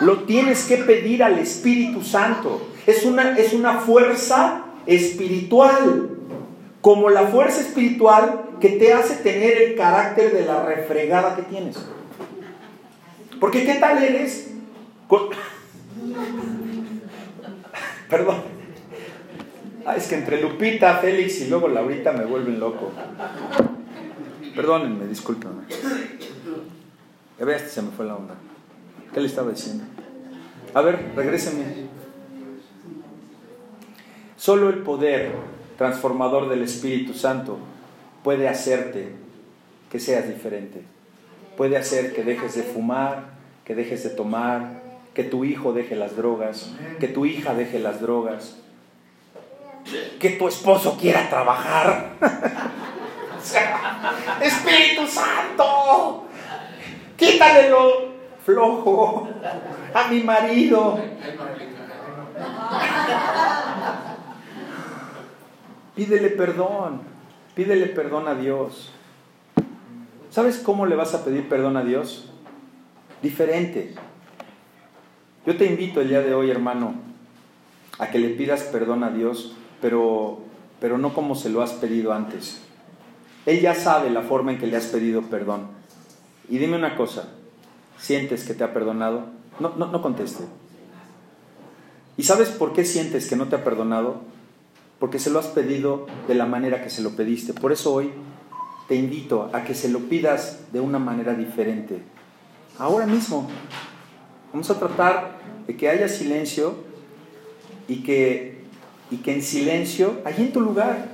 lo 0.00 0.24
tienes 0.24 0.64
que 0.64 0.78
pedir 0.78 1.22
al 1.22 1.38
Espíritu 1.38 2.02
Santo. 2.02 2.66
Es 2.86 3.04
una, 3.04 3.38
es 3.38 3.52
una 3.52 3.78
fuerza 3.78 4.64
espiritual. 4.86 6.10
Como 6.80 7.08
la 7.08 7.28
fuerza 7.28 7.60
espiritual 7.60 8.42
que 8.60 8.70
te 8.70 8.92
hace 8.92 9.14
tener 9.16 9.62
el 9.62 9.76
carácter 9.76 10.32
de 10.32 10.44
la 10.44 10.64
refregada 10.64 11.36
que 11.36 11.42
tienes. 11.42 11.76
Porque 13.40 13.64
¿qué 13.64 13.74
tal 13.74 14.02
eres? 14.02 14.50
Perdón. 18.10 18.53
Ah, 19.86 19.96
es 19.96 20.06
que 20.06 20.14
entre 20.14 20.40
Lupita, 20.40 20.96
Félix 20.98 21.40
y 21.42 21.48
luego 21.48 21.68
Laurita 21.68 22.12
me 22.12 22.24
vuelven 22.24 22.58
loco. 22.58 22.90
Perdónenme, 24.54 25.06
discúlpenme. 25.06 25.62
Ya 27.38 27.44
ves, 27.44 27.62
se 27.70 27.82
me 27.82 27.90
fue 27.90 28.06
la 28.06 28.16
onda. 28.16 28.34
¿Qué 29.12 29.20
le 29.20 29.26
estaba 29.26 29.50
diciendo? 29.50 29.84
A 30.72 30.80
ver, 30.80 31.12
regréseme. 31.14 31.64
Solo 34.36 34.70
el 34.70 34.78
poder 34.78 35.32
transformador 35.76 36.48
del 36.48 36.62
Espíritu 36.62 37.12
Santo 37.14 37.58
puede 38.22 38.48
hacerte 38.48 39.12
que 39.90 40.00
seas 40.00 40.28
diferente. 40.28 40.82
Puede 41.56 41.76
hacer 41.76 42.14
que 42.14 42.24
dejes 42.24 42.54
de 42.54 42.62
fumar, 42.62 43.34
que 43.64 43.74
dejes 43.74 44.02
de 44.02 44.10
tomar, 44.10 44.82
que 45.14 45.24
tu 45.24 45.44
hijo 45.44 45.72
deje 45.72 45.94
las 45.94 46.16
drogas, 46.16 46.72
que 46.98 47.08
tu 47.08 47.26
hija 47.26 47.54
deje 47.54 47.78
las 47.78 48.00
drogas, 48.00 48.58
que 50.18 50.30
tu 50.30 50.48
esposo 50.48 50.96
quiera 50.98 51.28
trabajar. 51.28 52.14
Espíritu 54.40 55.06
Santo, 55.06 56.26
quítale 57.16 57.70
lo 57.70 58.14
flojo 58.44 59.28
a 59.94 60.08
mi 60.08 60.22
marido. 60.22 60.98
Pídele 65.94 66.30
perdón, 66.30 67.02
pídele 67.54 67.86
perdón 67.86 68.28
a 68.28 68.34
Dios. 68.34 68.92
¿Sabes 70.30 70.58
cómo 70.58 70.86
le 70.86 70.96
vas 70.96 71.14
a 71.14 71.24
pedir 71.24 71.48
perdón 71.48 71.76
a 71.76 71.84
Dios? 71.84 72.34
diferente. 73.24 73.94
Yo 75.46 75.56
te 75.56 75.64
invito 75.64 76.00
el 76.00 76.08
día 76.08 76.20
de 76.20 76.34
hoy, 76.34 76.50
hermano, 76.50 76.94
a 77.98 78.08
que 78.08 78.18
le 78.18 78.28
pidas 78.28 78.62
perdón 78.64 79.02
a 79.02 79.10
Dios, 79.10 79.56
pero, 79.84 80.38
pero 80.80 80.96
no 80.96 81.12
como 81.12 81.34
se 81.34 81.50
lo 81.50 81.60
has 81.60 81.72
pedido 81.72 82.14
antes. 82.14 82.56
Él 83.44 83.60
ya 83.60 83.74
sabe 83.74 84.08
la 84.08 84.22
forma 84.22 84.50
en 84.50 84.58
que 84.58 84.66
le 84.66 84.78
has 84.78 84.86
pedido 84.86 85.20
perdón. 85.24 85.66
Y 86.48 86.56
dime 86.56 86.78
una 86.78 86.96
cosa, 86.96 87.28
¿sientes 87.98 88.44
que 88.44 88.54
te 88.54 88.64
ha 88.64 88.72
perdonado? 88.72 89.26
No, 89.60 89.74
no, 89.76 89.88
no 89.88 90.00
conteste. 90.00 90.42
¿Y 92.16 92.22
sabes 92.22 92.48
por 92.48 92.72
qué 92.72 92.86
sientes 92.86 93.28
que 93.28 93.36
no 93.36 93.48
te 93.48 93.56
ha 93.56 93.62
perdonado? 93.62 94.22
Porque 94.98 95.18
se 95.18 95.28
lo 95.28 95.38
has 95.38 95.48
pedido 95.48 96.06
de 96.28 96.34
la 96.34 96.46
manera 96.46 96.82
que 96.82 96.88
se 96.88 97.02
lo 97.02 97.10
pediste. 97.10 97.52
Por 97.52 97.70
eso 97.70 97.92
hoy 97.92 98.10
te 98.88 98.94
invito 98.94 99.50
a 99.52 99.64
que 99.64 99.74
se 99.74 99.90
lo 99.90 99.98
pidas 100.08 100.60
de 100.72 100.80
una 100.80 100.98
manera 100.98 101.34
diferente. 101.34 102.00
Ahora 102.78 103.04
mismo. 103.04 103.50
Vamos 104.50 104.70
a 104.70 104.78
tratar 104.78 105.40
de 105.66 105.76
que 105.76 105.90
haya 105.90 106.08
silencio 106.08 106.74
y 107.86 107.96
que, 108.02 108.53
y 109.14 109.18
que 109.18 109.32
en 109.32 109.42
silencio, 109.42 110.20
allí 110.24 110.42
en 110.42 110.52
tu 110.52 110.60
lugar, 110.60 111.06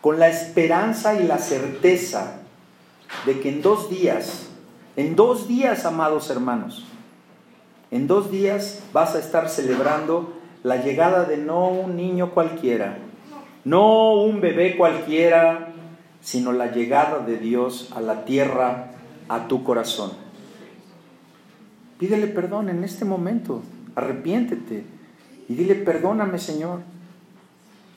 con 0.00 0.18
la 0.18 0.28
esperanza 0.28 1.14
y 1.14 1.24
la 1.24 1.38
certeza 1.38 2.40
de 3.26 3.38
que 3.38 3.48
en 3.50 3.62
dos 3.62 3.88
días, 3.88 4.48
en 4.96 5.14
dos 5.14 5.46
días, 5.46 5.86
amados 5.86 6.30
hermanos, 6.30 6.84
en 7.92 8.08
dos 8.08 8.28
días 8.28 8.82
vas 8.92 9.14
a 9.14 9.20
estar 9.20 9.48
celebrando 9.48 10.32
la 10.64 10.82
llegada 10.82 11.26
de 11.26 11.36
no 11.36 11.68
un 11.68 11.94
niño 11.94 12.34
cualquiera, 12.34 12.98
no 13.64 14.14
un 14.14 14.40
bebé 14.40 14.76
cualquiera, 14.76 15.68
sino 16.22 16.52
la 16.52 16.72
llegada 16.72 17.20
de 17.20 17.36
Dios 17.36 17.92
a 17.94 18.00
la 18.00 18.24
tierra, 18.24 18.90
a 19.28 19.46
tu 19.46 19.62
corazón. 19.62 20.10
Pídele 22.00 22.26
perdón 22.26 22.68
en 22.68 22.82
este 22.82 23.04
momento, 23.04 23.62
arrepiéntete 23.94 24.93
y 25.48 25.54
dile, 25.54 25.74
perdóname 25.74 26.38
Señor, 26.38 26.80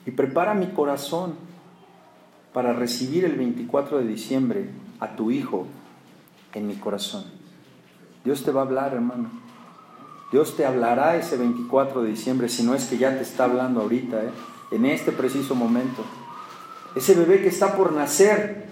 y 0.06 0.10
prepara 0.10 0.54
mi 0.54 0.68
corazón 0.68 1.34
para 2.52 2.72
recibir 2.72 3.24
el 3.24 3.36
24 3.36 3.98
de 3.98 4.06
diciembre 4.06 4.70
a 5.00 5.16
tu 5.16 5.30
Hijo 5.30 5.66
en 6.54 6.66
mi 6.66 6.74
corazón. 6.76 7.24
Dios 8.24 8.42
te 8.44 8.50
va 8.50 8.62
a 8.62 8.64
hablar, 8.64 8.94
hermano. 8.94 9.30
Dios 10.32 10.56
te 10.56 10.66
hablará 10.66 11.16
ese 11.16 11.36
24 11.36 12.02
de 12.02 12.10
diciembre, 12.10 12.48
si 12.48 12.62
no 12.62 12.74
es 12.74 12.86
que 12.86 12.98
ya 12.98 13.16
te 13.16 13.22
está 13.22 13.44
hablando 13.44 13.80
ahorita, 13.80 14.22
¿eh? 14.22 14.30
en 14.70 14.84
este 14.84 15.12
preciso 15.12 15.54
momento. 15.54 16.04
Ese 16.94 17.14
bebé 17.14 17.40
que 17.40 17.48
está 17.48 17.76
por 17.76 17.92
nacer, 17.92 18.68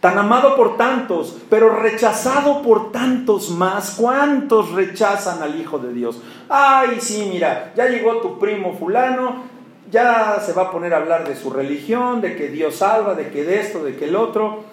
tan 0.00 0.16
amado 0.16 0.56
por 0.56 0.78
tantos, 0.78 1.36
pero 1.50 1.76
rechazado 1.76 2.62
por 2.62 2.90
tantos 2.90 3.50
más. 3.50 3.96
¿Cuántos 3.98 4.72
rechazan 4.72 5.42
al 5.42 5.60
Hijo 5.60 5.78
de 5.78 5.92
Dios? 5.92 6.20
Ay, 6.48 7.00
sí, 7.00 7.28
mira, 7.30 7.72
ya 7.76 7.86
llegó 7.86 8.16
tu 8.16 8.38
primo 8.38 8.74
fulano, 8.74 9.44
ya 9.90 10.40
se 10.44 10.54
va 10.54 10.62
a 10.62 10.70
poner 10.70 10.94
a 10.94 10.98
hablar 10.98 11.28
de 11.28 11.36
su 11.36 11.50
religión, 11.50 12.22
de 12.22 12.34
que 12.34 12.48
Dios 12.48 12.76
salva, 12.76 13.14
de 13.14 13.28
que 13.30 13.44
de 13.44 13.60
esto, 13.60 13.84
de 13.84 13.96
que 13.96 14.06
el 14.06 14.16
otro. 14.16 14.64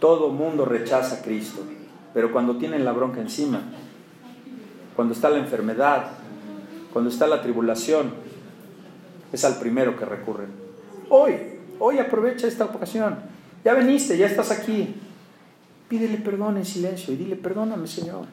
Todo 0.00 0.30
mundo 0.30 0.64
rechaza 0.64 1.16
a 1.16 1.22
Cristo, 1.22 1.60
pero 2.14 2.32
cuando 2.32 2.56
tienen 2.56 2.86
la 2.86 2.92
bronca 2.92 3.20
encima, 3.20 3.60
cuando 4.96 5.12
está 5.12 5.28
la 5.28 5.38
enfermedad, 5.38 6.12
cuando 6.92 7.10
está 7.10 7.26
la 7.26 7.42
tribulación, 7.42 8.14
es 9.30 9.44
al 9.44 9.56
primero 9.56 9.96
que 9.96 10.06
recurren. 10.06 10.48
Hoy, 11.10 11.36
hoy 11.78 11.98
aprovecha 11.98 12.46
esta 12.46 12.64
ocasión. 12.64 13.29
Ya 13.64 13.74
veniste, 13.74 14.16
ya 14.16 14.26
estás 14.26 14.50
aquí. 14.50 14.94
Pídele 15.88 16.18
perdón 16.18 16.56
en 16.56 16.64
silencio 16.64 17.12
y 17.12 17.16
dile, 17.16 17.36
perdóname 17.36 17.86
Señor, 17.86 18.26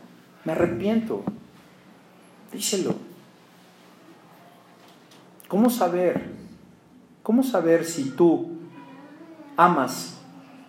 me 0.46 0.52
arrepiento. 0.52 1.24
Díselo. 2.52 2.96
¿Cómo 5.48 5.70
saber? 5.70 6.30
¿Cómo 7.24 7.44
saber 7.44 7.84
si 7.84 8.12
tú 8.12 8.52
amas 9.56 10.18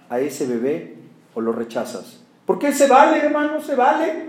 a 0.09 0.19
ese 0.21 0.47
bebé 0.47 0.97
o 1.35 1.41
lo 1.41 1.53
rechazas? 1.53 2.21
Porque 2.47 2.73
se 2.73 2.87
vale, 2.87 3.19
hermano, 3.19 3.61
se 3.61 3.75
vale. 3.75 4.27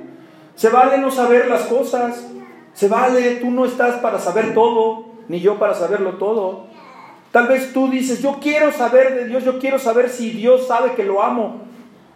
Se 0.56 0.70
vale 0.70 0.98
no 0.98 1.10
saber 1.10 1.48
las 1.48 1.64
cosas. 1.64 2.28
Se 2.74 2.88
vale, 2.88 3.38
tú 3.38 3.50
no 3.50 3.66
estás 3.66 3.96
para 4.02 4.20
saber 4.20 4.54
todo, 4.54 5.06
ni 5.28 5.40
yo 5.40 5.58
para 5.58 5.74
saberlo 5.74 6.18
todo. 6.18 6.68
Tal 7.32 7.48
vez 7.48 7.74
tú 7.74 7.90
dices, 7.90 8.22
yo 8.22 8.40
quiero 8.42 8.72
saber 8.72 9.14
de 9.14 9.26
Dios, 9.26 9.44
yo 9.44 9.60
quiero 9.60 9.78
saber 9.78 10.10
si 10.10 10.32
Dios 10.32 10.68
sabe 10.68 10.94
que 10.96 11.04
lo 11.04 11.22
amo, 11.22 11.62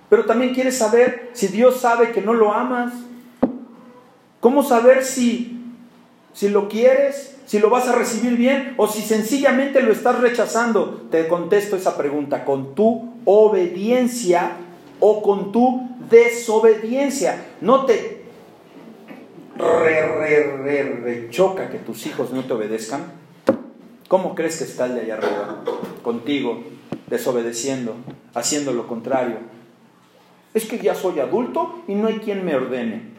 pero 0.10 0.26
también 0.26 0.54
quieres 0.54 0.78
saber 0.78 1.30
si 1.34 1.48
Dios 1.48 1.80
sabe 1.80 2.12
que 2.12 2.22
no 2.22 2.34
lo 2.34 2.54
amas. 2.54 2.94
¿Cómo 4.40 4.64
saber 4.64 5.04
si, 5.04 5.62
si 6.34 6.50
lo 6.50 6.68
quieres, 6.68 7.38
si 7.46 7.60
lo 7.60 7.70
vas 7.70 7.88
a 7.88 7.96
recibir 7.96 8.36
bien 8.36 8.74
o 8.78 8.88
si 8.88 9.02
sencillamente 9.02 9.82
lo 9.82 9.92
estás 9.92 10.20
rechazando? 10.20 11.08
Te 11.12 11.28
contesto 11.28 11.76
esa 11.76 11.96
pregunta, 11.96 12.44
con 12.44 12.74
tu 12.74 13.14
obediencia 13.26 14.54
o 15.00 15.22
con 15.22 15.52
tu 15.52 15.90
desobediencia. 16.10 17.46
No 17.62 17.86
te 17.86 18.24
re, 19.58 20.08
re, 20.08 20.58
re, 20.58 20.84
re 20.84 21.30
choca 21.30 21.70
que 21.70 21.78
tus 21.78 22.06
hijos 22.08 22.32
no 22.32 22.44
te 22.44 22.54
obedezcan. 22.54 23.23
¿Cómo 24.08 24.36
crees 24.36 24.58
que 24.58 24.66
está 24.66 24.86
el 24.86 24.96
de 24.96 25.02
allá 25.02 25.16
arriba? 25.16 25.64
Contigo, 26.02 26.64
desobedeciendo, 27.08 27.96
haciendo 28.34 28.74
lo 28.74 28.88
contrario. 28.88 29.38
Es 30.54 30.66
que 30.66 30.78
ya 30.78 30.94
soy 30.94 31.20
adulto 31.20 31.84
y 31.88 31.96
no 31.96 32.08
hay 32.08 32.20
quien 32.20 32.46
me 32.46 32.56
ordene. 32.56 33.14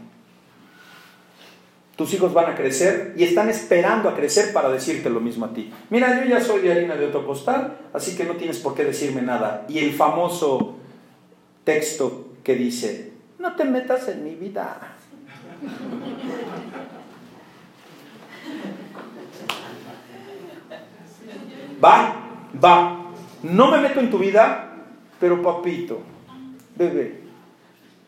Tus 1.97 2.13
hijos 2.13 2.35
van 2.35 2.53
a 2.53 2.57
crecer 2.57 3.15
y 3.17 3.23
están 3.23 3.49
esperando 3.49 4.09
a 4.09 4.17
crecer 4.17 4.53
para 4.53 4.69
decirte 4.69 5.11
lo 5.11 5.21
mismo 5.21 5.47
a 5.47 5.55
ti. 5.55 5.73
Mira, 5.91 6.23
yo 6.23 6.29
ya 6.29 6.41
soy 6.41 6.63
de 6.63 6.73
harina 6.73 6.97
de 6.97 7.07
otro 7.07 7.25
costal, 7.25 7.77
así 7.93 8.17
que 8.17 8.25
no 8.25 8.35
tienes 8.35 8.59
por 8.59 8.75
qué 8.75 8.85
decirme 8.85 9.23
nada. 9.23 9.65
Y 9.69 9.79
el 9.79 9.93
famoso 9.93 10.75
texto 11.63 12.33
que 12.43 12.57
dice, 12.57 13.13
no 13.39 13.55
te 13.55 13.65
metas 13.65 14.09
en 14.09 14.25
mi 14.25 14.35
vida. 14.35 14.97
Va, 21.85 22.15
va. 22.63 23.13
No 23.43 23.71
me 23.71 23.79
meto 23.79 24.01
en 24.01 24.11
tu 24.11 24.19
vida, 24.19 24.73
pero 25.21 25.43
papito, 25.43 26.01
bebé, 26.77 27.21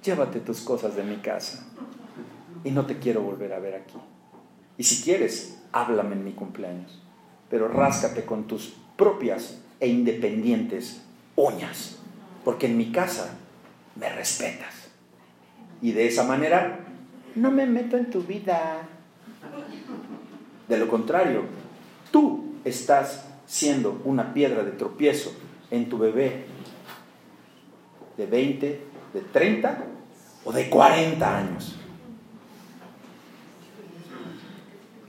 llévate 0.03 0.41
tus 0.41 0.61
cosas 0.63 0.97
de 0.97 1.03
mi 1.03 1.17
casa. 1.17 1.67
Y 2.65 2.71
no 2.71 2.87
te 2.87 2.99
quiero 2.99 3.21
volver 3.21 3.53
a 3.53 3.59
ver 3.59 3.75
aquí. 3.75 3.99
Y 4.79 4.85
si 4.85 5.03
quieres, 5.03 5.63
háblame 5.73 6.15
en 6.15 6.25
mi 6.25 6.33
cumpleaños. 6.33 7.03
Pero 7.51 7.69
ráscate 7.69 8.25
con 8.25 8.47
tus 8.47 8.75
propias 8.97 9.59
e 9.79 9.89
independientes 9.89 11.03
uñas. 11.37 11.99
Porque 12.45 12.67
en 12.67 12.79
mi 12.79 12.91
casa 12.93 13.37
me 13.95 14.09
respetas. 14.09 14.89
Y 15.83 15.93
de 15.93 16.07
esa 16.07 16.25
manera, 16.25 16.81
no 17.35 17.51
me 17.51 17.67
meto 17.67 17.97
en 17.97 18.11
tu 18.11 18.23
vida. 18.23 18.89
De 20.67 20.79
lo 20.79 20.89
contrario, 20.89 21.43
tú 22.11 22.55
estás 22.65 23.26
siendo 23.47 24.01
una 24.05 24.35
piedra 24.35 24.63
de 24.63 24.73
tropiezo 24.73 25.33
en 25.71 25.89
tu 25.89 25.99
bebé 25.99 26.45
de 28.17 28.27
20, 28.27 28.81
de 29.15 29.21
30 29.33 29.79
o 30.45 30.53
de 30.53 30.69
40 30.69 31.39
años. 31.39 31.77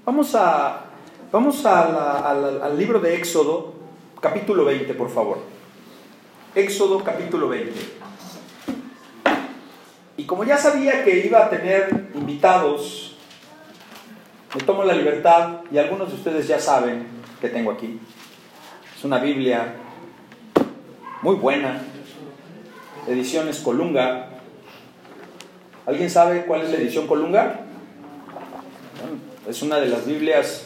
Vamos, 0.05 0.33
a, 0.35 0.85
vamos 1.31 1.65
al 1.65 2.77
libro 2.77 2.99
de 2.99 3.15
Éxodo, 3.15 3.73
capítulo 4.21 4.65
20, 4.65 4.93
por 4.93 5.09
favor. 5.09 5.39
Éxodo, 6.55 7.03
capítulo 7.03 7.49
20. 7.49 7.73
Y 10.17 10.23
como 10.25 10.43
ya 10.43 10.57
sabía 10.57 11.03
que 11.03 11.25
iba 11.25 11.45
a 11.45 11.49
tener 11.49 12.09
invitados, 12.15 13.15
me 14.55 14.61
tomo 14.61 14.83
la 14.83 14.93
libertad, 14.93 15.59
y 15.71 15.77
algunos 15.77 16.09
de 16.09 16.15
ustedes 16.15 16.47
ya 16.47 16.59
saben 16.59 17.05
que 17.39 17.49
tengo 17.49 17.71
aquí, 17.71 17.99
es 18.97 19.03
una 19.03 19.19
Biblia 19.19 19.75
muy 21.21 21.35
buena, 21.35 21.83
ediciones 23.07 23.59
Colunga. 23.59 24.29
¿Alguien 25.85 26.09
sabe 26.09 26.45
cuál 26.45 26.63
es 26.63 26.71
la 26.71 26.77
edición 26.77 27.05
Colunga? 27.05 27.59
es 29.47 29.61
una 29.61 29.79
de 29.79 29.87
las 29.87 30.05
Biblias 30.05 30.63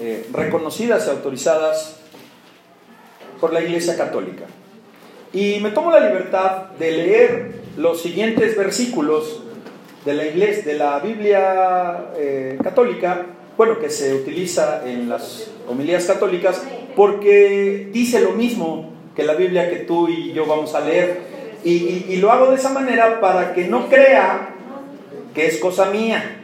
eh, 0.00 0.26
reconocidas 0.32 1.06
y 1.06 1.10
autorizadas 1.10 1.98
por 3.38 3.52
la 3.52 3.60
Iglesia 3.60 3.98
Católica. 3.98 4.44
Y 5.34 5.60
me 5.60 5.72
tomo 5.72 5.90
la 5.90 6.00
libertad 6.00 6.70
de 6.78 6.90
leer 6.90 7.52
los 7.76 8.00
siguientes 8.00 8.56
versículos 8.56 9.42
de 10.06 10.14
la, 10.14 10.24
iglesia, 10.24 10.64
de 10.64 10.78
la 10.78 10.98
Biblia 11.00 12.06
eh, 12.16 12.58
católica, 12.64 13.26
bueno, 13.58 13.78
que 13.78 13.90
se 13.90 14.14
utiliza 14.14 14.88
en 14.88 15.10
las 15.10 15.50
homilías 15.68 16.06
católicas, 16.06 16.62
porque 16.94 17.90
dice 17.92 18.20
lo 18.20 18.32
mismo 18.32 18.92
que 19.14 19.24
la 19.24 19.34
Biblia 19.34 19.70
que 19.70 19.76
tú 19.76 20.08
y 20.08 20.32
yo 20.32 20.46
vamos 20.46 20.74
a 20.74 20.80
leer. 20.80 21.32
Y, 21.64 22.16
lo 22.16 22.32
hago 22.32 22.50
de 22.50 22.56
esa 22.56 22.70
manera 22.70 23.20
para 23.20 23.54
que 23.54 23.68
no 23.68 23.88
crea 23.88 24.54
que 25.32 25.46
es 25.46 25.58
cosa 25.58 25.90
mía, 25.90 26.40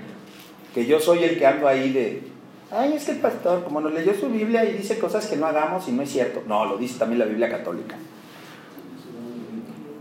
que 0.74 0.86
yo 0.86 1.00
soy 1.00 1.24
el 1.24 1.38
que 1.38 1.46
ando 1.46 1.66
ahí 1.66 1.92
de, 1.92 2.22
ay, 2.70 2.92
es 2.94 3.08
el 3.08 3.18
pastor, 3.18 3.64
como 3.64 3.80
nos 3.80 3.92
leyó 3.92 4.14
su 4.14 4.28
Biblia 4.28 4.64
y 4.64 4.74
dice 4.74 4.98
cosas 4.98 5.26
que 5.26 5.36
no 5.36 5.46
hagamos 5.46 5.88
y 5.88 5.92
no 5.92 6.02
es 6.02 6.10
cierto. 6.10 6.42
No, 6.46 6.64
lo 6.64 6.78
dice 6.78 6.98
también 6.98 7.18
la 7.18 7.24
Biblia 7.24 7.50
católica. 7.50 7.96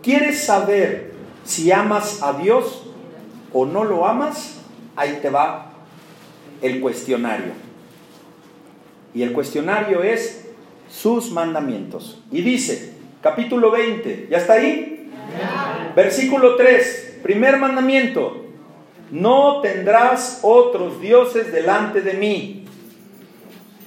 ¿Quieres 0.04 0.46
saber 0.46 1.14
si 1.44 1.72
amas 1.72 2.22
a 2.22 2.34
Dios 2.34 2.86
o 3.52 3.66
no 3.66 3.84
lo 3.84 4.06
amas? 4.06 4.60
Ahí 4.96 5.20
te 5.22 5.30
va 5.30 5.74
el 6.62 6.80
cuestionario. 6.80 7.67
Y 9.14 9.24
el 9.24 9.34
cuestionario 9.34 10.04
es 10.04 10.48
sus 10.90 11.32
mandamientos. 11.32 12.22
Y 12.32 12.42
dice, 12.42 12.94
capítulo 13.22 13.72
20, 13.72 14.28
¿ya 14.30 14.38
está 14.38 14.54
ahí? 14.54 15.12
Versículo 15.96 16.56
3, 16.56 17.20
primer 17.24 17.58
mandamiento, 17.58 18.46
no 19.12 19.62
tendrás 19.62 20.40
otros 20.44 21.00
dioses 21.02 21.52
delante 21.52 22.02
de 22.02 22.14
mí. 22.14 22.66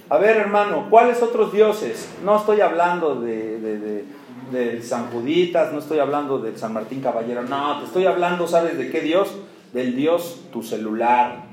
A 0.09 0.18
ver, 0.18 0.37
hermano, 0.37 0.89
¿cuáles 0.91 1.23
otros 1.23 1.53
dioses? 1.53 2.09
No 2.25 2.37
estoy 2.37 2.61
hablando 2.61 3.14
de, 3.21 4.05
de, 4.51 4.83
San 4.83 5.07
Juditas, 5.11 5.73
no 5.73 5.79
estoy 5.79 6.01
hablando 6.01 6.39
de 6.39 6.59
San 6.59 6.73
Martín 6.73 7.01
Caballero, 7.01 7.43
no, 7.43 7.79
te 7.79 7.85
estoy 7.85 8.07
hablando, 8.07 8.49
¿sabes 8.49 8.77
de 8.77 8.91
qué 8.91 9.01
Dios? 9.01 9.37
Del 9.73 9.95
Dios 9.95 10.41
tu 10.53 10.64
celular, 10.64 11.45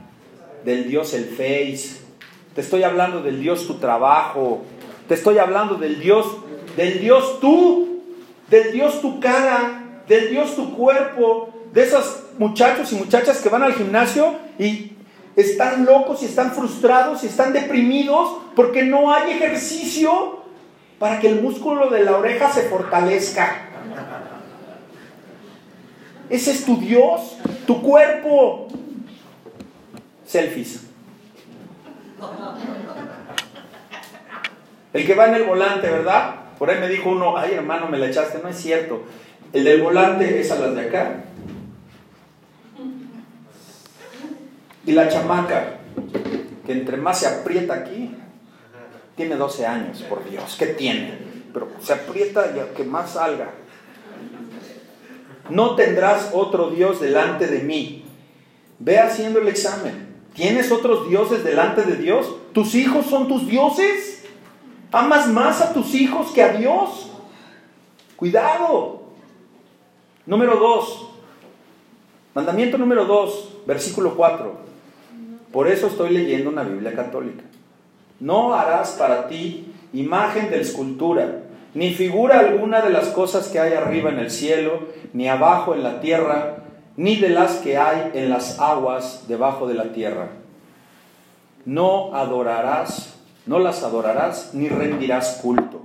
del 0.66 0.90
Dios 0.90 1.14
el 1.14 1.26
Face, 1.26 2.07
te 2.58 2.62
estoy 2.62 2.82
hablando 2.82 3.22
del 3.22 3.40
Dios 3.40 3.68
tu 3.68 3.76
trabajo, 3.76 4.64
te 5.08 5.14
estoy 5.14 5.38
hablando 5.38 5.76
del 5.76 6.00
Dios, 6.00 6.26
del 6.76 7.00
Dios 7.02 7.40
tú, 7.40 8.02
del 8.50 8.72
Dios 8.72 9.00
tu 9.00 9.20
cara, 9.20 10.02
del 10.08 10.32
Dios 10.32 10.56
tu 10.56 10.76
cuerpo, 10.76 11.54
de 11.72 11.84
esos 11.84 12.24
muchachos 12.40 12.92
y 12.92 12.96
muchachas 12.96 13.42
que 13.42 13.50
van 13.50 13.62
al 13.62 13.76
gimnasio 13.76 14.34
y 14.58 14.94
están 15.36 15.86
locos 15.86 16.24
y 16.24 16.26
están 16.26 16.52
frustrados 16.52 17.24
y 17.24 17.28
están 17.28 17.54
deprimidos 17.54 18.40
porque 18.56 18.82
no 18.82 19.14
hay 19.14 19.34
ejercicio 19.34 20.40
para 20.98 21.20
que 21.20 21.28
el 21.28 21.44
músculo 21.44 21.92
de 21.92 22.06
la 22.06 22.18
oreja 22.18 22.52
se 22.52 22.64
fortalezca. 22.64 23.68
Ese 26.28 26.50
es 26.50 26.66
tu 26.66 26.78
Dios, 26.78 27.38
tu 27.68 27.84
cuerpo. 27.84 28.68
Selfies. 30.26 30.87
El 34.94 35.06
que 35.06 35.16
va 35.16 35.28
en 35.28 35.36
el 35.36 35.44
volante, 35.44 35.90
¿verdad? 35.90 36.36
Por 36.58 36.70
ahí 36.70 36.80
me 36.80 36.88
dijo 36.88 37.10
uno, 37.10 37.38
ay 37.38 37.54
hermano, 37.54 37.88
me 37.88 37.98
la 37.98 38.08
echaste. 38.08 38.40
No 38.42 38.50
es 38.50 38.58
cierto. 38.58 39.04
El 39.54 39.64
del 39.64 39.82
volante 39.82 40.40
es 40.40 40.52
a 40.52 40.56
las 40.60 40.76
de 40.76 40.82
acá. 40.82 41.24
Y 44.86 44.94
la 44.94 45.10
chamaca, 45.10 45.80
que 46.66 46.72
entre 46.72 46.98
más 46.98 47.20
se 47.20 47.28
aprieta 47.28 47.74
aquí, 47.74 48.16
tiene 49.16 49.36
12 49.36 49.66
años, 49.66 50.02
por 50.04 50.28
Dios, 50.30 50.56
¿qué 50.58 50.68
tiene? 50.68 51.18
Pero 51.54 51.70
se 51.82 51.94
aprieta 51.94 52.52
y 52.52 52.76
que 52.76 52.84
más 52.84 53.12
salga. 53.12 53.50
No 55.50 55.76
tendrás 55.76 56.32
otro 56.34 56.70
Dios 56.70 57.02
delante 57.02 57.48
de 57.48 57.60
mí. 57.60 58.06
Ve 58.80 59.00
haciendo 59.00 59.40
el 59.40 59.48
examen. 59.48 60.07
¿Tienes 60.38 60.72
otros 60.72 61.10
dioses 61.10 61.44
delante 61.44 61.82
de 61.82 61.96
Dios? 61.96 62.36
¿Tus 62.54 62.76
hijos 62.76 63.08
son 63.08 63.28
tus 63.28 63.48
dioses? 63.48 64.24
¿Amas 64.92 65.28
más 65.28 65.62
a 65.62 65.74
tus 65.74 65.96
hijos 65.96 66.32
que 66.32 66.44
a 66.44 66.50
Dios? 66.50 67.10
Cuidado. 68.16 69.02
Número 70.28 70.58
2. 70.58 71.08
Mandamiento 72.36 72.78
número 72.78 73.06
2, 73.06 73.64
versículo 73.66 74.16
4. 74.16 74.56
Por 75.52 75.68
eso 75.68 75.88
estoy 75.88 76.12
leyendo 76.12 76.52
una 76.52 76.62
Biblia 76.62 76.94
católica. 76.94 77.44
No 78.20 78.54
harás 78.54 78.92
para 78.92 79.28
ti 79.28 79.74
imagen 79.92 80.52
de 80.52 80.62
escultura, 80.62 81.46
ni 81.74 81.96
figura 81.96 82.38
alguna 82.38 82.82
de 82.82 82.92
las 82.92 83.08
cosas 83.08 83.48
que 83.48 83.60
hay 83.60 83.74
arriba 83.74 84.12
en 84.12 84.20
el 84.20 84.30
cielo, 84.30 84.82
ni 85.14 85.28
abajo 85.28 85.74
en 85.74 85.82
la 85.82 86.00
tierra, 86.00 86.67
ni 86.98 87.16
de 87.18 87.30
las 87.30 87.58
que 87.58 87.78
hay 87.78 88.12
en 88.16 88.30
las 88.30 88.60
aguas 88.60 89.26
debajo 89.28 89.68
de 89.68 89.76
la 89.76 89.94
tierra. 89.94 90.30
No 91.66 92.16
adorarás, 92.16 93.16
no 93.46 93.60
las 93.60 93.84
adorarás, 93.84 94.54
ni 94.54 94.68
rendirás 94.68 95.40
culto. 95.42 95.82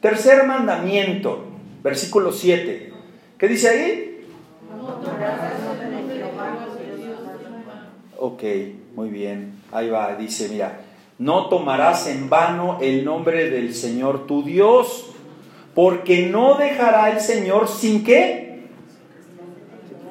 Tercer 0.00 0.46
mandamiento, 0.46 1.44
versículo 1.82 2.32
7. 2.32 2.92
¿Qué 3.36 3.48
dice 3.48 3.68
ahí? 3.68 4.26
Ok, 8.18 8.42
muy 8.94 9.08
bien. 9.08 9.60
Ahí 9.72 9.90
va, 9.90 10.14
dice, 10.14 10.48
mira, 10.48 10.80
no 11.18 11.48
tomarás 11.48 12.06
en 12.06 12.30
vano 12.30 12.78
el 12.80 13.04
nombre 13.04 13.50
del 13.50 13.74
Señor 13.74 14.26
tu 14.26 14.42
Dios, 14.42 15.10
porque 15.74 16.26
no 16.26 16.56
dejará 16.56 17.10
el 17.10 17.20
Señor 17.20 17.68
sin 17.68 18.04
qué. 18.04 18.49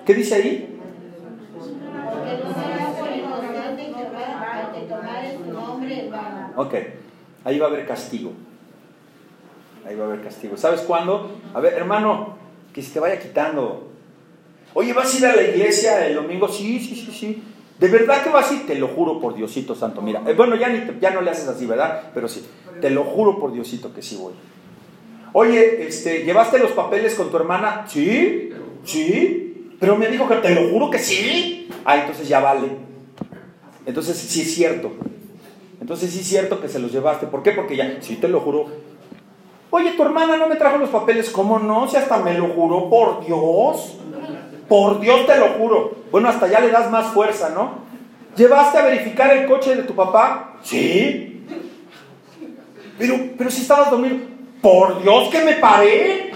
¿Qué 0.10 0.16
dice 0.16 0.34
ahí? 0.34 0.68
Ok, 6.56 6.74
ahí 7.46 7.60
va 7.60 7.68
a 7.68 7.70
haber 7.70 7.86
castigo. 7.86 8.32
Ahí 9.86 9.96
va 9.96 10.06
a 10.06 10.08
haber 10.08 10.24
castigo. 10.24 10.58
¿Sabes 10.58 10.82
cuándo? 10.82 11.40
A 11.54 11.60
ver, 11.60 11.74
hermano, 11.76 12.38
que 12.74 12.82
se 12.82 12.92
te 12.92 13.00
vaya 13.00 13.20
quitando. 13.20 13.92
Oye, 14.74 14.94
¿vas 14.94 15.14
a 15.14 15.18
ir 15.20 15.26
a 15.28 15.36
la 15.36 15.44
iglesia 15.44 16.08
el 16.08 16.16
domingo? 16.16 16.48
Sí, 16.48 16.80
sí, 16.80 16.96
sí, 16.96 17.12
sí. 17.12 17.44
¿De 17.78 17.88
verdad 17.88 18.24
que 18.24 18.32
vas 18.32 18.50
a 18.50 18.56
ir? 18.56 18.66
Te 18.66 18.74
lo 18.74 18.88
juro 18.88 19.20
por 19.22 19.36
Diosito 19.36 19.76
Santo. 19.76 20.02
Mira, 20.02 20.24
eh, 20.26 20.34
bueno, 20.34 20.56
ya, 20.56 20.70
ni 20.70 21.00
ya 21.00 21.12
no 21.12 21.22
le 21.22 21.30
haces 21.30 21.48
así, 21.48 21.68
¿verdad? 21.68 22.10
Pero 22.16 22.28
sí, 22.28 22.44
te 22.82 22.90
lo 22.90 23.04
juro 23.04 23.40
por 23.40 23.54
Diosito 23.54 23.94
que 23.94 24.02
sí 24.02 24.18
voy. 24.18 24.34
Oye, 25.34 25.86
este, 25.88 26.24
¿llevaste 26.24 26.58
los 26.58 26.72
papeles 26.72 27.14
con 27.14 27.30
tu 27.30 27.38
hermana? 27.38 27.86
Sí, 27.88 28.50
sí. 28.84 29.49
Pero 29.80 29.96
me 29.96 30.08
dijo 30.08 30.28
que 30.28 30.36
te 30.36 30.54
lo 30.54 30.70
juro 30.70 30.90
que 30.90 31.00
sí. 31.00 31.70
Ah, 31.86 31.98
entonces 31.98 32.28
ya 32.28 32.40
vale. 32.40 32.68
Entonces 33.86 34.18
sí 34.18 34.42
es 34.42 34.54
cierto. 34.54 34.92
Entonces 35.80 36.12
sí 36.12 36.20
es 36.20 36.28
cierto 36.28 36.60
que 36.60 36.68
se 36.68 36.80
los 36.80 36.92
llevaste. 36.92 37.28
¿Por 37.28 37.44
qué? 37.44 37.52
Porque 37.52 37.78
ya, 37.78 37.98
sí 38.02 38.18
te 38.18 38.28
lo 38.28 38.42
juro. 38.42 38.68
Oye, 39.72 39.92
tu 39.92 40.04
hermana 40.04 40.36
no 40.38 40.48
me 40.48 40.58
trajo 40.58 40.78
los 40.78 40.90
papeles. 40.90 41.30
¿Cómo 41.30 41.60
no? 41.60 41.88
Si 41.88 41.96
hasta 41.96 42.18
me 42.18 42.34
lo 42.34 42.50
juró 42.50 42.90
por 42.90 43.26
Dios. 43.26 43.98
Por 44.68 45.00
Dios 45.00 45.26
te 45.26 45.38
lo 45.38 45.48
juro. 45.54 45.96
Bueno, 46.12 46.28
hasta 46.28 46.48
ya 46.48 46.60
le 46.60 46.72
das 46.72 46.92
más 46.92 47.08
fuerza, 47.14 47.50
¿no? 47.50 47.88
¿Llevaste 48.36 48.78
a 48.78 48.86
verificar 48.86 49.36
el 49.36 49.48
coche 49.48 49.76
de 49.76 49.84
tu 49.84 49.96
papá? 49.96 50.58
Sí. 50.62 51.46
Pero, 52.98 53.16
pero 53.38 53.50
si 53.50 53.62
estabas 53.62 53.92
dormido. 53.92 54.18
Por 54.62 55.02
Dios 55.02 55.30
que 55.30 55.44
me 55.46 55.54
paré. 55.54 56.32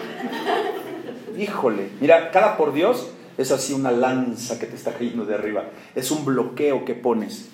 Híjole, 1.37 1.89
mira, 1.99 2.31
cada 2.31 2.55
por 2.55 2.71
Dios 2.73 3.12
es 3.37 3.51
así 3.51 3.73
una 3.73 3.91
lanza 3.91 4.59
que 4.59 4.67
te 4.67 4.75
está 4.75 4.93
cayendo 4.93 5.25
de 5.25 5.35
arriba. 5.35 5.65
Es 5.95 6.11
un 6.11 6.25
bloqueo 6.25 6.85
que 6.85 6.93
pones. 6.93 7.49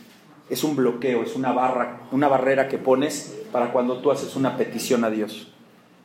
Es 0.49 0.63
un 0.63 0.75
bloqueo, 0.75 1.23
es 1.23 1.35
una 1.35 1.51
barra, 1.51 2.01
una 2.11 2.27
barrera 2.27 2.67
que 2.67 2.77
pones 2.77 3.35
para 3.51 3.71
cuando 3.71 3.99
tú 3.99 4.11
haces 4.11 4.35
una 4.35 4.57
petición 4.57 5.03
a 5.03 5.09
Dios. 5.09 5.51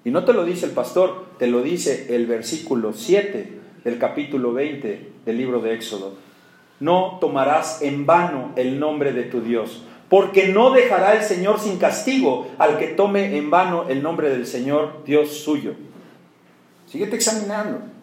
Y 0.04 0.10
no 0.10 0.24
te 0.24 0.34
lo 0.34 0.44
dice 0.44 0.66
el 0.66 0.72
pastor, 0.72 1.26
te 1.38 1.46
lo 1.46 1.62
dice 1.62 2.14
el 2.14 2.26
versículo 2.26 2.92
7 2.92 3.60
del 3.84 3.98
capítulo 3.98 4.52
20 4.52 5.12
del 5.24 5.36
libro 5.38 5.60
de 5.60 5.74
Éxodo. 5.74 6.14
No 6.78 7.18
tomarás 7.20 7.80
en 7.80 8.04
vano 8.04 8.52
el 8.56 8.78
nombre 8.78 9.12
de 9.12 9.22
tu 9.22 9.40
Dios, 9.40 9.82
porque 10.10 10.48
no 10.48 10.72
dejará 10.72 11.14
el 11.14 11.22
Señor 11.22 11.58
sin 11.58 11.78
castigo 11.78 12.48
al 12.58 12.78
que 12.78 12.88
tome 12.88 13.38
en 13.38 13.50
vano 13.50 13.88
el 13.88 14.02
nombre 14.02 14.28
del 14.28 14.46
Señor 14.46 15.04
Dios 15.06 15.30
suyo. 15.30 15.72
Síguete 16.86 17.16
examinando. 17.16 17.93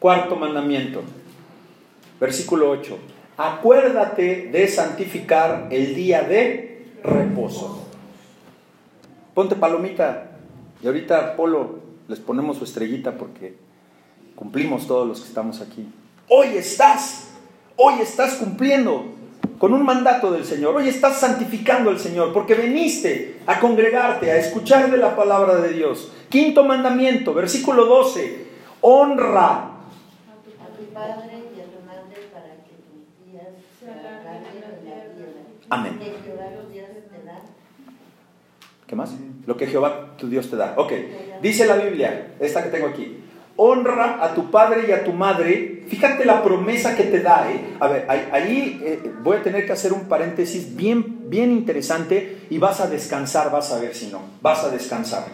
Cuarto 0.00 0.34
mandamiento, 0.34 1.02
versículo 2.18 2.70
8. 2.70 2.96
Acuérdate 3.36 4.48
de 4.50 4.66
santificar 4.66 5.68
el 5.70 5.94
día 5.94 6.22
de 6.22 6.86
reposo. 7.04 7.86
Ponte 9.34 9.56
palomita. 9.56 10.38
Y 10.82 10.86
ahorita, 10.86 11.36
Polo, 11.36 11.80
les 12.08 12.18
ponemos 12.18 12.56
su 12.56 12.64
estrellita 12.64 13.18
porque 13.18 13.56
cumplimos 14.34 14.86
todos 14.86 15.06
los 15.06 15.20
que 15.20 15.28
estamos 15.28 15.60
aquí. 15.60 15.86
Hoy 16.30 16.46
estás, 16.56 17.32
hoy 17.76 18.00
estás 18.00 18.36
cumpliendo 18.36 19.04
con 19.58 19.74
un 19.74 19.82
mandato 19.82 20.32
del 20.32 20.46
Señor. 20.46 20.76
Hoy 20.76 20.88
estás 20.88 21.20
santificando 21.20 21.90
al 21.90 21.98
Señor 21.98 22.32
porque 22.32 22.54
viniste 22.54 23.40
a 23.46 23.60
congregarte, 23.60 24.30
a 24.30 24.38
escuchar 24.38 24.90
de 24.90 24.96
la 24.96 25.14
palabra 25.14 25.56
de 25.56 25.74
Dios. 25.74 26.10
Quinto 26.30 26.64
mandamiento, 26.64 27.34
versículo 27.34 27.84
12. 27.84 28.48
Honra 28.80 29.76
Amén. 35.70 36.00
¿Qué 38.86 38.96
más? 38.96 39.14
Lo 39.46 39.56
que 39.56 39.66
Jehová 39.68 40.16
tu 40.18 40.28
Dios 40.28 40.50
te 40.50 40.56
da. 40.56 40.74
Ok, 40.76 40.92
dice 41.40 41.64
la 41.64 41.76
Biblia, 41.76 42.34
esta 42.40 42.64
que 42.64 42.70
tengo 42.70 42.88
aquí. 42.88 43.22
honra 43.56 44.24
a 44.24 44.34
tu 44.34 44.50
padre 44.50 44.86
y 44.88 44.92
a 44.92 45.04
tu 45.04 45.12
madre. 45.12 45.84
Fíjate 45.86 46.24
la 46.24 46.42
promesa 46.42 46.96
que 46.96 47.04
te 47.04 47.20
da. 47.20 47.50
¿eh? 47.50 47.76
A 47.78 47.88
ver, 47.88 48.06
ahí, 48.08 48.80
eh, 48.82 49.12
voy 49.22 49.36
a 49.36 49.42
tener 49.42 49.66
que 49.66 49.72
hacer 49.72 49.92
un 49.92 50.08
paréntesis 50.08 50.74
bien, 50.74 51.30
bien 51.30 51.52
interesante 51.52 52.46
y 52.50 52.58
vas 52.58 52.80
a 52.80 52.88
descansar, 52.88 53.50
vas 53.52 53.70
a 53.72 53.78
ver 53.78 53.94
si 53.94 54.08
no, 54.08 54.22
vas 54.40 54.64
a 54.64 54.70
descansar. 54.70 55.24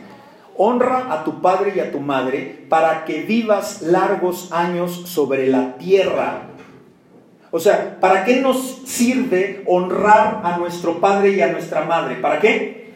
Honra 0.59 1.13
a 1.13 1.25
tu 1.25 1.41
padre 1.41 1.73
y 1.77 1.81
a 1.81 1.93
tu 1.93 2.01
madre 2.01 2.67
para 2.69 3.05
que 3.05 3.23
vivas 3.23 3.83
largos 3.83 4.53
años 4.53 5.03
sobre 5.07 5.47
la 5.49 5.77
tierra. 5.77 6.43
O 7.51 7.61
sea, 7.61 7.99
¿para 8.01 8.25
qué 8.25 8.37
nos 8.37 8.83
sirve 8.85 9.63
honrar 9.67 10.41
a 10.45 10.59
nuestro 10.59 11.01
padre 11.01 11.31
y 11.31 11.41
a 11.41 11.53
nuestra 11.53 11.85
madre? 11.85 12.17
¿Para 12.17 12.41
qué? 12.41 12.95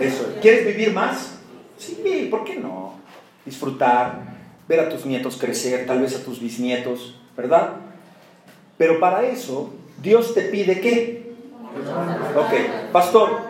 Eso. 0.00 0.34
¿Quieres 0.40 0.66
vivir 0.66 0.92
más? 0.92 1.38
Sí, 1.78 2.28
¿por 2.30 2.44
qué 2.44 2.56
no? 2.56 3.00
disfrutar, 3.44 4.20
ver 4.68 4.80
a 4.80 4.88
tus 4.88 5.04
nietos 5.06 5.36
crecer, 5.36 5.86
tal 5.86 6.00
vez 6.00 6.16
a 6.16 6.24
tus 6.24 6.40
bisnietos, 6.40 7.16
¿verdad? 7.36 7.72
Pero 8.78 9.00
para 9.00 9.24
eso, 9.24 9.72
Dios 10.00 10.34
te 10.34 10.42
pide 10.42 10.80
qué? 10.80 11.32
Ok, 12.36 12.92
pastor, 12.92 13.49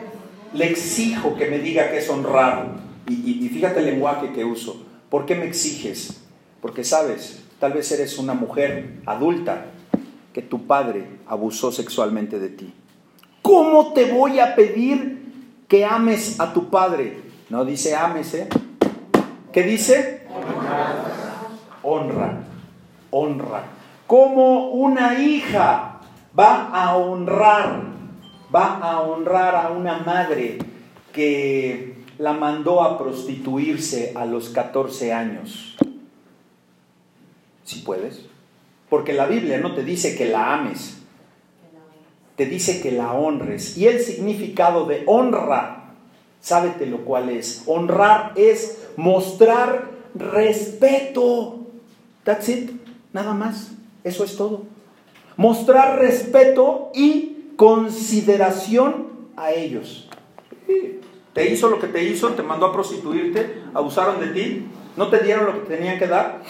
le 0.53 0.71
exijo 0.71 1.37
que 1.37 1.47
me 1.47 1.59
diga 1.59 1.91
que 1.91 1.99
es 1.99 2.09
honrar. 2.09 2.69
Y, 3.09 3.49
fíjate 3.49 3.81
el 3.81 3.87
lenguaje 3.87 4.33
que 4.33 4.45
uso. 4.45 4.85
¿Por 5.09 5.27
qué 5.27 5.35
me 5.35 5.45
exiges? 5.45 6.23
Porque 6.61 6.85
sabes, 6.85 7.43
tal 7.59 7.73
vez 7.73 7.91
eres 7.91 8.19
una 8.19 8.35
mujer 8.35 9.01
adulta 9.07 9.67
que 10.33 10.43
tu 10.43 10.67
padre 10.67 11.07
abusó 11.27 11.73
sexualmente 11.73 12.39
de 12.39 12.49
ti. 12.51 12.73
¿Cómo 13.43 13.93
te 13.93 14.13
voy 14.13 14.39
a 14.39 14.55
pedir 14.55 15.57
que 15.67 15.85
ames 15.85 16.39
a 16.39 16.53
tu 16.53 16.71
padre? 16.71 17.19
No 17.49 17.65
dice 17.65 17.97
ames, 17.97 18.35
¿eh? 18.35 18.49
¿Qué 19.53 19.65
dice? 19.65 20.27
Honra. 21.83 22.45
Honra. 23.11 23.65
Como 24.07 24.71
una 24.71 25.21
hija 25.21 26.01
va 26.39 26.69
a 26.69 26.97
honrar, 26.97 27.83
va 28.55 28.79
a 28.79 29.01
honrar 29.01 29.55
a 29.55 29.71
una 29.71 29.99
madre 29.99 30.59
que 31.13 31.95
la 32.19 32.33
mandó 32.33 32.83
a 32.83 32.99
prostituirse 32.99 34.13
a 34.15 34.27
los 34.27 34.51
14 34.51 35.13
años. 35.13 35.77
Si 37.65 37.81
puedes. 37.81 38.27
Porque 38.89 39.13
la 39.13 39.27
Biblia 39.27 39.59
no 39.59 39.75
te 39.75 39.85
dice 39.85 40.17
que 40.17 40.27
la 40.27 40.53
ames, 40.53 40.99
te 42.37 42.47
dice 42.47 42.83
que 42.83 42.91
la 42.91 43.13
honres. 43.13 43.79
Y 43.79 43.87
el 43.87 44.01
significado 44.01 44.85
de 44.87 45.05
honra, 45.07 45.95
sábete 46.41 46.87
lo 46.87 47.05
cual 47.05 47.29
es. 47.31 47.63
Honrar 47.67 48.33
es 48.35 48.89
mostrar 48.97 49.91
respeto. 50.15 51.67
That's 52.25 52.49
it, 52.49 52.71
nada 53.13 53.33
más. 53.33 53.73
Eso 54.03 54.25
es 54.25 54.37
todo. 54.37 54.63
Mostrar 55.37 55.99
respeto 55.99 56.91
y 56.95 57.40
consideración 57.61 59.09
a 59.37 59.51
ellos. 59.51 60.09
Te 61.35 61.53
hizo 61.53 61.69
lo 61.69 61.79
que 61.79 61.89
te 61.89 62.03
hizo, 62.05 62.31
te 62.31 62.43
mandó 62.43 62.65
a 62.65 62.73
prostituirte, 62.73 63.61
abusaron 63.75 64.19
de 64.19 64.29
ti, 64.29 64.67
no 64.97 65.09
te 65.09 65.19
dieron 65.19 65.45
lo 65.45 65.53
que 65.53 65.77
tenían 65.77 65.99
que 65.99 66.07
dar. 66.07 66.41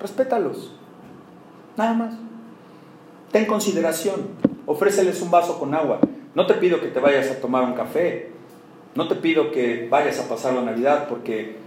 Respétalos. 0.00 0.72
Nada 1.76 1.92
más. 1.92 2.14
Ten 3.30 3.44
consideración. 3.44 4.28
Ofréceles 4.64 5.20
un 5.20 5.30
vaso 5.30 5.58
con 5.58 5.74
agua. 5.74 6.00
No 6.34 6.46
te 6.46 6.54
pido 6.54 6.80
que 6.80 6.88
te 6.88 7.00
vayas 7.00 7.30
a 7.30 7.38
tomar 7.38 7.62
un 7.64 7.74
café. 7.74 8.30
No 8.94 9.08
te 9.08 9.16
pido 9.16 9.50
que 9.50 9.88
vayas 9.90 10.20
a 10.20 10.28
pasar 10.30 10.54
la 10.54 10.62
Navidad 10.62 11.06
porque 11.06 11.58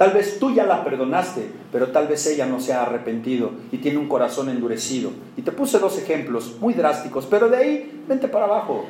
Tal 0.00 0.12
vez 0.12 0.38
tú 0.38 0.50
ya 0.50 0.64
la 0.64 0.82
perdonaste, 0.82 1.52
pero 1.70 1.88
tal 1.88 2.08
vez 2.08 2.26
ella 2.26 2.46
no 2.46 2.58
se 2.58 2.72
ha 2.72 2.84
arrepentido 2.84 3.50
y 3.70 3.76
tiene 3.76 3.98
un 3.98 4.08
corazón 4.08 4.48
endurecido. 4.48 5.10
Y 5.36 5.42
te 5.42 5.52
puse 5.52 5.78
dos 5.78 5.98
ejemplos 5.98 6.56
muy 6.58 6.72
drásticos, 6.72 7.26
pero 7.26 7.50
de 7.50 7.58
ahí 7.58 8.02
vente 8.08 8.26
para 8.26 8.46
abajo. 8.46 8.86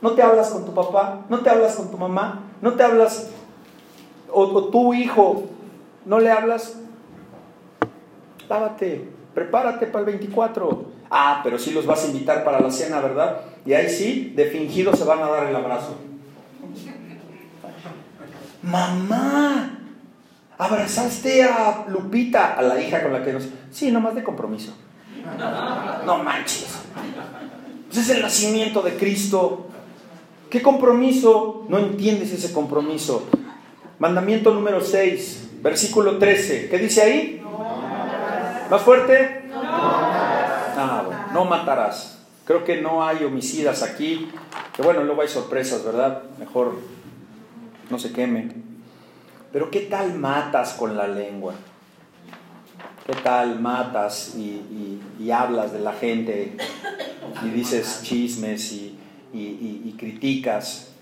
No 0.00 0.12
te 0.12 0.22
hablas 0.22 0.50
con 0.50 0.64
tu 0.64 0.72
papá, 0.72 1.26
no 1.28 1.40
te 1.40 1.50
hablas 1.50 1.74
con 1.74 1.90
tu 1.90 1.98
mamá, 1.98 2.44
no 2.62 2.74
te 2.74 2.84
hablas, 2.84 3.30
o, 4.30 4.68
tu 4.68 4.94
hijo, 4.94 5.46
no 6.04 6.20
le 6.20 6.30
hablas. 6.30 6.76
Lávate, 8.48 9.08
prepárate 9.34 9.88
para 9.88 10.04
el 10.04 10.06
24. 10.12 10.84
Ah, 11.10 11.40
pero 11.42 11.58
sí 11.58 11.72
los 11.72 11.86
vas 11.86 12.04
a 12.04 12.06
invitar 12.06 12.44
para 12.44 12.60
la 12.60 12.70
cena, 12.70 13.00
¿verdad? 13.00 13.40
Y 13.64 13.72
ahí 13.72 13.90
sí, 13.90 14.32
de 14.36 14.44
fingido 14.44 14.94
se 14.94 15.02
van 15.02 15.24
a 15.24 15.28
dar 15.28 15.48
el 15.48 15.56
abrazo. 15.56 15.96
Mamá, 18.62 19.76
abrazaste 20.58 21.42
a 21.44 21.84
Lupita, 21.88 22.54
a 22.54 22.62
la 22.62 22.80
hija 22.80 23.02
con 23.02 23.12
la 23.12 23.24
que 23.24 23.32
nos... 23.32 23.48
Sí, 23.70 23.90
nomás 23.90 24.14
de 24.14 24.22
compromiso. 24.22 24.74
No 26.04 26.18
manches. 26.22 26.66
Pues 27.86 27.98
es 27.98 28.10
el 28.10 28.22
nacimiento 28.22 28.82
de 28.82 28.96
Cristo. 28.96 29.66
¿Qué 30.50 30.62
compromiso? 30.62 31.66
No 31.68 31.78
entiendes 31.78 32.32
ese 32.32 32.52
compromiso. 32.52 33.26
Mandamiento 33.98 34.52
número 34.52 34.80
6, 34.80 35.50
versículo 35.62 36.18
13. 36.18 36.68
¿Qué 36.68 36.78
dice 36.78 37.02
ahí? 37.02 37.42
¿Más 38.70 38.82
fuerte? 38.82 39.50
Ah, 39.54 41.02
bueno, 41.06 41.20
no 41.32 41.44
matarás. 41.44 42.18
Creo 42.44 42.64
que 42.64 42.80
no 42.80 43.04
hay 43.04 43.24
homicidas 43.24 43.82
aquí. 43.82 44.30
Que 44.74 44.82
bueno, 44.82 45.02
luego 45.02 45.22
hay 45.22 45.28
sorpresas, 45.28 45.84
¿verdad? 45.84 46.22
Mejor 46.38 46.76
no 47.90 47.98
se 47.98 48.12
queme. 48.12 48.75
Pero 49.52 49.70
¿qué 49.70 49.80
tal 49.80 50.14
matas 50.14 50.74
con 50.74 50.96
la 50.96 51.06
lengua? 51.06 51.54
¿Qué 53.06 53.14
tal 53.14 53.60
matas 53.60 54.34
y, 54.36 55.30
hablas 55.30 55.72
de 55.72 55.80
la 55.80 55.92
gente 55.92 56.56
y 57.44 57.48
dices 57.48 58.00
chismes 58.02 58.72
y, 58.72 58.98
y 59.32 59.94
criticas? 59.98 60.92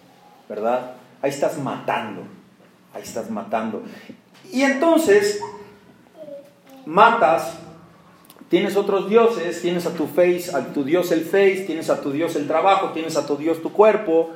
¿Verdad? 0.48 0.96
Ahí 1.22 1.30
estás 1.30 1.58
matando, 1.58 2.22
ahí 2.92 3.02
estás 3.02 3.30
matando. 3.30 3.82
Y 4.52 4.62
entonces, 4.62 5.40
matas, 6.84 7.54
tienes 8.48 8.76
otros 8.76 9.08
dioses, 9.08 9.60
tienes 9.62 9.86
a 9.86 9.94
tu 9.94 10.06
face, 10.06 10.50
a 10.54 10.72
tu 10.72 10.84
dios 10.84 11.10
el 11.12 11.24
face, 11.24 11.64
tienes 11.66 11.88
a 11.90 12.00
tu 12.00 12.12
dios 12.12 12.36
el 12.36 12.46
trabajo, 12.46 12.90
tienes 12.90 13.16
a 13.16 13.26
tu 13.26 13.36
dios 13.36 13.62
tu 13.62 13.72
cuerpo, 13.72 14.32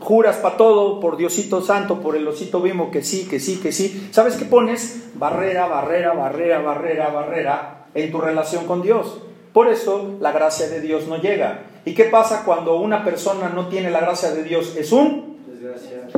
juras 0.00 0.36
para 0.36 0.56
todo, 0.56 1.00
por 1.00 1.16
Diosito 1.16 1.62
Santo, 1.62 2.00
por 2.00 2.16
el 2.16 2.26
osito 2.26 2.60
vimo, 2.60 2.90
que 2.90 3.02
sí, 3.02 3.26
que 3.28 3.40
sí, 3.40 3.60
que 3.60 3.72
sí. 3.72 4.08
¿Sabes 4.12 4.36
qué 4.36 4.44
pones? 4.44 5.10
Barrera, 5.14 5.66
barrera, 5.66 6.12
barrera, 6.12 6.60
barrera, 6.60 7.08
barrera 7.10 7.86
en 7.94 8.10
tu 8.10 8.20
relación 8.20 8.66
con 8.66 8.82
Dios. 8.82 9.22
Por 9.52 9.68
eso 9.68 10.16
la 10.20 10.32
gracia 10.32 10.68
de 10.68 10.80
Dios 10.80 11.06
no 11.08 11.16
llega. 11.16 11.64
¿Y 11.84 11.94
qué 11.94 12.04
pasa 12.04 12.44
cuando 12.44 12.76
una 12.76 13.04
persona 13.04 13.48
no 13.48 13.68
tiene 13.68 13.90
la 13.90 14.00
gracia 14.00 14.30
de 14.32 14.44
Dios? 14.44 14.76
Es 14.76 14.92
un... 14.92 15.36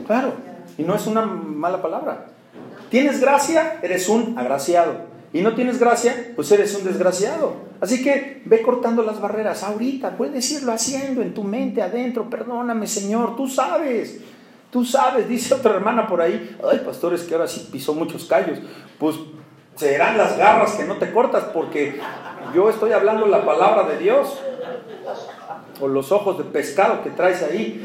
Claro, 0.06 0.32
y 0.78 0.82
no 0.82 0.94
es 0.94 1.06
una 1.06 1.22
mala 1.22 1.82
palabra. 1.82 2.26
¿Tienes 2.90 3.20
gracia? 3.20 3.78
Eres 3.82 4.08
un 4.08 4.38
agraciado 4.38 5.13
y 5.34 5.42
no 5.42 5.56
tienes 5.56 5.80
gracia, 5.80 6.30
pues 6.36 6.50
eres 6.52 6.74
un 6.76 6.84
desgraciado. 6.84 7.56
Así 7.80 8.04
que 8.04 8.40
ve 8.44 8.62
cortando 8.62 9.02
las 9.02 9.20
barreras 9.20 9.64
ahorita, 9.64 10.16
puedes 10.16 10.48
irlo 10.52 10.72
haciendo 10.72 11.22
en 11.22 11.34
tu 11.34 11.42
mente 11.42 11.82
adentro, 11.82 12.30
perdóname 12.30 12.86
Señor, 12.86 13.34
tú 13.34 13.48
sabes, 13.48 14.20
tú 14.70 14.84
sabes, 14.84 15.28
dice 15.28 15.52
otra 15.52 15.74
hermana 15.74 16.06
por 16.06 16.22
ahí, 16.22 16.56
ay 16.70 16.78
pastores 16.84 17.22
que 17.24 17.34
ahora 17.34 17.48
sí 17.48 17.68
pisó 17.70 17.94
muchos 17.94 18.26
callos, 18.26 18.60
pues 18.98 19.16
serán 19.74 20.16
las 20.16 20.38
garras 20.38 20.74
que 20.76 20.84
no 20.84 20.98
te 20.98 21.12
cortas 21.12 21.44
porque 21.52 22.00
yo 22.54 22.70
estoy 22.70 22.92
hablando 22.92 23.26
la 23.26 23.44
palabra 23.44 23.88
de 23.88 23.98
Dios 23.98 24.38
o 25.80 25.88
los 25.88 26.12
ojos 26.12 26.38
de 26.38 26.44
pescado 26.44 27.02
que 27.02 27.10
traes 27.10 27.42
ahí. 27.42 27.84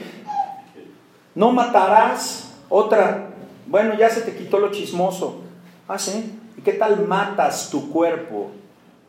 No 1.33 1.51
matarás 1.51 2.53
otra. 2.69 3.29
Bueno, 3.65 3.95
ya 3.95 4.07
se 4.09 4.21
te 4.21 4.35
quitó 4.35 4.59
lo 4.59 4.71
chismoso. 4.71 5.41
Ah, 5.87 5.97
sí. 5.97 6.38
¿Y 6.59 6.61
qué 6.61 6.73
tal 6.73 7.07
matas 7.07 7.69
tu 7.69 7.89
cuerpo 7.89 8.51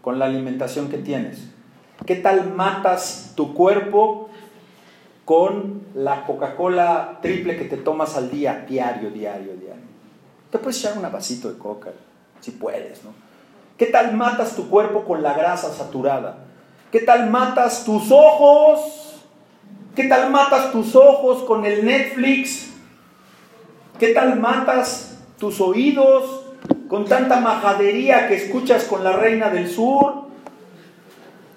con 0.02 0.20
la 0.20 0.26
alimentación 0.26 0.88
que 0.88 0.98
tienes? 0.98 1.48
¿Qué 2.06 2.14
tal 2.14 2.54
matas 2.54 3.32
tu 3.34 3.54
cuerpo 3.54 4.28
con 5.24 5.82
la 5.92 6.26
Coca-Cola 6.26 7.18
triple 7.20 7.56
que 7.56 7.64
te 7.64 7.76
tomas 7.76 8.16
al 8.16 8.30
día, 8.30 8.64
diario, 8.68 9.10
diario, 9.10 9.56
diario? 9.56 9.82
Te 10.52 10.58
puedes 10.58 10.78
echar 10.78 10.96
un 10.96 11.02
vasito 11.10 11.50
de 11.50 11.58
coca, 11.58 11.90
si 12.38 12.52
puedes, 12.52 13.02
¿no? 13.02 13.10
¿Qué 13.76 13.86
tal 13.86 14.16
matas 14.16 14.54
tu 14.54 14.68
cuerpo 14.68 15.04
con 15.04 15.20
la 15.20 15.34
grasa 15.34 15.72
saturada? 15.72 16.44
¿Qué 16.92 17.00
tal 17.00 17.30
matas 17.30 17.84
tus 17.84 18.12
ojos? 18.12 19.16
¿Qué 19.96 20.04
tal 20.04 20.30
matas 20.30 20.70
tus 20.70 20.94
ojos 20.94 21.42
con 21.42 21.64
el 21.66 21.84
Netflix? 21.84 22.70
¿Qué 23.98 24.14
tal 24.14 24.38
matas 24.38 25.18
tus 25.36 25.60
oídos 25.60 26.39
con 26.90 27.04
tanta 27.04 27.38
majadería 27.40 28.26
que 28.26 28.34
escuchas 28.34 28.82
con 28.82 29.04
la 29.04 29.12
Reina 29.12 29.48
del 29.48 29.70
Sur 29.70 30.24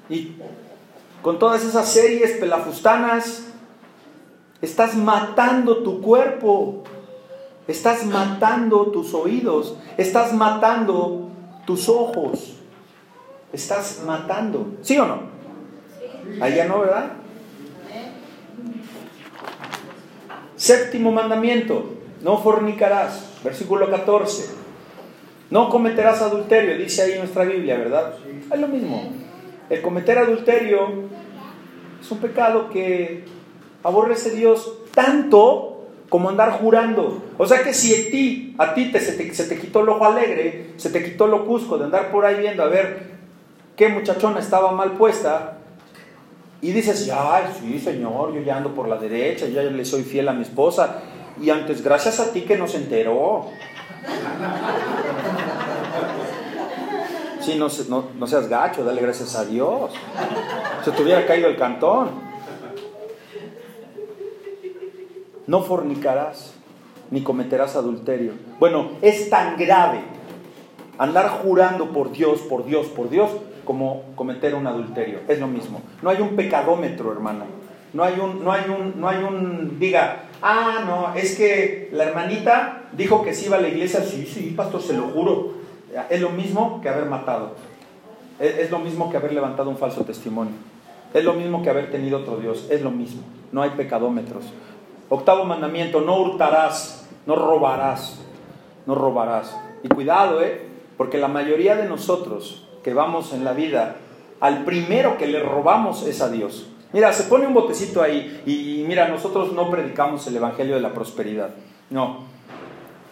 y 0.07 0.35
con 1.23 1.39
todas 1.39 1.63
esas 1.63 1.91
series 1.91 2.33
pelafustanas, 2.33 3.45
estás 4.61 4.95
matando 4.95 5.77
tu 5.77 6.01
cuerpo. 6.01 6.83
Estás 7.65 8.05
matando 8.05 8.87
tus 8.87 9.13
oídos, 9.13 9.77
estás 9.95 10.33
matando 10.33 11.29
tus 11.65 11.87
ojos, 11.87 12.57
estás 13.53 14.03
matando. 14.05 14.75
¿Sí 14.81 14.97
o 14.97 15.05
no? 15.05 15.19
Ahí 16.41 16.55
ya 16.55 16.65
no, 16.65 16.81
¿verdad? 16.81 17.13
Séptimo 20.57 21.13
mandamiento, 21.13 21.85
no 22.21 22.37
fornicarás, 22.37 23.29
versículo 23.45 23.89
14. 23.89 24.62
No 25.53 25.69
cometerás 25.69 26.19
adulterio, 26.19 26.79
dice 26.79 27.03
ahí 27.03 27.19
nuestra 27.19 27.43
Biblia, 27.43 27.77
¿verdad? 27.77 28.15
Es 28.51 28.59
lo 28.59 28.67
mismo. 28.67 29.03
El 29.69 29.83
cometer 29.83 30.17
adulterio 30.17 30.79
es 32.01 32.09
un 32.09 32.17
pecado 32.17 32.71
que 32.71 33.25
aborrece 33.83 34.31
Dios 34.31 34.79
tanto 34.95 35.89
como 36.09 36.29
andar 36.29 36.53
jurando. 36.53 37.21
O 37.37 37.45
sea 37.45 37.61
que 37.61 37.71
si 37.75 37.93
a 37.93 38.09
ti, 38.09 38.55
a 38.57 38.73
ti 38.73 38.91
te, 38.91 38.99
se, 38.99 39.13
te, 39.13 39.59
quitó 39.59 39.81
el 39.81 39.89
ojo 39.89 40.03
alegre, 40.05 40.71
se 40.77 40.89
te 40.89 41.03
quitó 41.03 41.27
lo 41.27 41.45
cusco 41.45 41.77
de 41.77 41.85
andar 41.85 42.11
por 42.11 42.25
ahí 42.25 42.39
viendo 42.39 42.63
a 42.63 42.67
ver 42.67 43.11
qué 43.75 43.89
muchachona 43.89 44.39
estaba 44.39 44.71
mal 44.71 44.93
puesta, 44.93 45.59
y 46.61 46.71
dices, 46.71 47.11
ay, 47.13 47.43
sí, 47.59 47.77
Señor, 47.77 48.33
yo 48.33 48.41
ya 48.41 48.57
ando 48.57 48.73
por 48.73 48.87
la 48.87 48.97
derecha, 48.97 49.45
yo 49.45 49.61
ya 49.61 49.69
le 49.69 49.85
soy 49.85 50.01
fiel 50.01 50.27
a 50.29 50.33
mi 50.33 50.41
esposa, 50.41 51.01
y 51.39 51.51
antes, 51.51 51.83
gracias 51.83 52.19
a 52.19 52.33
ti 52.33 52.41
que 52.41 52.57
nos 52.57 52.73
enteró. 52.73 53.51
Sí, 57.43 57.55
no, 57.57 57.69
seas 57.69 58.47
gacho, 58.47 58.85
dale 58.85 59.01
gracias 59.01 59.35
a 59.35 59.43
Dios. 59.43 59.91
Se 60.85 60.91
te 60.91 61.03
hubiera 61.03 61.25
caído 61.25 61.49
el 61.49 61.57
cantón. 61.57 62.09
No 65.45 65.61
fornicarás, 65.61 66.53
ni 67.11 67.21
cometerás 67.21 67.75
adulterio. 67.75 68.31
Bueno, 68.59 68.91
es 69.01 69.29
tan 69.29 69.57
grave 69.57 69.99
andar 70.97 71.27
jurando 71.43 71.91
por 71.91 72.13
Dios, 72.13 72.39
por 72.39 72.63
Dios, 72.65 72.87
por 72.87 73.09
Dios, 73.09 73.29
como 73.65 74.03
cometer 74.15 74.55
un 74.55 74.65
adulterio. 74.65 75.19
Es 75.27 75.39
lo 75.39 75.47
mismo. 75.47 75.81
No 76.01 76.11
hay 76.11 76.21
un 76.21 76.37
pecadómetro, 76.37 77.11
hermano. 77.11 77.43
No 77.91 78.05
hay 78.05 78.19
un, 78.21 78.41
no 78.41 78.53
hay 78.53 78.69
un, 78.69 79.01
no 79.01 79.09
hay 79.09 79.21
un, 79.21 79.79
diga, 79.79 80.29
ah, 80.41 80.83
no, 80.85 81.13
es 81.13 81.35
que 81.35 81.89
la 81.91 82.05
hermanita 82.05 82.83
dijo 82.93 83.21
que 83.21 83.33
sí 83.33 83.47
iba 83.47 83.57
a 83.57 83.61
la 83.61 83.67
iglesia. 83.67 84.01
Sí, 84.01 84.25
sí, 84.25 84.53
pastor, 84.55 84.81
se 84.81 84.93
lo 84.93 85.09
juro. 85.09 85.62
Es 86.09 86.21
lo 86.21 86.29
mismo 86.29 86.79
que 86.81 86.89
haber 86.89 87.05
matado. 87.05 87.51
Es, 88.39 88.71
lo 88.71 88.79
mismo 88.79 89.09
que 89.09 89.17
haber 89.17 89.33
levantado 89.33 89.69
un 89.69 89.77
falso 89.77 90.03
testimonio. 90.03 90.53
Es 91.13 91.23
lo 91.23 91.33
mismo 91.33 91.61
que 91.61 91.69
haber 91.69 91.91
tenido 91.91 92.19
otro 92.19 92.37
Dios. 92.37 92.67
Es 92.69 92.81
lo 92.81 92.91
mismo. 92.91 93.21
No 93.51 93.61
hay 93.61 93.71
pecadómetros. 93.71 94.45
Octavo 95.09 95.45
mandamiento, 95.45 96.01
no 96.01 96.17
hurtarás, 96.17 97.07
no 97.25 97.35
robarás, 97.35 98.19
no 98.85 98.95
robarás. 98.95 99.55
Y 99.83 99.89
cuidado, 99.89 100.41
¿eh? 100.41 100.65
Porque 100.97 101.17
la 101.17 101.27
mayoría 101.27 101.75
de 101.75 101.87
nosotros 101.87 102.67
que 102.83 102.93
vamos 102.93 103.33
en 103.33 103.43
la 103.43 103.53
vida, 103.53 103.97
al 104.39 104.65
primero 104.65 105.17
que 105.17 105.27
le 105.27 105.39
robamos 105.39 106.05
es 106.07 106.21
a 106.21 106.29
Dios. 106.29 106.67
Mira, 106.91 107.11
se 107.13 107.23
pone 107.23 107.47
un 107.47 107.53
botecito 107.53 108.01
ahí 108.01 108.41
y 108.45 108.85
mira, 108.87 109.07
nosotros 109.07 109.53
no 109.53 109.69
predicamos 109.71 110.27
el 110.27 110.35
Evangelio 110.35 110.75
de 110.75 110.81
la 110.81 110.93
Prosperidad. 110.93 111.49
No. 111.89 112.19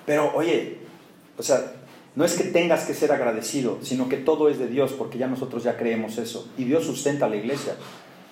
Pero 0.06 0.32
oye, 0.36 0.80
o 1.38 1.44
sea, 1.44 1.60
no 2.16 2.26
es 2.26 2.36
que 2.36 2.44
tengas 2.44 2.86
que 2.86 2.94
ser 2.94 3.12
agradecido, 3.12 3.80
sino 3.82 4.10
que 4.10 4.18
todo 4.18 4.50
es 4.50 4.60
de 4.60 4.68
Dios, 4.68 4.92
porque 4.94 5.18
ya 5.18 5.28
nosotros 5.28 5.64
ya 5.64 5.78
creemos 5.78 6.18
eso. 6.18 6.50
Y 6.58 6.66
Dios 6.66 6.86
sustenta 6.86 7.26
a 7.26 7.30
la 7.30 7.38
iglesia. 7.38 7.76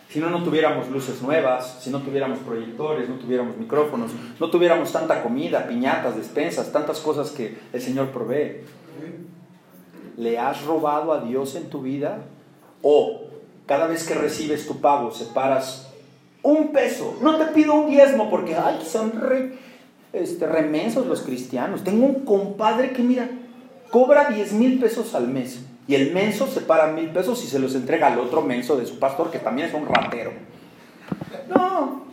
Si 0.10 0.20
no, 0.20 0.30
no 0.30 0.44
tuviéramos 0.44 0.90
luces 0.90 1.22
nuevas, 1.22 1.78
si 1.82 1.90
no 1.90 2.02
tuviéramos 2.02 2.40
proyectores, 2.40 3.08
no 3.08 3.16
tuviéramos 3.16 3.56
micrófonos, 3.58 4.12
no 4.40 4.50
tuviéramos 4.50 4.92
tanta 4.92 5.22
comida, 5.22 5.68
piñatas, 5.68 6.18
despensas, 6.18 6.72
tantas 6.72 7.00
cosas 7.00 7.30
que 7.32 7.58
el 7.72 7.82
Señor 7.82 8.10
provee. 8.10 8.62
¿Le 10.18 10.38
has 10.38 10.66
robado 10.66 11.14
a 11.14 11.22
Dios 11.22 11.56
en 11.56 11.70
tu 11.70 11.82
vida? 11.82 12.26
O 12.82 13.22
cada 13.66 13.88
vez 13.88 14.06
que 14.06 14.16
recibes 14.16 14.68
tu 14.68 14.82
pago 14.82 15.12
separas 15.12 15.90
un 16.42 16.72
peso. 16.72 17.18
No 17.22 17.38
te 17.38 17.46
pido 17.46 17.76
un 17.76 17.90
diezmo 17.90 18.30
porque, 18.30 18.56
ay, 18.56 18.80
son 18.84 19.22
re, 19.22 19.58
este, 20.12 20.48
remensos 20.48 21.06
los 21.06 21.22
cristianos. 21.22 21.84
Tengo 21.84 22.06
un 22.06 22.26
compadre 22.26 22.92
que, 22.94 23.04
mira, 23.04 23.30
cobra 23.92 24.30
10 24.30 24.54
mil 24.54 24.80
pesos 24.80 25.16
al 25.16 25.28
mes 25.28 25.62
y 25.88 25.96
el 25.96 26.14
menso 26.14 26.48
separa 26.48 26.92
mil 26.92 27.10
pesos 27.10 27.44
y 27.44 27.48
se 27.48 27.60
los 27.60 27.74
entrega 27.76 28.14
al 28.14 28.20
otro 28.20 28.42
menso 28.42 28.78
de 28.78 28.86
su 28.86 29.00
pastor 29.00 29.32
que 29.32 29.40
también 29.40 29.70
es 29.70 29.74
un 29.74 29.88
ratero. 29.88 30.32
No, 31.50 32.06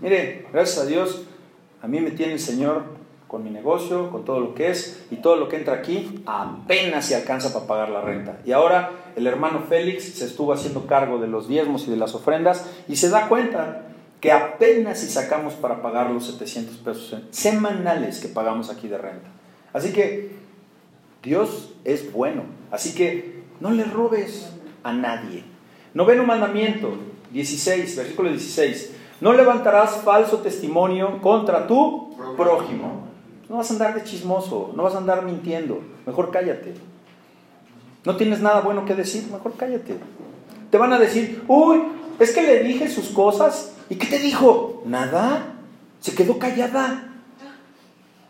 mire, 0.00 0.46
gracias 0.52 0.84
a 0.84 0.86
Dios, 0.86 1.24
a 1.82 1.88
mí 1.88 2.00
me 2.00 2.12
tiene 2.12 2.34
el 2.34 2.40
Señor 2.40 2.84
con 3.26 3.42
mi 3.42 3.50
negocio, 3.50 4.12
con 4.12 4.24
todo 4.24 4.38
lo 4.38 4.54
que 4.54 4.70
es 4.70 5.04
y 5.10 5.16
todo 5.16 5.34
lo 5.34 5.48
que 5.48 5.56
entra 5.56 5.74
aquí, 5.74 6.22
apenas 6.24 7.06
se 7.06 7.16
alcanza 7.16 7.52
para 7.52 7.66
pagar 7.66 7.88
la 7.88 8.00
renta. 8.00 8.38
Y 8.44 8.52
ahora 8.52 8.92
el 9.16 9.26
hermano 9.26 9.64
Félix 9.68 10.04
se 10.04 10.24
estuvo 10.24 10.52
haciendo 10.52 10.86
cargo 10.86 11.18
de 11.18 11.26
los 11.26 11.48
diezmos 11.48 11.88
y 11.88 11.90
de 11.90 11.96
las 11.96 12.14
ofrendas 12.14 12.70
y 12.86 12.94
se 12.94 13.08
da 13.08 13.26
cuenta 13.26 13.86
que 14.20 14.30
apenas 14.30 15.00
si 15.00 15.08
sacamos 15.08 15.54
para 15.54 15.82
pagar 15.82 16.10
los 16.10 16.26
700 16.26 16.76
pesos 16.76 17.16
semanales 17.30 18.20
que 18.20 18.28
pagamos 18.28 18.70
aquí 18.70 18.86
de 18.86 18.98
renta. 18.98 19.28
Así 19.72 19.92
que 19.92 20.43
Dios 21.24 21.74
es 21.84 22.12
bueno. 22.12 22.42
Así 22.70 22.94
que 22.94 23.42
no 23.60 23.70
le 23.70 23.84
robes 23.84 24.52
a 24.82 24.92
nadie. 24.92 25.44
Noveno 25.94 26.24
mandamiento, 26.24 26.94
16, 27.32 27.96
versículo 27.96 28.30
16. 28.30 28.94
No 29.20 29.32
levantarás 29.32 30.02
falso 30.04 30.38
testimonio 30.38 31.20
contra 31.22 31.66
tu 31.66 32.14
prójimo. 32.36 33.08
No 33.48 33.56
vas 33.56 33.70
a 33.70 33.74
andar 33.74 33.94
de 33.94 34.04
chismoso, 34.04 34.72
no 34.76 34.82
vas 34.82 34.94
a 34.94 34.98
andar 34.98 35.24
mintiendo. 35.24 35.80
Mejor 36.06 36.30
cállate. 36.30 36.74
No 38.04 38.16
tienes 38.16 38.40
nada 38.40 38.60
bueno 38.60 38.84
que 38.84 38.94
decir, 38.94 39.26
mejor 39.30 39.54
cállate. 39.56 39.96
Te 40.70 40.78
van 40.78 40.92
a 40.92 40.98
decir, 40.98 41.42
uy, 41.48 41.82
es 42.18 42.32
que 42.32 42.42
le 42.42 42.62
dije 42.64 42.88
sus 42.88 43.08
cosas. 43.08 43.74
¿Y 43.88 43.96
qué 43.96 44.06
te 44.06 44.18
dijo? 44.18 44.82
Nada. 44.84 45.54
Se 46.00 46.14
quedó 46.14 46.38
callada. 46.38 47.13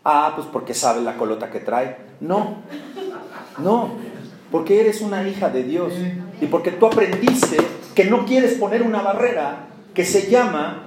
Ah, 0.05 0.33
pues 0.35 0.47
porque 0.47 0.75
sabe 0.75 1.01
la 1.01 1.17
colota 1.17 1.49
que 1.49 1.59
trae. 1.59 1.97
No, 2.19 2.57
no, 3.57 3.89
porque 4.51 4.79
eres 4.79 5.01
una 5.01 5.27
hija 5.27 5.49
de 5.49 5.63
Dios 5.63 5.93
y 6.39 6.45
porque 6.45 6.71
tú 6.71 6.85
aprendiste 6.85 7.57
que 7.95 8.05
no 8.05 8.25
quieres 8.25 8.53
poner 8.53 8.83
una 8.83 9.01
barrera 9.01 9.67
que 9.95 10.05
se 10.05 10.29
llama 10.29 10.83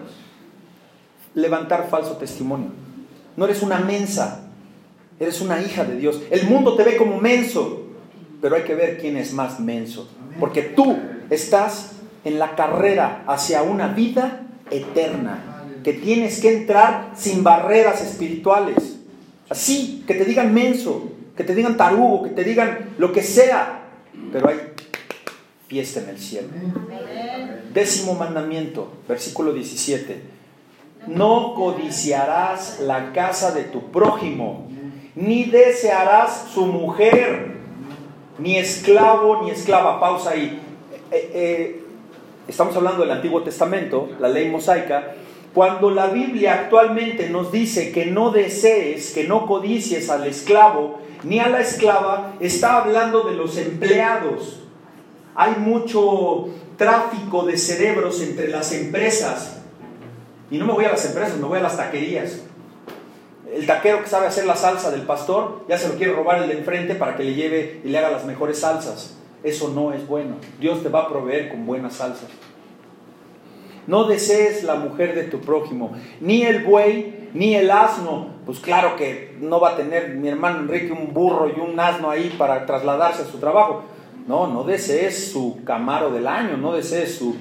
levantar 1.35 1.89
falso 1.91 2.16
testimonio. 2.16 2.71
No 3.37 3.45
eres 3.45 3.62
una 3.62 3.81
mensa, 3.81 4.45
eres 5.19 5.41
una 5.41 5.61
hija 5.61 5.85
de 5.85 5.97
Dios. 5.97 6.23
El 6.31 6.49
mundo 6.49 6.77
te 6.77 6.85
ve 6.85 6.97
como 6.97 7.21
menso, 7.21 7.87
pero 8.41 8.55
hay 8.55 8.62
que 8.62 8.75
ver 8.75 8.99
quién 8.99 9.16
es 9.16 9.33
más 9.33 9.59
menso, 9.59 10.09
porque 10.39 10.62
tú 10.62 10.97
estás 11.29 11.97
en 12.25 12.39
la 12.39 12.55
carrera 12.55 13.25
hacia 13.27 13.62
una 13.62 13.89
vida 13.89 14.43
eterna, 14.71 15.64
que 15.83 15.93
tienes 15.93 16.41
que 16.41 16.57
entrar 16.57 17.12
sin 17.16 17.43
barreras 17.43 18.01
espirituales. 18.03 18.97
Así, 19.49 20.05
que 20.07 20.14
te 20.14 20.24
digan 20.24 20.53
menso, 20.53 21.11
que 21.36 21.44
te 21.44 21.55
digan 21.55 21.76
tarugo, 21.76 22.24
que 22.24 22.30
te 22.30 22.44
digan 22.44 22.90
lo 22.99 23.12
que 23.12 23.22
sea, 23.22 23.84
pero 24.32 24.49
hay 24.49 24.57
fiesta 25.68 26.01
en 26.01 26.09
el 26.11 26.18
cielo. 26.18 26.49
Décimo 27.72 28.14
mandamiento, 28.14 28.92
versículo 29.09 29.53
17. 29.53 30.20
No 31.07 31.55
codiciarás 31.55 32.80
la 32.80 33.12
casa 33.12 33.53
de 33.53 33.64
tu 33.64 33.90
prójimo, 33.90 34.68
ni 35.14 35.44
desearás 35.44 36.49
su 36.53 36.66
mujer, 36.66 37.53
ni 38.38 38.57
esclavo, 38.57 39.42
ni 39.42 39.51
esclava. 39.51 40.01
Pausa 40.01 40.30
ahí. 40.30 40.61
Eh, 41.11 41.30
eh, 41.34 41.82
estamos 42.46 42.76
hablando 42.76 43.03
del 43.03 43.12
Antiguo 43.12 43.42
Testamento, 43.42 44.11
la 44.20 44.28
ley 44.28 44.51
mosaica, 44.51 45.14
cuando 45.59 45.91
la 45.91 46.07
Biblia 46.07 46.55
actualmente 46.55 47.31
nos 47.31 47.51
dice 47.51 47.91
que 47.91 48.07
no 48.07 48.31
desees, 48.31 49.13
que 49.13 49.25
no 49.25 49.45
codicies 49.45 50.09
al 50.09 50.25
esclavo 50.25 51.01
ni 51.25 51.41
a 51.41 51.49
la 51.49 51.61
esclava, 51.61 52.35
está 52.39 52.77
hablando 52.77 53.25
de 53.25 53.35
los 53.35 53.57
empleados. 53.59 54.61
Hay 55.35 55.57
mucho 55.57 56.47
tráfico 56.77 57.45
de 57.45 57.59
cerebros 57.59 58.23
entre 58.23 58.47
las 58.47 58.71
empresas. 58.73 59.61
Y 60.49 60.59
no 60.59 60.67
me 60.67 60.75
voy 60.75 60.85
a 60.85 60.91
las 60.91 61.05
empresas, 61.07 61.37
me 61.39 61.49
voy 61.49 61.59
a 61.59 61.63
las 61.63 61.77
taquerías. 61.77 62.39
El 63.53 63.67
taquero 63.67 64.01
que 64.05 64.09
sabe 64.09 64.29
hacer 64.29 64.47
la 64.47 64.55
salsa 64.55 64.93
del 64.93 65.03
pastor, 65.03 65.65
ya 65.69 65.77
se 65.77 65.89
lo 65.89 65.95
quiere 65.95 66.13
robar 66.13 66.41
el 66.41 66.49
de 66.51 66.59
enfrente 66.59 66.95
para 66.95 67.17
que 67.17 67.25
le 67.25 67.35
lleve 67.35 67.81
y 67.85 67.89
le 67.89 67.99
haga 67.99 68.11
las 68.11 68.25
mejores 68.25 68.61
salsas. 68.61 69.17
Eso 69.43 69.73
no 69.75 69.93
es 69.93 70.07
bueno. 70.07 70.37
Dios 70.61 70.85
te 70.85 70.89
va 70.89 71.01
a 71.01 71.09
proveer 71.09 71.49
con 71.51 71.67
buenas 71.67 71.95
salsas. 71.95 72.29
No 73.89 74.05
desees 74.05 74.64
la 74.64 74.74
mujer 74.74 75.14
de 75.14 75.24
tu 75.24 75.41
prójimo, 75.41 75.93
ni 76.20 76.43
el 76.43 76.62
buey, 76.62 77.30
ni 77.32 77.55
el 77.55 77.70
asno. 77.70 78.28
Pues 78.45 78.61
claro 78.61 78.97
que 78.97 79.34
no 79.41 79.61
va 79.61 79.70
a 79.70 79.76
tener 79.76 80.11
mi 80.11 80.28
hermano 80.28 80.61
Enrique 80.61 80.93
un 80.93 81.14
burro 81.14 81.49
y 81.49 81.59
un 81.59 81.80
asno 81.80 82.11
ahí 82.11 82.34
para 82.36 82.66
trasladarse 82.66 83.22
a 83.22 83.24
su 83.24 83.39
trabajo. 83.39 83.82
No, 84.26 84.47
no 84.47 84.62
desees 84.62 85.32
su 85.32 85.64
Camaro 85.64 86.11
del 86.11 86.26
año, 86.26 86.59
no 86.59 86.74
desees 86.74 87.14
su, 87.16 87.34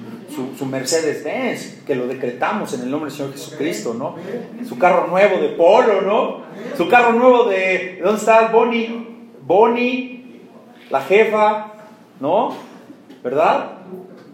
su, 0.56 0.64
Mercedes 0.64 1.22
Benz, 1.22 1.82
que 1.86 1.94
lo 1.94 2.06
decretamos 2.06 2.72
en 2.72 2.80
el 2.80 2.90
nombre 2.90 3.10
del 3.10 3.18
Señor 3.18 3.32
Jesucristo, 3.32 3.92
¿no? 3.92 4.16
Su 4.66 4.78
carro 4.78 5.06
nuevo 5.06 5.38
de 5.38 5.48
polo, 5.50 6.00
¿no? 6.00 6.44
Su 6.78 6.88
carro 6.88 7.12
nuevo 7.12 7.44
de... 7.44 8.00
¿Dónde 8.02 8.18
está 8.18 8.48
Bonnie? 8.48 9.06
Bonnie, 9.42 10.40
la 10.88 11.02
jefa, 11.02 11.74
¿no? 12.20 12.54
¿Verdad? 13.22 13.72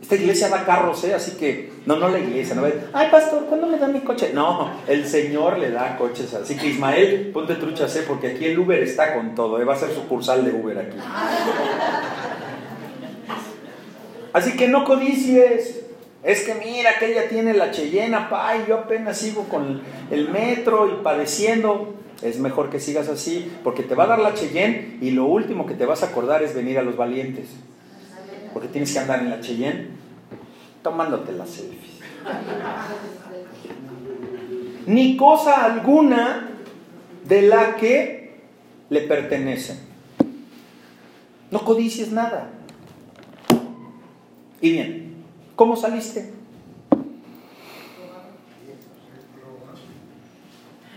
Esta 0.00 0.14
iglesia 0.14 0.48
da 0.48 0.64
carros, 0.64 1.02
¿eh? 1.02 1.14
Así 1.14 1.36
que, 1.36 1.73
no, 1.86 1.96
no 1.96 2.08
la 2.08 2.18
iglesia, 2.18 2.54
no 2.54 2.64
ay 2.94 3.08
pastor, 3.10 3.44
¿cuándo 3.44 3.66
me 3.66 3.76
da 3.76 3.86
mi 3.88 4.00
coche? 4.00 4.30
No, 4.32 4.70
el 4.88 5.06
Señor 5.06 5.58
le 5.58 5.70
da 5.70 5.98
coches. 5.98 6.32
Así 6.32 6.56
que 6.56 6.68
Ismael, 6.68 7.30
ponte 7.32 7.56
truchas, 7.56 7.94
¿eh? 7.96 8.04
Porque 8.08 8.28
aquí 8.28 8.46
el 8.46 8.58
Uber 8.58 8.82
está 8.82 9.14
con 9.14 9.34
todo, 9.34 9.60
¿eh? 9.60 9.64
Va 9.64 9.74
a 9.74 9.78
ser 9.78 9.90
sucursal 9.90 10.44
de 10.46 10.52
Uber 10.52 10.78
aquí. 10.78 10.96
Así 14.32 14.56
que 14.56 14.68
no 14.68 14.84
codicies. 14.84 15.82
Es 16.22 16.44
que 16.44 16.54
mira 16.54 16.98
que 16.98 17.12
ella 17.12 17.28
tiene 17.28 17.52
la 17.52 17.70
Cheyenne, 17.70 18.16
pa, 18.30 18.56
y 18.56 18.66
yo 18.66 18.76
apenas 18.76 19.18
sigo 19.18 19.44
con 19.44 19.82
el 20.10 20.30
metro 20.30 20.88
y 20.88 21.02
padeciendo. 21.02 21.96
Es 22.22 22.38
mejor 22.38 22.70
que 22.70 22.80
sigas 22.80 23.10
así, 23.10 23.52
porque 23.62 23.82
te 23.82 23.94
va 23.94 24.04
a 24.04 24.06
dar 24.06 24.20
la 24.20 24.32
Cheyenne 24.32 24.96
y 25.02 25.10
lo 25.10 25.26
último 25.26 25.66
que 25.66 25.74
te 25.74 25.84
vas 25.84 26.02
a 26.02 26.06
acordar 26.06 26.42
es 26.42 26.54
venir 26.54 26.78
a 26.78 26.82
los 26.82 26.96
valientes. 26.96 27.48
Porque 28.54 28.68
tienes 28.68 28.90
que 28.90 29.00
andar 29.00 29.18
en 29.18 29.28
la 29.28 29.40
Cheyenne 29.42 30.03
tomándote 30.84 31.32
las 31.32 31.48
selfies. 31.48 31.94
Ni 34.86 35.16
cosa 35.16 35.64
alguna 35.64 36.50
de 37.26 37.42
la 37.42 37.74
que 37.76 38.38
le 38.90 39.00
pertenece. 39.00 39.78
No 41.50 41.64
codicies 41.64 42.12
nada. 42.12 42.50
Y 44.60 44.72
bien, 44.72 45.14
¿cómo 45.56 45.74
saliste? 45.74 46.32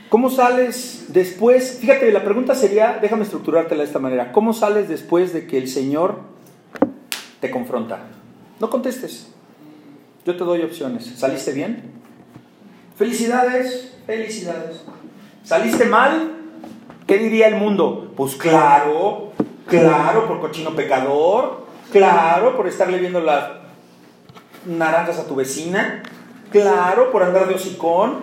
¿Cómo 0.09 0.29
sales 0.29 1.05
después? 1.09 1.77
Fíjate, 1.79 2.11
la 2.11 2.23
pregunta 2.23 2.55
sería, 2.55 2.97
déjame 3.01 3.23
estructurártela 3.23 3.83
de 3.83 3.87
esta 3.87 3.99
manera. 3.99 4.31
¿Cómo 4.33 4.53
sales 4.53 4.89
después 4.89 5.33
de 5.33 5.47
que 5.47 5.57
el 5.57 5.67
Señor 5.69 6.21
te 7.39 7.51
confronta? 7.51 8.07
No 8.59 8.69
contestes. 8.69 9.33
Yo 10.27 10.35
te 10.35 10.43
doy 10.43 10.61
opciones. 10.61 11.05
¿Saliste 11.15 11.53
bien? 11.53 11.89
Felicidades, 12.97 13.93
felicidades. 14.05 14.81
¿Saliste 15.41 15.85
mal? 15.85 16.33
¿Qué 17.07 17.17
diría 17.17 17.47
el 17.47 17.55
mundo? 17.55 18.11
Pues 18.17 18.35
claro, 18.35 19.31
claro, 19.67 20.27
por 20.27 20.41
cochino 20.41 20.75
pecador, 20.75 21.65
claro, 21.93 22.57
por 22.57 22.67
estarle 22.67 22.97
viendo 22.97 23.21
las 23.21 23.51
naranjas 24.65 25.17
a 25.17 25.27
tu 25.27 25.35
vecina, 25.35 26.03
claro, 26.51 27.09
por 27.09 27.23
andar 27.23 27.47
de 27.47 27.55
hocicón. 27.55 28.17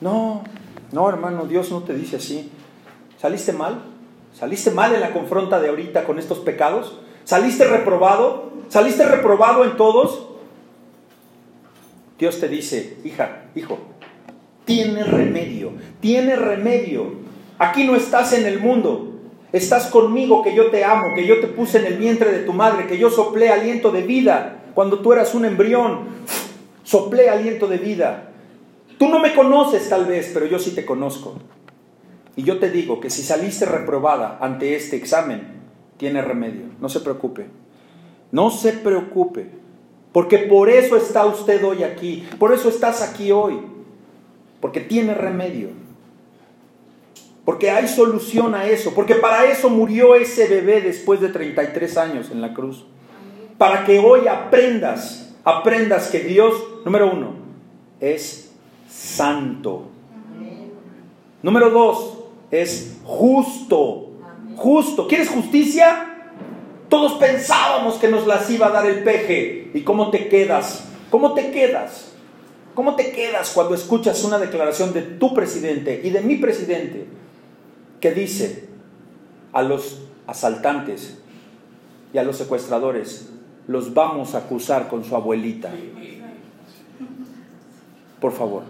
No, 0.00 0.42
no, 0.90 1.08
hermano, 1.08 1.44
Dios 1.44 1.70
no 1.70 1.84
te 1.84 1.94
dice 1.94 2.16
así. 2.16 2.50
¿Saliste 3.16 3.52
mal? 3.52 3.84
¿Saliste 4.36 4.72
mal 4.72 4.92
en 4.92 5.02
la 5.02 5.12
confronta 5.12 5.60
de 5.60 5.68
ahorita 5.68 6.02
con 6.02 6.18
estos 6.18 6.40
pecados? 6.40 6.98
¿Saliste 7.22 7.62
reprobado? 7.62 8.50
¿Saliste 8.68 9.04
reprobado 9.04 9.62
en 9.62 9.76
todos? 9.76 10.27
Dios 12.18 12.40
te 12.40 12.48
dice, 12.48 12.96
hija, 13.04 13.44
hijo, 13.54 13.78
tiene 14.64 15.04
remedio, 15.04 15.72
tiene 16.00 16.36
remedio. 16.36 17.12
Aquí 17.58 17.84
no 17.84 17.96
estás 17.96 18.32
en 18.32 18.46
el 18.46 18.58
mundo, 18.58 19.20
estás 19.52 19.86
conmigo 19.86 20.42
que 20.42 20.54
yo 20.54 20.70
te 20.70 20.84
amo, 20.84 21.14
que 21.14 21.26
yo 21.26 21.40
te 21.40 21.46
puse 21.46 21.78
en 21.78 21.86
el 21.86 21.96
vientre 21.96 22.32
de 22.32 22.44
tu 22.44 22.52
madre, 22.52 22.86
que 22.86 22.98
yo 22.98 23.10
soplé 23.10 23.50
aliento 23.50 23.90
de 23.90 24.02
vida 24.02 24.64
cuando 24.74 25.00
tú 25.00 25.12
eras 25.12 25.34
un 25.34 25.44
embrión. 25.44 26.18
Soplé 26.84 27.28
aliento 27.28 27.66
de 27.66 27.78
vida. 27.78 28.30
Tú 28.98 29.08
no 29.08 29.18
me 29.18 29.34
conoces 29.34 29.88
tal 29.88 30.06
vez, 30.06 30.30
pero 30.32 30.46
yo 30.46 30.58
sí 30.58 30.70
te 30.70 30.86
conozco. 30.86 31.34
Y 32.34 32.44
yo 32.44 32.58
te 32.58 32.70
digo 32.70 33.00
que 33.00 33.10
si 33.10 33.22
saliste 33.22 33.66
reprobada 33.66 34.38
ante 34.40 34.74
este 34.74 34.96
examen, 34.96 35.42
tiene 35.96 36.22
remedio. 36.22 36.62
No 36.80 36.88
se 36.88 37.00
preocupe. 37.00 37.46
No 38.32 38.50
se 38.50 38.72
preocupe. 38.72 39.50
Porque 40.18 40.38
por 40.38 40.68
eso 40.68 40.96
está 40.96 41.26
usted 41.26 41.64
hoy 41.64 41.84
aquí. 41.84 42.26
Por 42.40 42.52
eso 42.52 42.68
estás 42.68 43.02
aquí 43.02 43.30
hoy. 43.30 43.60
Porque 44.60 44.80
tiene 44.80 45.14
remedio. 45.14 45.68
Porque 47.44 47.70
hay 47.70 47.86
solución 47.86 48.52
a 48.56 48.66
eso. 48.66 48.94
Porque 48.96 49.14
para 49.14 49.44
eso 49.44 49.70
murió 49.70 50.16
ese 50.16 50.48
bebé 50.48 50.80
después 50.80 51.20
de 51.20 51.28
33 51.28 51.96
años 51.98 52.32
en 52.32 52.40
la 52.40 52.52
cruz. 52.52 52.84
Para 53.58 53.84
que 53.84 54.00
hoy 54.00 54.26
aprendas, 54.26 55.36
aprendas 55.44 56.08
que 56.08 56.18
Dios, 56.18 56.52
número 56.84 57.12
uno, 57.12 57.34
es 58.00 58.50
santo. 58.90 59.84
Número 61.44 61.70
dos, 61.70 62.24
es 62.50 62.98
justo. 63.04 64.10
Justo. 64.56 65.06
¿Quieres 65.06 65.28
justicia? 65.28 66.17
Todos 66.88 67.14
pensábamos 67.14 67.96
que 67.96 68.08
nos 68.08 68.26
las 68.26 68.48
iba 68.50 68.68
a 68.68 68.70
dar 68.70 68.86
el 68.86 69.02
peje. 69.02 69.70
¿Y 69.74 69.82
cómo 69.82 70.10
te 70.10 70.28
quedas? 70.28 70.84
¿Cómo 71.10 71.34
te 71.34 71.50
quedas? 71.50 72.12
¿Cómo 72.74 72.94
te 72.94 73.10
quedas 73.10 73.50
cuando 73.50 73.74
escuchas 73.74 74.22
una 74.24 74.38
declaración 74.38 74.92
de 74.92 75.02
tu 75.02 75.34
presidente 75.34 76.00
y 76.04 76.10
de 76.10 76.20
mi 76.20 76.36
presidente 76.36 77.06
que 78.00 78.12
dice 78.12 78.68
a 79.52 79.62
los 79.62 80.02
asaltantes 80.26 81.18
y 82.14 82.18
a 82.18 82.22
los 82.22 82.36
secuestradores, 82.36 83.30
los 83.66 83.94
vamos 83.94 84.34
a 84.34 84.38
acusar 84.38 84.88
con 84.88 85.04
su 85.04 85.16
abuelita? 85.16 85.70
Por 88.20 88.32
favor. 88.32 88.62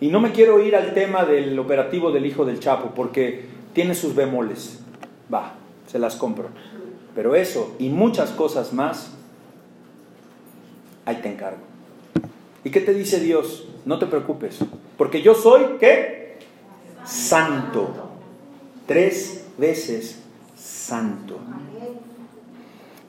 Y 0.00 0.08
no 0.08 0.20
me 0.20 0.32
quiero 0.32 0.60
ir 0.64 0.74
al 0.74 0.94
tema 0.94 1.24
del 1.24 1.58
operativo 1.58 2.12
del 2.12 2.26
hijo 2.26 2.44
del 2.44 2.60
Chapo, 2.60 2.92
porque 2.94 3.44
tiene 3.72 3.94
sus 3.94 4.14
bemoles. 4.14 4.80
Va, 5.32 5.54
se 5.88 5.98
las 5.98 6.14
compro. 6.14 6.48
Pero 7.14 7.34
eso 7.34 7.74
y 7.80 7.88
muchas 7.88 8.30
cosas 8.30 8.72
más, 8.72 9.10
ahí 11.04 11.16
te 11.16 11.32
encargo. 11.32 11.62
¿Y 12.62 12.70
qué 12.70 12.80
te 12.80 12.94
dice 12.94 13.18
Dios? 13.18 13.66
No 13.84 13.98
te 13.98 14.06
preocupes, 14.06 14.58
porque 14.96 15.22
yo 15.22 15.34
soy, 15.34 15.78
¿qué? 15.80 16.38
Santo. 17.04 17.88
Tres 18.86 19.46
veces 19.56 20.20
santo. 20.56 21.38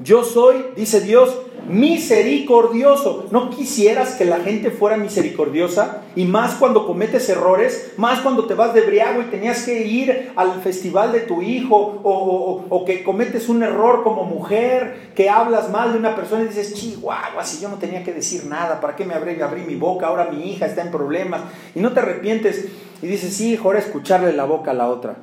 Yo 0.01 0.23
soy, 0.23 0.63
dice 0.77 1.01
Dios, 1.01 1.37
misericordioso. 1.67 3.27
¿No 3.31 3.49
quisieras 3.49 4.15
que 4.15 4.23
la 4.23 4.39
gente 4.39 4.71
fuera 4.71 4.95
misericordiosa? 4.95 6.03
Y 6.15 6.23
más 6.23 6.53
cuando 6.53 6.87
cometes 6.87 7.27
errores, 7.27 7.91
más 7.97 8.21
cuando 8.21 8.45
te 8.45 8.53
vas 8.53 8.73
de 8.73 8.81
briago 8.81 9.21
y 9.21 9.25
tenías 9.25 9.63
que 9.63 9.85
ir 9.85 10.31
al 10.37 10.61
festival 10.61 11.11
de 11.11 11.19
tu 11.19 11.41
hijo, 11.41 11.99
o, 12.01 12.85
que 12.85 13.03
cometes 13.03 13.49
un 13.49 13.61
error 13.61 14.03
como 14.03 14.23
mujer, 14.23 15.11
que 15.15 15.29
hablas 15.29 15.69
mal 15.69 15.91
de 15.91 15.99
una 15.99 16.15
persona 16.15 16.43
y 16.43 16.47
dices, 16.47 16.75
chihuahua, 16.75 17.43
si 17.43 17.61
yo 17.61 17.67
no 17.67 17.75
tenía 17.75 18.01
que 18.01 18.13
decir 18.13 18.45
nada, 18.45 18.79
¿para 18.79 18.95
qué 18.95 19.03
me 19.03 19.15
abrí, 19.15 19.39
abrí 19.41 19.63
mi 19.63 19.75
boca? 19.75 20.07
Ahora 20.07 20.31
mi 20.31 20.49
hija 20.49 20.65
está 20.65 20.81
en 20.81 20.91
problemas. 20.91 21.41
Y 21.75 21.81
no 21.81 21.91
te 21.91 21.99
arrepientes 21.99 22.69
y 23.01 23.07
dices, 23.07 23.33
sí, 23.33 23.59
ahora 23.61 23.79
escucharle 23.79 24.31
la 24.31 24.45
boca 24.45 24.71
a 24.71 24.75
la 24.75 24.87
otra. 24.87 25.17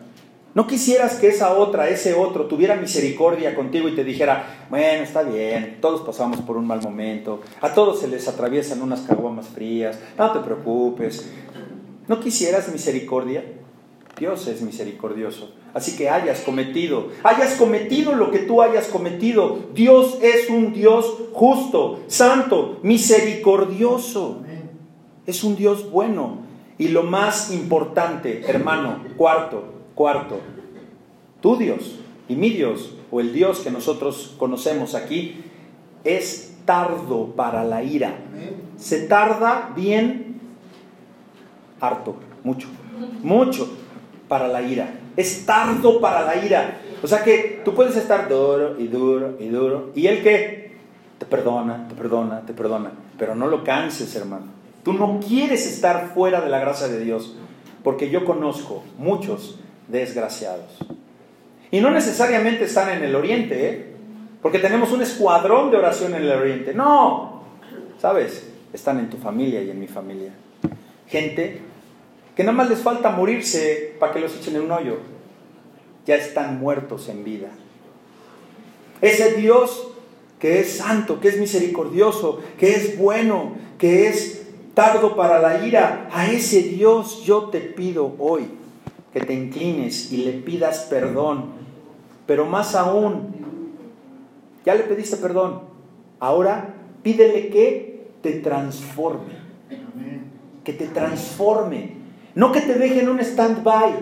¿No 0.57 0.67
quisieras 0.67 1.17
que 1.17 1.29
esa 1.29 1.53
otra, 1.53 1.91
ese 1.91 2.15
otro, 2.15 2.47
tuviera 2.47 2.77
misericordia 2.77 3.55
contigo 3.55 3.91
y 3.91 3.95
te 3.95 4.05
dijera, 4.05 4.67
bueno, 4.71 5.03
está 5.03 5.23
bien, 5.23 5.77
todos 5.83 6.01
pasamos 6.01 6.41
por 6.41 6.57
un 6.57 6.67
mal 6.67 6.81
momento, 6.81 7.43
a 7.61 7.75
todos 7.75 8.01
se 8.01 8.09
les 8.09 8.27
atraviesan 8.27 8.81
unas 8.81 9.03
caguamas 9.03 9.49
frías, 9.49 10.01
no 10.17 10.33
te 10.33 10.39
preocupes. 10.39 11.31
¿No 12.09 12.21
quisieras 12.21 12.73
misericordia? 12.73 13.45
Dios 14.19 14.47
es 14.47 14.63
misericordioso. 14.63 15.53
Así 15.75 15.95
que 15.95 16.09
hayas 16.09 16.41
cometido, 16.41 17.09
hayas 17.23 17.57
cometido 17.57 18.15
lo 18.15 18.31
que 18.31 18.39
tú 18.39 18.63
hayas 18.63 18.87
cometido. 18.87 19.59
Dios 19.75 20.17
es 20.23 20.49
un 20.49 20.73
Dios 20.73 21.19
justo, 21.35 22.01
santo, 22.07 22.79
misericordioso. 22.83 24.41
Es 25.27 25.45
un 25.45 25.55
Dios 25.55 25.91
bueno. 25.91 26.47
Y 26.79 26.89
lo 26.89 27.03
más 27.03 27.53
importante, 27.53 28.43
hermano, 28.47 29.05
cuarto, 29.19 29.76
Cuarto, 29.97 30.41
tu 31.41 31.57
Dios 31.57 31.99
y 32.29 32.37
mi 32.37 32.51
Dios, 32.51 32.95
o 33.11 33.19
el 33.19 33.33
Dios 33.33 33.61
que 33.61 33.71
nosotros 33.71 34.35
conocemos 34.39 34.95
aquí, 34.95 35.43
es 36.05 36.55
tardo 36.67 37.29
para 37.35 37.65
la 37.65 37.83
ira. 37.83 38.15
Se 38.77 39.07
tarda 39.07 39.73
bien, 39.75 40.39
harto, 41.81 42.17
mucho, 42.45 42.69
mucho 43.23 43.71
para 44.29 44.49
la 44.49 44.61
ira. 44.61 45.01
Es 45.17 45.47
tardo 45.47 45.99
para 45.99 46.27
la 46.27 46.45
ira. 46.45 46.79
O 47.03 47.07
sea 47.07 47.25
que 47.25 47.63
tú 47.65 47.75
puedes 47.75 47.97
estar 47.97 48.29
duro 48.29 48.79
y 48.79 48.89
duro 48.89 49.37
y 49.41 49.49
duro. 49.49 49.93
¿Y 49.95 50.09
él 50.09 50.23
que 50.23 50.77
Te 51.19 51.25
perdona, 51.25 51.89
te 51.89 51.95
perdona, 51.95 52.43
te 52.43 52.53
perdona. 52.53 52.93
Pero 53.19 53.35
no 53.35 53.47
lo 53.47 53.65
canses, 53.65 54.15
hermano. 54.15 54.45
Tú 54.85 54.93
no 54.93 55.21
quieres 55.27 55.67
estar 55.67 56.13
fuera 56.13 56.43
de 56.43 56.51
la 56.51 56.59
gracia 56.59 56.87
de 56.87 57.03
Dios. 57.03 57.35
Porque 57.83 58.11
yo 58.11 58.27
conozco 58.27 58.83
muchos 58.99 59.59
desgraciados. 59.89 60.79
Y 61.71 61.81
no 61.81 61.91
necesariamente 61.91 62.65
están 62.65 62.91
en 62.91 63.05
el 63.05 63.15
oriente, 63.15 63.69
¿eh? 63.69 63.87
porque 64.43 64.59
tenemos 64.59 64.93
un 64.93 65.03
escuadrón 65.03 65.71
de 65.71 65.77
oración 65.77 66.15
en 66.15 66.23
el 66.23 66.31
oriente. 66.31 66.75
No, 66.75 67.43
¿sabes? 68.01 68.49
Están 68.73 68.99
en 68.99 69.11
tu 69.11 69.17
familia 69.17 69.63
y 69.63 69.71
en 69.71 69.81
mi 69.81 69.89
familia. 69.89 70.33
Gente 71.09 71.61
que 72.35 72.45
nada 72.45 72.57
más 72.57 72.69
les 72.69 72.81
falta 72.81 73.11
morirse 73.11 73.97
para 73.99 74.13
que 74.13 74.21
los 74.21 74.37
echen 74.37 74.57
en 74.57 74.63
un 74.63 74.73
hoyo. 74.73 74.99
Ya 76.05 76.17
están 76.17 76.61
muertos 76.61 77.09
en 77.09 77.25
vida. 77.25 77.49
Ese 79.01 79.35
Dios 79.35 79.89
que 80.39 80.61
es 80.61 80.77
santo, 80.77 81.19
que 81.19 81.29
es 81.29 81.39
misericordioso, 81.39 82.43
que 82.59 82.73
es 82.73 82.99
bueno, 82.99 83.57
que 83.79 84.09
es 84.09 84.47
tardo 84.75 85.17
para 85.17 85.41
la 85.41 85.67
ira, 85.67 86.09
a 86.13 86.31
ese 86.31 86.63
Dios 86.63 87.25
yo 87.25 87.45
te 87.45 87.61
pido 87.61 88.15
hoy 88.19 88.47
que 89.17 89.25
te 89.25 89.33
inclines 89.33 90.13
y 90.13 90.19
le 90.19 90.33
pidas 90.33 90.89
perdón. 90.91 91.47
Pero 92.27 92.45
más 92.45 92.75
aún, 92.75 93.35
ya 94.67 94.75
le 94.75 94.83
pediste 94.83 95.17
perdón, 95.17 95.63
ahora 96.21 96.75
pídele 97.03 97.49
que 97.49 98.09
te 98.21 98.33
transforme. 98.33 99.33
Que 100.65 100.75
te 100.75 100.89
transforme. 100.89 101.97
No 102.35 102.53
que 102.53 102.61
te 102.61 102.75
deje 102.75 103.01
en 103.01 103.09
un 103.09 103.21
stand-by. 103.21 103.95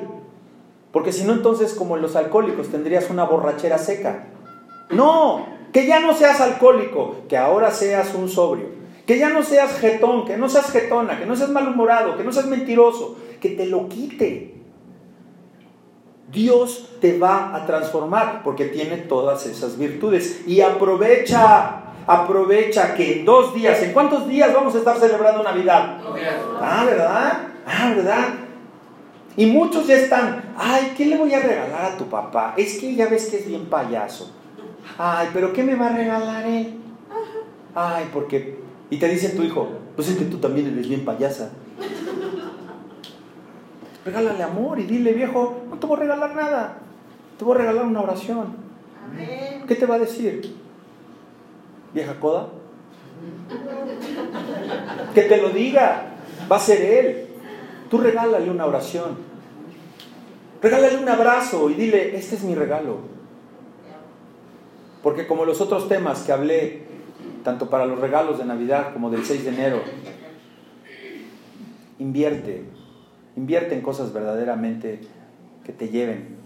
Porque 0.91 1.13
si 1.13 1.23
no, 1.23 1.33
entonces, 1.33 1.75
como 1.75 1.97
los 1.97 2.17
alcohólicos, 2.17 2.71
tendrías 2.71 3.09
una 3.09 3.23
borrachera 3.23 3.79
seca. 3.79 4.27
No, 4.91 5.47
que 5.73 5.87
ya 5.87 6.01
no 6.01 6.15
seas 6.15 6.41
alcohólico, 6.41 7.19
que 7.29 7.37
ahora 7.37 7.71
seas 7.71 8.17
un 8.17 8.29
sobrio. 8.29 8.67
Que 9.07 9.19
ya 9.19 9.29
no 9.29 9.45
seas 9.45 9.79
jetón, 9.79 10.25
que 10.25 10.37
no 10.37 10.49
seas 10.49 10.73
jetona, 10.73 11.21
que 11.21 11.27
no 11.27 11.37
seas 11.37 11.51
malhumorado, 11.51 12.17
que 12.17 12.25
no 12.25 12.33
seas 12.33 12.47
mentiroso, 12.47 13.17
que 13.41 13.51
te 13.51 13.67
lo 13.67 13.89
quite. 13.89 14.54
Dios 16.35 16.87
te 17.01 17.19
va 17.19 17.55
a 17.55 17.65
transformar 17.65 18.43
porque 18.43 18.67
tiene 18.67 18.97
todas 18.97 19.47
esas 19.47 19.79
virtudes. 19.79 20.43
Y 20.47 20.61
aprovecha, 20.61 21.95
aprovecha 22.07 22.95
que 22.95 23.21
en 23.21 23.25
dos 23.25 23.55
días, 23.55 23.83
¿en 23.83 23.93
cuántos 23.93 24.29
días 24.29 24.53
vamos 24.53 24.75
a 24.75 24.79
estar 24.79 24.99
celebrando 24.99 25.43
Navidad? 25.43 25.99
Ah, 26.61 26.85
¿verdad? 26.85 27.49
Ah, 27.67 27.93
¿verdad? 27.95 28.25
Y 29.37 29.47
muchos 29.47 29.87
ya 29.87 29.97
están, 29.97 30.55
ay, 30.57 30.93
¿qué 30.97 31.07
le 31.07 31.17
voy 31.17 31.33
a 31.35 31.41
regalar 31.41 31.93
a 31.93 31.97
tu 31.97 32.05
papá? 32.07 32.55
Es 32.57 32.79
que 32.79 32.95
ya 32.95 33.09
ves 33.09 33.27
que 33.27 33.39
es 33.39 33.47
bien 33.47 33.67
payaso. 33.67 34.31
Ay, 34.99 35.29
pero 35.33 35.53
¿qué 35.53 35.63
me 35.63 35.75
va 35.75 35.89
a 35.89 35.97
regalar 35.97 36.47
él? 36.47 36.75
Ay, 37.75 38.09
porque... 38.13 38.63
Y 38.91 38.99
te 38.99 39.09
dice 39.09 39.31
tu 39.31 39.43
hijo, 39.43 39.69
pues 39.97 40.09
es 40.09 40.17
que 40.17 40.27
tú 40.27 40.39
también 40.39 40.69
eres 40.69 40.89
bien 40.89 41.05
payasa. 41.05 41.51
Regálale 44.05 44.43
amor 44.43 44.79
y 44.79 44.85
dile, 44.85 45.13
viejo, 45.13 45.63
no 45.71 45.79
te 45.79 45.87
voy 45.87 45.97
a 45.97 46.01
regalar 46.01 46.35
nada. 46.35 46.79
Te 47.39 47.45
voy 47.45 47.55
a 47.57 47.59
regalar 47.59 47.85
una 47.85 48.03
oración. 48.03 48.57
¿Qué 49.67 49.75
te 49.75 49.87
va 49.87 49.95
a 49.95 49.99
decir? 49.99 50.57
¿Vieja 51.93 52.19
coda? 52.21 52.49
Que 55.15 55.23
te 55.23 55.41
lo 55.41 55.51
diga. 55.51 56.17
Va 56.51 56.57
a 56.57 56.61
ser 56.61 56.83
él. 56.83 57.29
Tú 57.89 57.99
regálale 57.99 58.51
una 58.51 58.67
oración. 58.67 59.17
Regálale 60.61 60.97
un 60.97 61.09
abrazo 61.09 61.71
y 61.71 61.75
dile, 61.75 62.17
este 62.17 62.37
es 62.37 62.43
mi 62.43 62.55
regalo. 62.55 62.99
Porque 65.03 65.27
como 65.27 65.45
los 65.45 65.61
otros 65.61 65.89
temas 65.89 66.23
que 66.23 66.33
hablé, 66.33 66.85
tanto 67.43 67.69
para 67.69 67.85
los 67.85 67.99
regalos 67.99 68.39
de 68.39 68.47
Navidad 68.47 68.93
como 68.93 69.11
del 69.11 69.25
6 69.25 69.45
de 69.45 69.51
enero, 69.51 69.83
invierte, 71.99 72.65
invierte 73.37 73.75
en 73.75 73.83
cosas 73.83 74.13
verdaderamente 74.13 75.01
que 75.65 75.73
te 75.73 75.89
lleven 75.89 76.37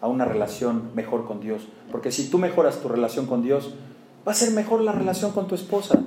a 0.00 0.08
una 0.08 0.24
relación 0.24 0.90
mejor 0.94 1.26
con 1.26 1.40
Dios. 1.40 1.68
Porque 1.90 2.12
si 2.12 2.28
tú 2.28 2.38
mejoras 2.38 2.80
tu 2.80 2.88
relación 2.88 3.26
con 3.26 3.42
Dios, 3.42 3.74
va 4.26 4.32
a 4.32 4.34
ser 4.34 4.52
mejor 4.52 4.80
la 4.80 4.92
relación 4.92 5.32
con 5.32 5.46
tu 5.46 5.54
esposa, 5.54 6.02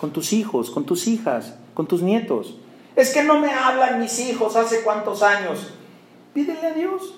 con 0.00 0.12
tus 0.12 0.32
hijos, 0.32 0.70
con 0.70 0.84
tus 0.84 1.06
hijas, 1.06 1.56
con 1.74 1.86
tus 1.86 2.02
nietos. 2.02 2.56
Es 2.96 3.12
que 3.12 3.22
no 3.22 3.40
me 3.40 3.50
hablan 3.50 4.00
mis 4.00 4.18
hijos 4.20 4.56
hace 4.56 4.82
cuántos 4.82 5.22
años. 5.22 5.72
Pídele 6.34 6.66
a 6.66 6.72
Dios 6.72 7.14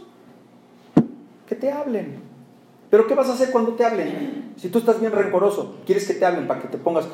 que 1.46 1.54
te 1.54 1.70
hablen. 1.70 2.22
Pero 2.90 3.06
¿qué 3.06 3.14
vas 3.14 3.28
a 3.28 3.32
hacer 3.32 3.50
cuando 3.50 3.72
te 3.72 3.84
hablen? 3.84 4.54
Si 4.56 4.68
tú 4.68 4.78
estás 4.78 5.00
bien 5.00 5.12
rencoroso, 5.12 5.76
quieres 5.84 6.06
que 6.06 6.14
te 6.14 6.24
hablen 6.24 6.46
para 6.46 6.60
que 6.60 6.68
te 6.68 6.78
pongas, 6.78 7.06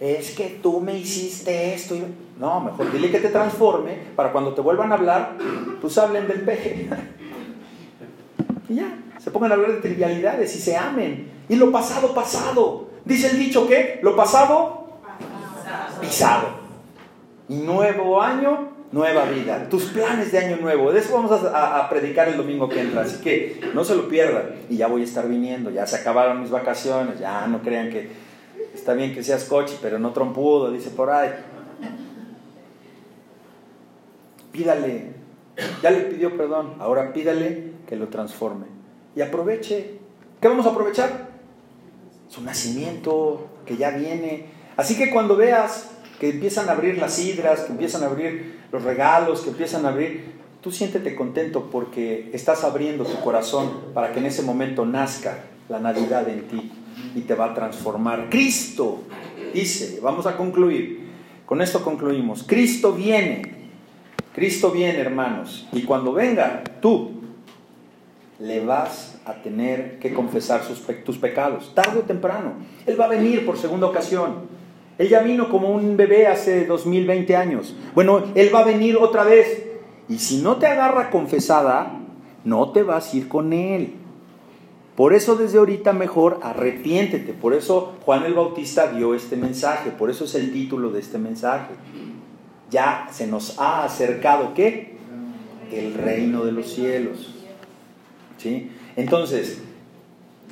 es 0.00 0.30
que 0.30 0.58
tú 0.62 0.80
me 0.80 0.98
hiciste 0.98 1.74
esto. 1.74 1.94
No, 2.38 2.60
mejor 2.60 2.90
dile 2.90 3.10
que 3.10 3.20
te 3.20 3.28
transforme 3.28 3.98
para 4.16 4.32
cuando 4.32 4.54
te 4.54 4.62
vuelvan 4.62 4.90
a 4.90 4.94
hablar, 4.94 5.36
pues 5.80 5.98
hablen 5.98 6.26
del 6.26 6.40
peje. 6.40 6.88
y 8.68 8.76
ya, 8.76 8.98
se 9.18 9.30
pongan 9.30 9.52
a 9.52 9.54
hablar 9.54 9.72
de 9.72 9.80
trivialidades 9.80 10.56
y 10.56 10.58
se 10.58 10.76
amen. 10.76 11.30
Y 11.50 11.56
lo 11.56 11.70
pasado, 11.70 12.14
pasado. 12.14 12.88
Dice 13.04 13.28
el 13.28 13.38
dicho 13.38 13.68
que 13.68 14.00
lo 14.02 14.16
pasado, 14.16 15.00
pisado. 16.00 16.60
Y 17.48 17.56
nuevo 17.56 18.22
año, 18.22 18.70
nueva 18.92 19.24
vida, 19.24 19.68
tus 19.68 19.84
planes 19.84 20.32
de 20.32 20.38
año 20.38 20.56
nuevo. 20.56 20.92
De 20.92 21.00
eso 21.00 21.12
vamos 21.12 21.32
a, 21.32 21.88
predicar 21.90 22.28
el 22.28 22.36
domingo 22.36 22.68
que 22.68 22.80
entra, 22.80 23.02
así 23.02 23.20
que 23.20 23.60
no 23.74 23.84
se 23.84 23.96
lo 23.96 24.08
pierdan. 24.08 24.54
Y 24.70 24.76
ya 24.76 24.86
voy 24.86 25.02
a 25.02 25.04
estar 25.04 25.28
viniendo, 25.28 25.70
ya 25.70 25.86
se 25.86 25.96
acabaron 25.96 26.40
mis 26.40 26.50
vacaciones, 26.50 27.18
ya 27.18 27.46
no 27.46 27.60
crean 27.60 27.90
que 27.90 28.29
está 28.80 28.94
bien 28.94 29.14
que 29.14 29.22
seas 29.22 29.44
coche, 29.44 29.76
pero 29.80 29.98
no 29.98 30.12
trompudo, 30.12 30.70
dice 30.70 30.90
por 30.90 31.10
ahí. 31.10 31.30
Pídale, 34.50 35.12
ya 35.82 35.90
le 35.90 36.00
pidió 36.00 36.36
perdón, 36.36 36.74
ahora 36.80 37.12
pídale 37.12 37.72
que 37.86 37.96
lo 37.96 38.08
transforme. 38.08 38.66
Y 39.14 39.20
aproveche. 39.20 39.98
¿Qué 40.40 40.48
vamos 40.48 40.66
a 40.66 40.70
aprovechar? 40.70 41.28
Su 42.28 42.42
nacimiento, 42.42 43.46
que 43.66 43.76
ya 43.76 43.90
viene. 43.90 44.46
Así 44.76 44.96
que 44.96 45.10
cuando 45.10 45.36
veas 45.36 45.90
que 46.18 46.30
empiezan 46.30 46.68
a 46.68 46.72
abrir 46.72 46.98
las 46.98 47.18
hidras, 47.18 47.60
que 47.60 47.72
empiezan 47.72 48.02
a 48.02 48.06
abrir 48.06 48.60
los 48.72 48.82
regalos 48.84 49.40
que 49.40 49.50
empiezan 49.50 49.84
a 49.84 49.88
abrir, 49.90 50.32
tú 50.60 50.70
siéntete 50.70 51.16
contento 51.16 51.68
porque 51.70 52.30
estás 52.32 52.64
abriendo 52.64 53.04
tu 53.04 53.20
corazón 53.20 53.92
para 53.94 54.12
que 54.12 54.20
en 54.20 54.26
ese 54.26 54.42
momento 54.42 54.86
nazca 54.86 55.44
la 55.68 55.80
Navidad 55.80 56.28
en 56.28 56.46
ti 56.48 56.72
y 57.14 57.20
te 57.20 57.34
va 57.34 57.46
a 57.46 57.54
transformar. 57.54 58.28
Cristo, 58.30 59.02
dice, 59.52 60.00
vamos 60.02 60.26
a 60.26 60.36
concluir, 60.36 61.10
con 61.46 61.60
esto 61.60 61.82
concluimos, 61.82 62.44
Cristo 62.44 62.92
viene, 62.92 63.42
Cristo 64.34 64.70
viene 64.70 64.98
hermanos, 64.98 65.68
y 65.72 65.82
cuando 65.82 66.12
venga 66.12 66.62
tú 66.80 67.20
le 68.40 68.64
vas 68.64 69.20
a 69.26 69.34
tener 69.34 69.98
que 69.98 70.14
confesar 70.14 70.62
tus 71.04 71.18
pecados, 71.18 71.74
tarde 71.74 72.00
o 72.00 72.02
temprano. 72.02 72.54
Él 72.86 72.98
va 72.98 73.04
a 73.04 73.08
venir 73.08 73.44
por 73.44 73.58
segunda 73.58 73.86
ocasión. 73.86 74.48
Él 74.96 75.08
ya 75.08 75.20
vino 75.20 75.48
como 75.48 75.70
un 75.70 75.96
bebé 75.96 76.26
hace 76.26 76.66
2020 76.66 77.36
años. 77.36 77.74
Bueno, 77.94 78.22
Él 78.34 78.54
va 78.54 78.60
a 78.60 78.64
venir 78.64 78.96
otra 78.96 79.24
vez. 79.24 79.66
Y 80.08 80.18
si 80.18 80.42
no 80.42 80.56
te 80.56 80.66
agarra 80.66 81.10
confesada, 81.10 82.00
no 82.44 82.70
te 82.72 82.82
vas 82.82 83.12
a 83.12 83.16
ir 83.16 83.28
con 83.28 83.52
Él. 83.52 83.94
Por 85.00 85.14
eso 85.14 85.34
desde 85.34 85.56
ahorita 85.56 85.94
mejor 85.94 86.40
arrepiéntete. 86.42 87.32
Por 87.32 87.54
eso 87.54 87.94
Juan 88.04 88.24
el 88.24 88.34
Bautista 88.34 88.92
dio 88.92 89.14
este 89.14 89.34
mensaje. 89.34 89.92
Por 89.92 90.10
eso 90.10 90.26
es 90.26 90.34
el 90.34 90.52
título 90.52 90.90
de 90.90 91.00
este 91.00 91.16
mensaje. 91.16 91.72
Ya 92.70 93.08
se 93.10 93.26
nos 93.26 93.58
ha 93.58 93.82
acercado 93.82 94.52
qué? 94.52 94.96
El 95.72 95.94
reino 95.94 96.44
de 96.44 96.52
los 96.52 96.74
cielos. 96.74 97.34
¿Sí? 98.36 98.70
Entonces, 98.94 99.62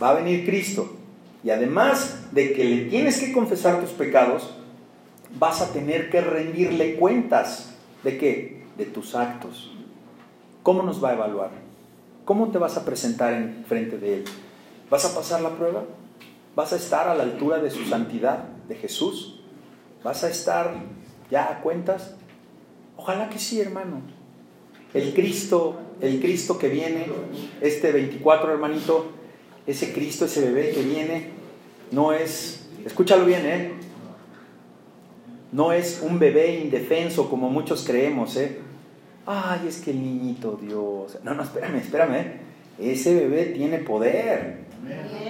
va 0.02 0.12
a 0.12 0.14
venir 0.14 0.46
Cristo. 0.46 0.96
Y 1.44 1.50
además 1.50 2.28
de 2.32 2.54
que 2.54 2.64
le 2.64 2.84
tienes 2.86 3.20
que 3.20 3.32
confesar 3.34 3.82
tus 3.82 3.90
pecados, 3.90 4.54
vas 5.38 5.60
a 5.60 5.74
tener 5.74 6.08
que 6.08 6.22
rendirle 6.22 6.94
cuentas. 6.94 7.74
¿De 8.02 8.16
qué? 8.16 8.62
De 8.78 8.86
tus 8.86 9.14
actos. 9.14 9.76
¿Cómo 10.62 10.82
nos 10.84 11.04
va 11.04 11.10
a 11.10 11.14
evaluar? 11.16 11.67
¿Cómo 12.28 12.50
te 12.50 12.58
vas 12.58 12.76
a 12.76 12.84
presentar 12.84 13.32
en 13.32 13.64
frente 13.66 13.96
de 13.96 14.16
Él? 14.16 14.24
¿Vas 14.90 15.02
a 15.06 15.14
pasar 15.14 15.40
la 15.40 15.56
prueba? 15.56 15.84
¿Vas 16.54 16.74
a 16.74 16.76
estar 16.76 17.08
a 17.08 17.14
la 17.14 17.22
altura 17.22 17.56
de 17.56 17.70
su 17.70 17.86
santidad, 17.86 18.44
de 18.68 18.74
Jesús? 18.74 19.40
¿Vas 20.04 20.24
a 20.24 20.28
estar 20.28 20.74
ya 21.30 21.50
a 21.50 21.62
cuentas? 21.62 22.16
Ojalá 22.98 23.30
que 23.30 23.38
sí, 23.38 23.62
hermano. 23.62 24.02
El 24.92 25.14
Cristo, 25.14 25.80
el 26.02 26.20
Cristo 26.20 26.58
que 26.58 26.68
viene, 26.68 27.06
este 27.62 27.92
24, 27.92 28.52
hermanito, 28.52 29.06
ese 29.66 29.94
Cristo, 29.94 30.26
ese 30.26 30.42
bebé 30.42 30.72
que 30.72 30.82
viene, 30.82 31.30
no 31.92 32.12
es, 32.12 32.68
escúchalo 32.84 33.24
bien, 33.24 33.46
¿eh? 33.46 33.72
No 35.50 35.72
es 35.72 36.02
un 36.02 36.18
bebé 36.18 36.56
indefenso 36.56 37.30
como 37.30 37.48
muchos 37.48 37.86
creemos, 37.86 38.36
¿eh? 38.36 38.67
Ay, 39.30 39.68
es 39.68 39.80
que 39.80 39.90
el 39.90 40.02
niñito 40.02 40.58
Dios. 40.58 41.18
No, 41.22 41.34
no, 41.34 41.42
espérame, 41.42 41.76
espérame. 41.76 42.14
¿eh? 42.14 42.40
Ese 42.78 43.14
bebé 43.14 43.44
tiene 43.46 43.76
poder. 43.76 44.60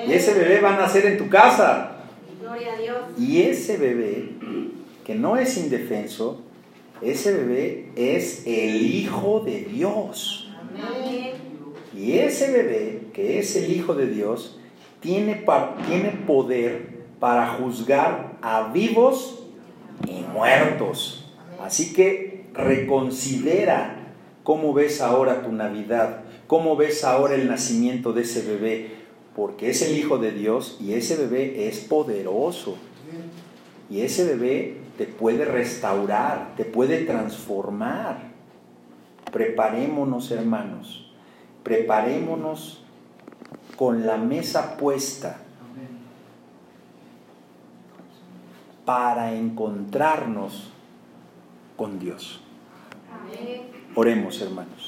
Y 0.06 0.12
ese 0.12 0.34
bebé 0.34 0.60
va 0.60 0.76
a 0.76 0.78
nacer 0.78 1.04
en 1.06 1.18
tu 1.18 1.28
casa. 1.28 1.96
Gloria 2.40 2.74
a 2.74 2.76
Dios. 2.76 2.96
Y 3.18 3.42
ese 3.42 3.76
bebé, 3.76 4.28
que 5.04 5.16
no 5.16 5.36
es 5.36 5.56
indefenso, 5.56 6.42
ese 7.02 7.32
bebé 7.32 7.88
es 7.96 8.46
el 8.46 8.86
Hijo 8.86 9.40
de 9.40 9.62
Dios. 9.62 10.48
Amén. 10.56 11.32
Y 11.92 12.18
ese 12.18 12.52
bebé, 12.52 13.00
que 13.12 13.40
es 13.40 13.56
el 13.56 13.72
Hijo 13.72 13.94
de 13.94 14.06
Dios, 14.06 14.60
tiene, 15.00 15.44
tiene 15.88 16.10
poder 16.24 16.98
para 17.18 17.48
juzgar 17.54 18.36
a 18.42 18.70
vivos 18.72 19.42
y 20.06 20.20
muertos. 20.32 21.24
Así 21.60 21.92
que 21.92 22.27
reconsidera 22.58 23.94
cómo 24.42 24.74
ves 24.74 25.00
ahora 25.00 25.42
tu 25.42 25.52
Navidad, 25.52 26.22
cómo 26.46 26.76
ves 26.76 27.04
ahora 27.04 27.36
el 27.36 27.48
nacimiento 27.48 28.12
de 28.12 28.22
ese 28.22 28.42
bebé, 28.42 28.90
porque 29.34 29.70
es 29.70 29.80
el 29.82 29.96
Hijo 29.96 30.18
de 30.18 30.32
Dios 30.32 30.76
y 30.80 30.94
ese 30.94 31.16
bebé 31.16 31.68
es 31.68 31.78
poderoso. 31.78 32.76
Y 33.88 34.02
ese 34.02 34.24
bebé 34.24 34.76
te 34.98 35.06
puede 35.06 35.44
restaurar, 35.44 36.54
te 36.56 36.64
puede 36.64 37.04
transformar. 37.04 38.18
Preparémonos, 39.32 40.30
hermanos, 40.30 41.12
preparémonos 41.62 42.82
con 43.76 44.04
la 44.04 44.16
mesa 44.16 44.76
puesta 44.76 45.38
para 48.84 49.34
encontrarnos 49.34 50.70
con 51.76 51.98
Dios. 51.98 52.40
Oremos, 53.94 54.40
hermanos. 54.40 54.87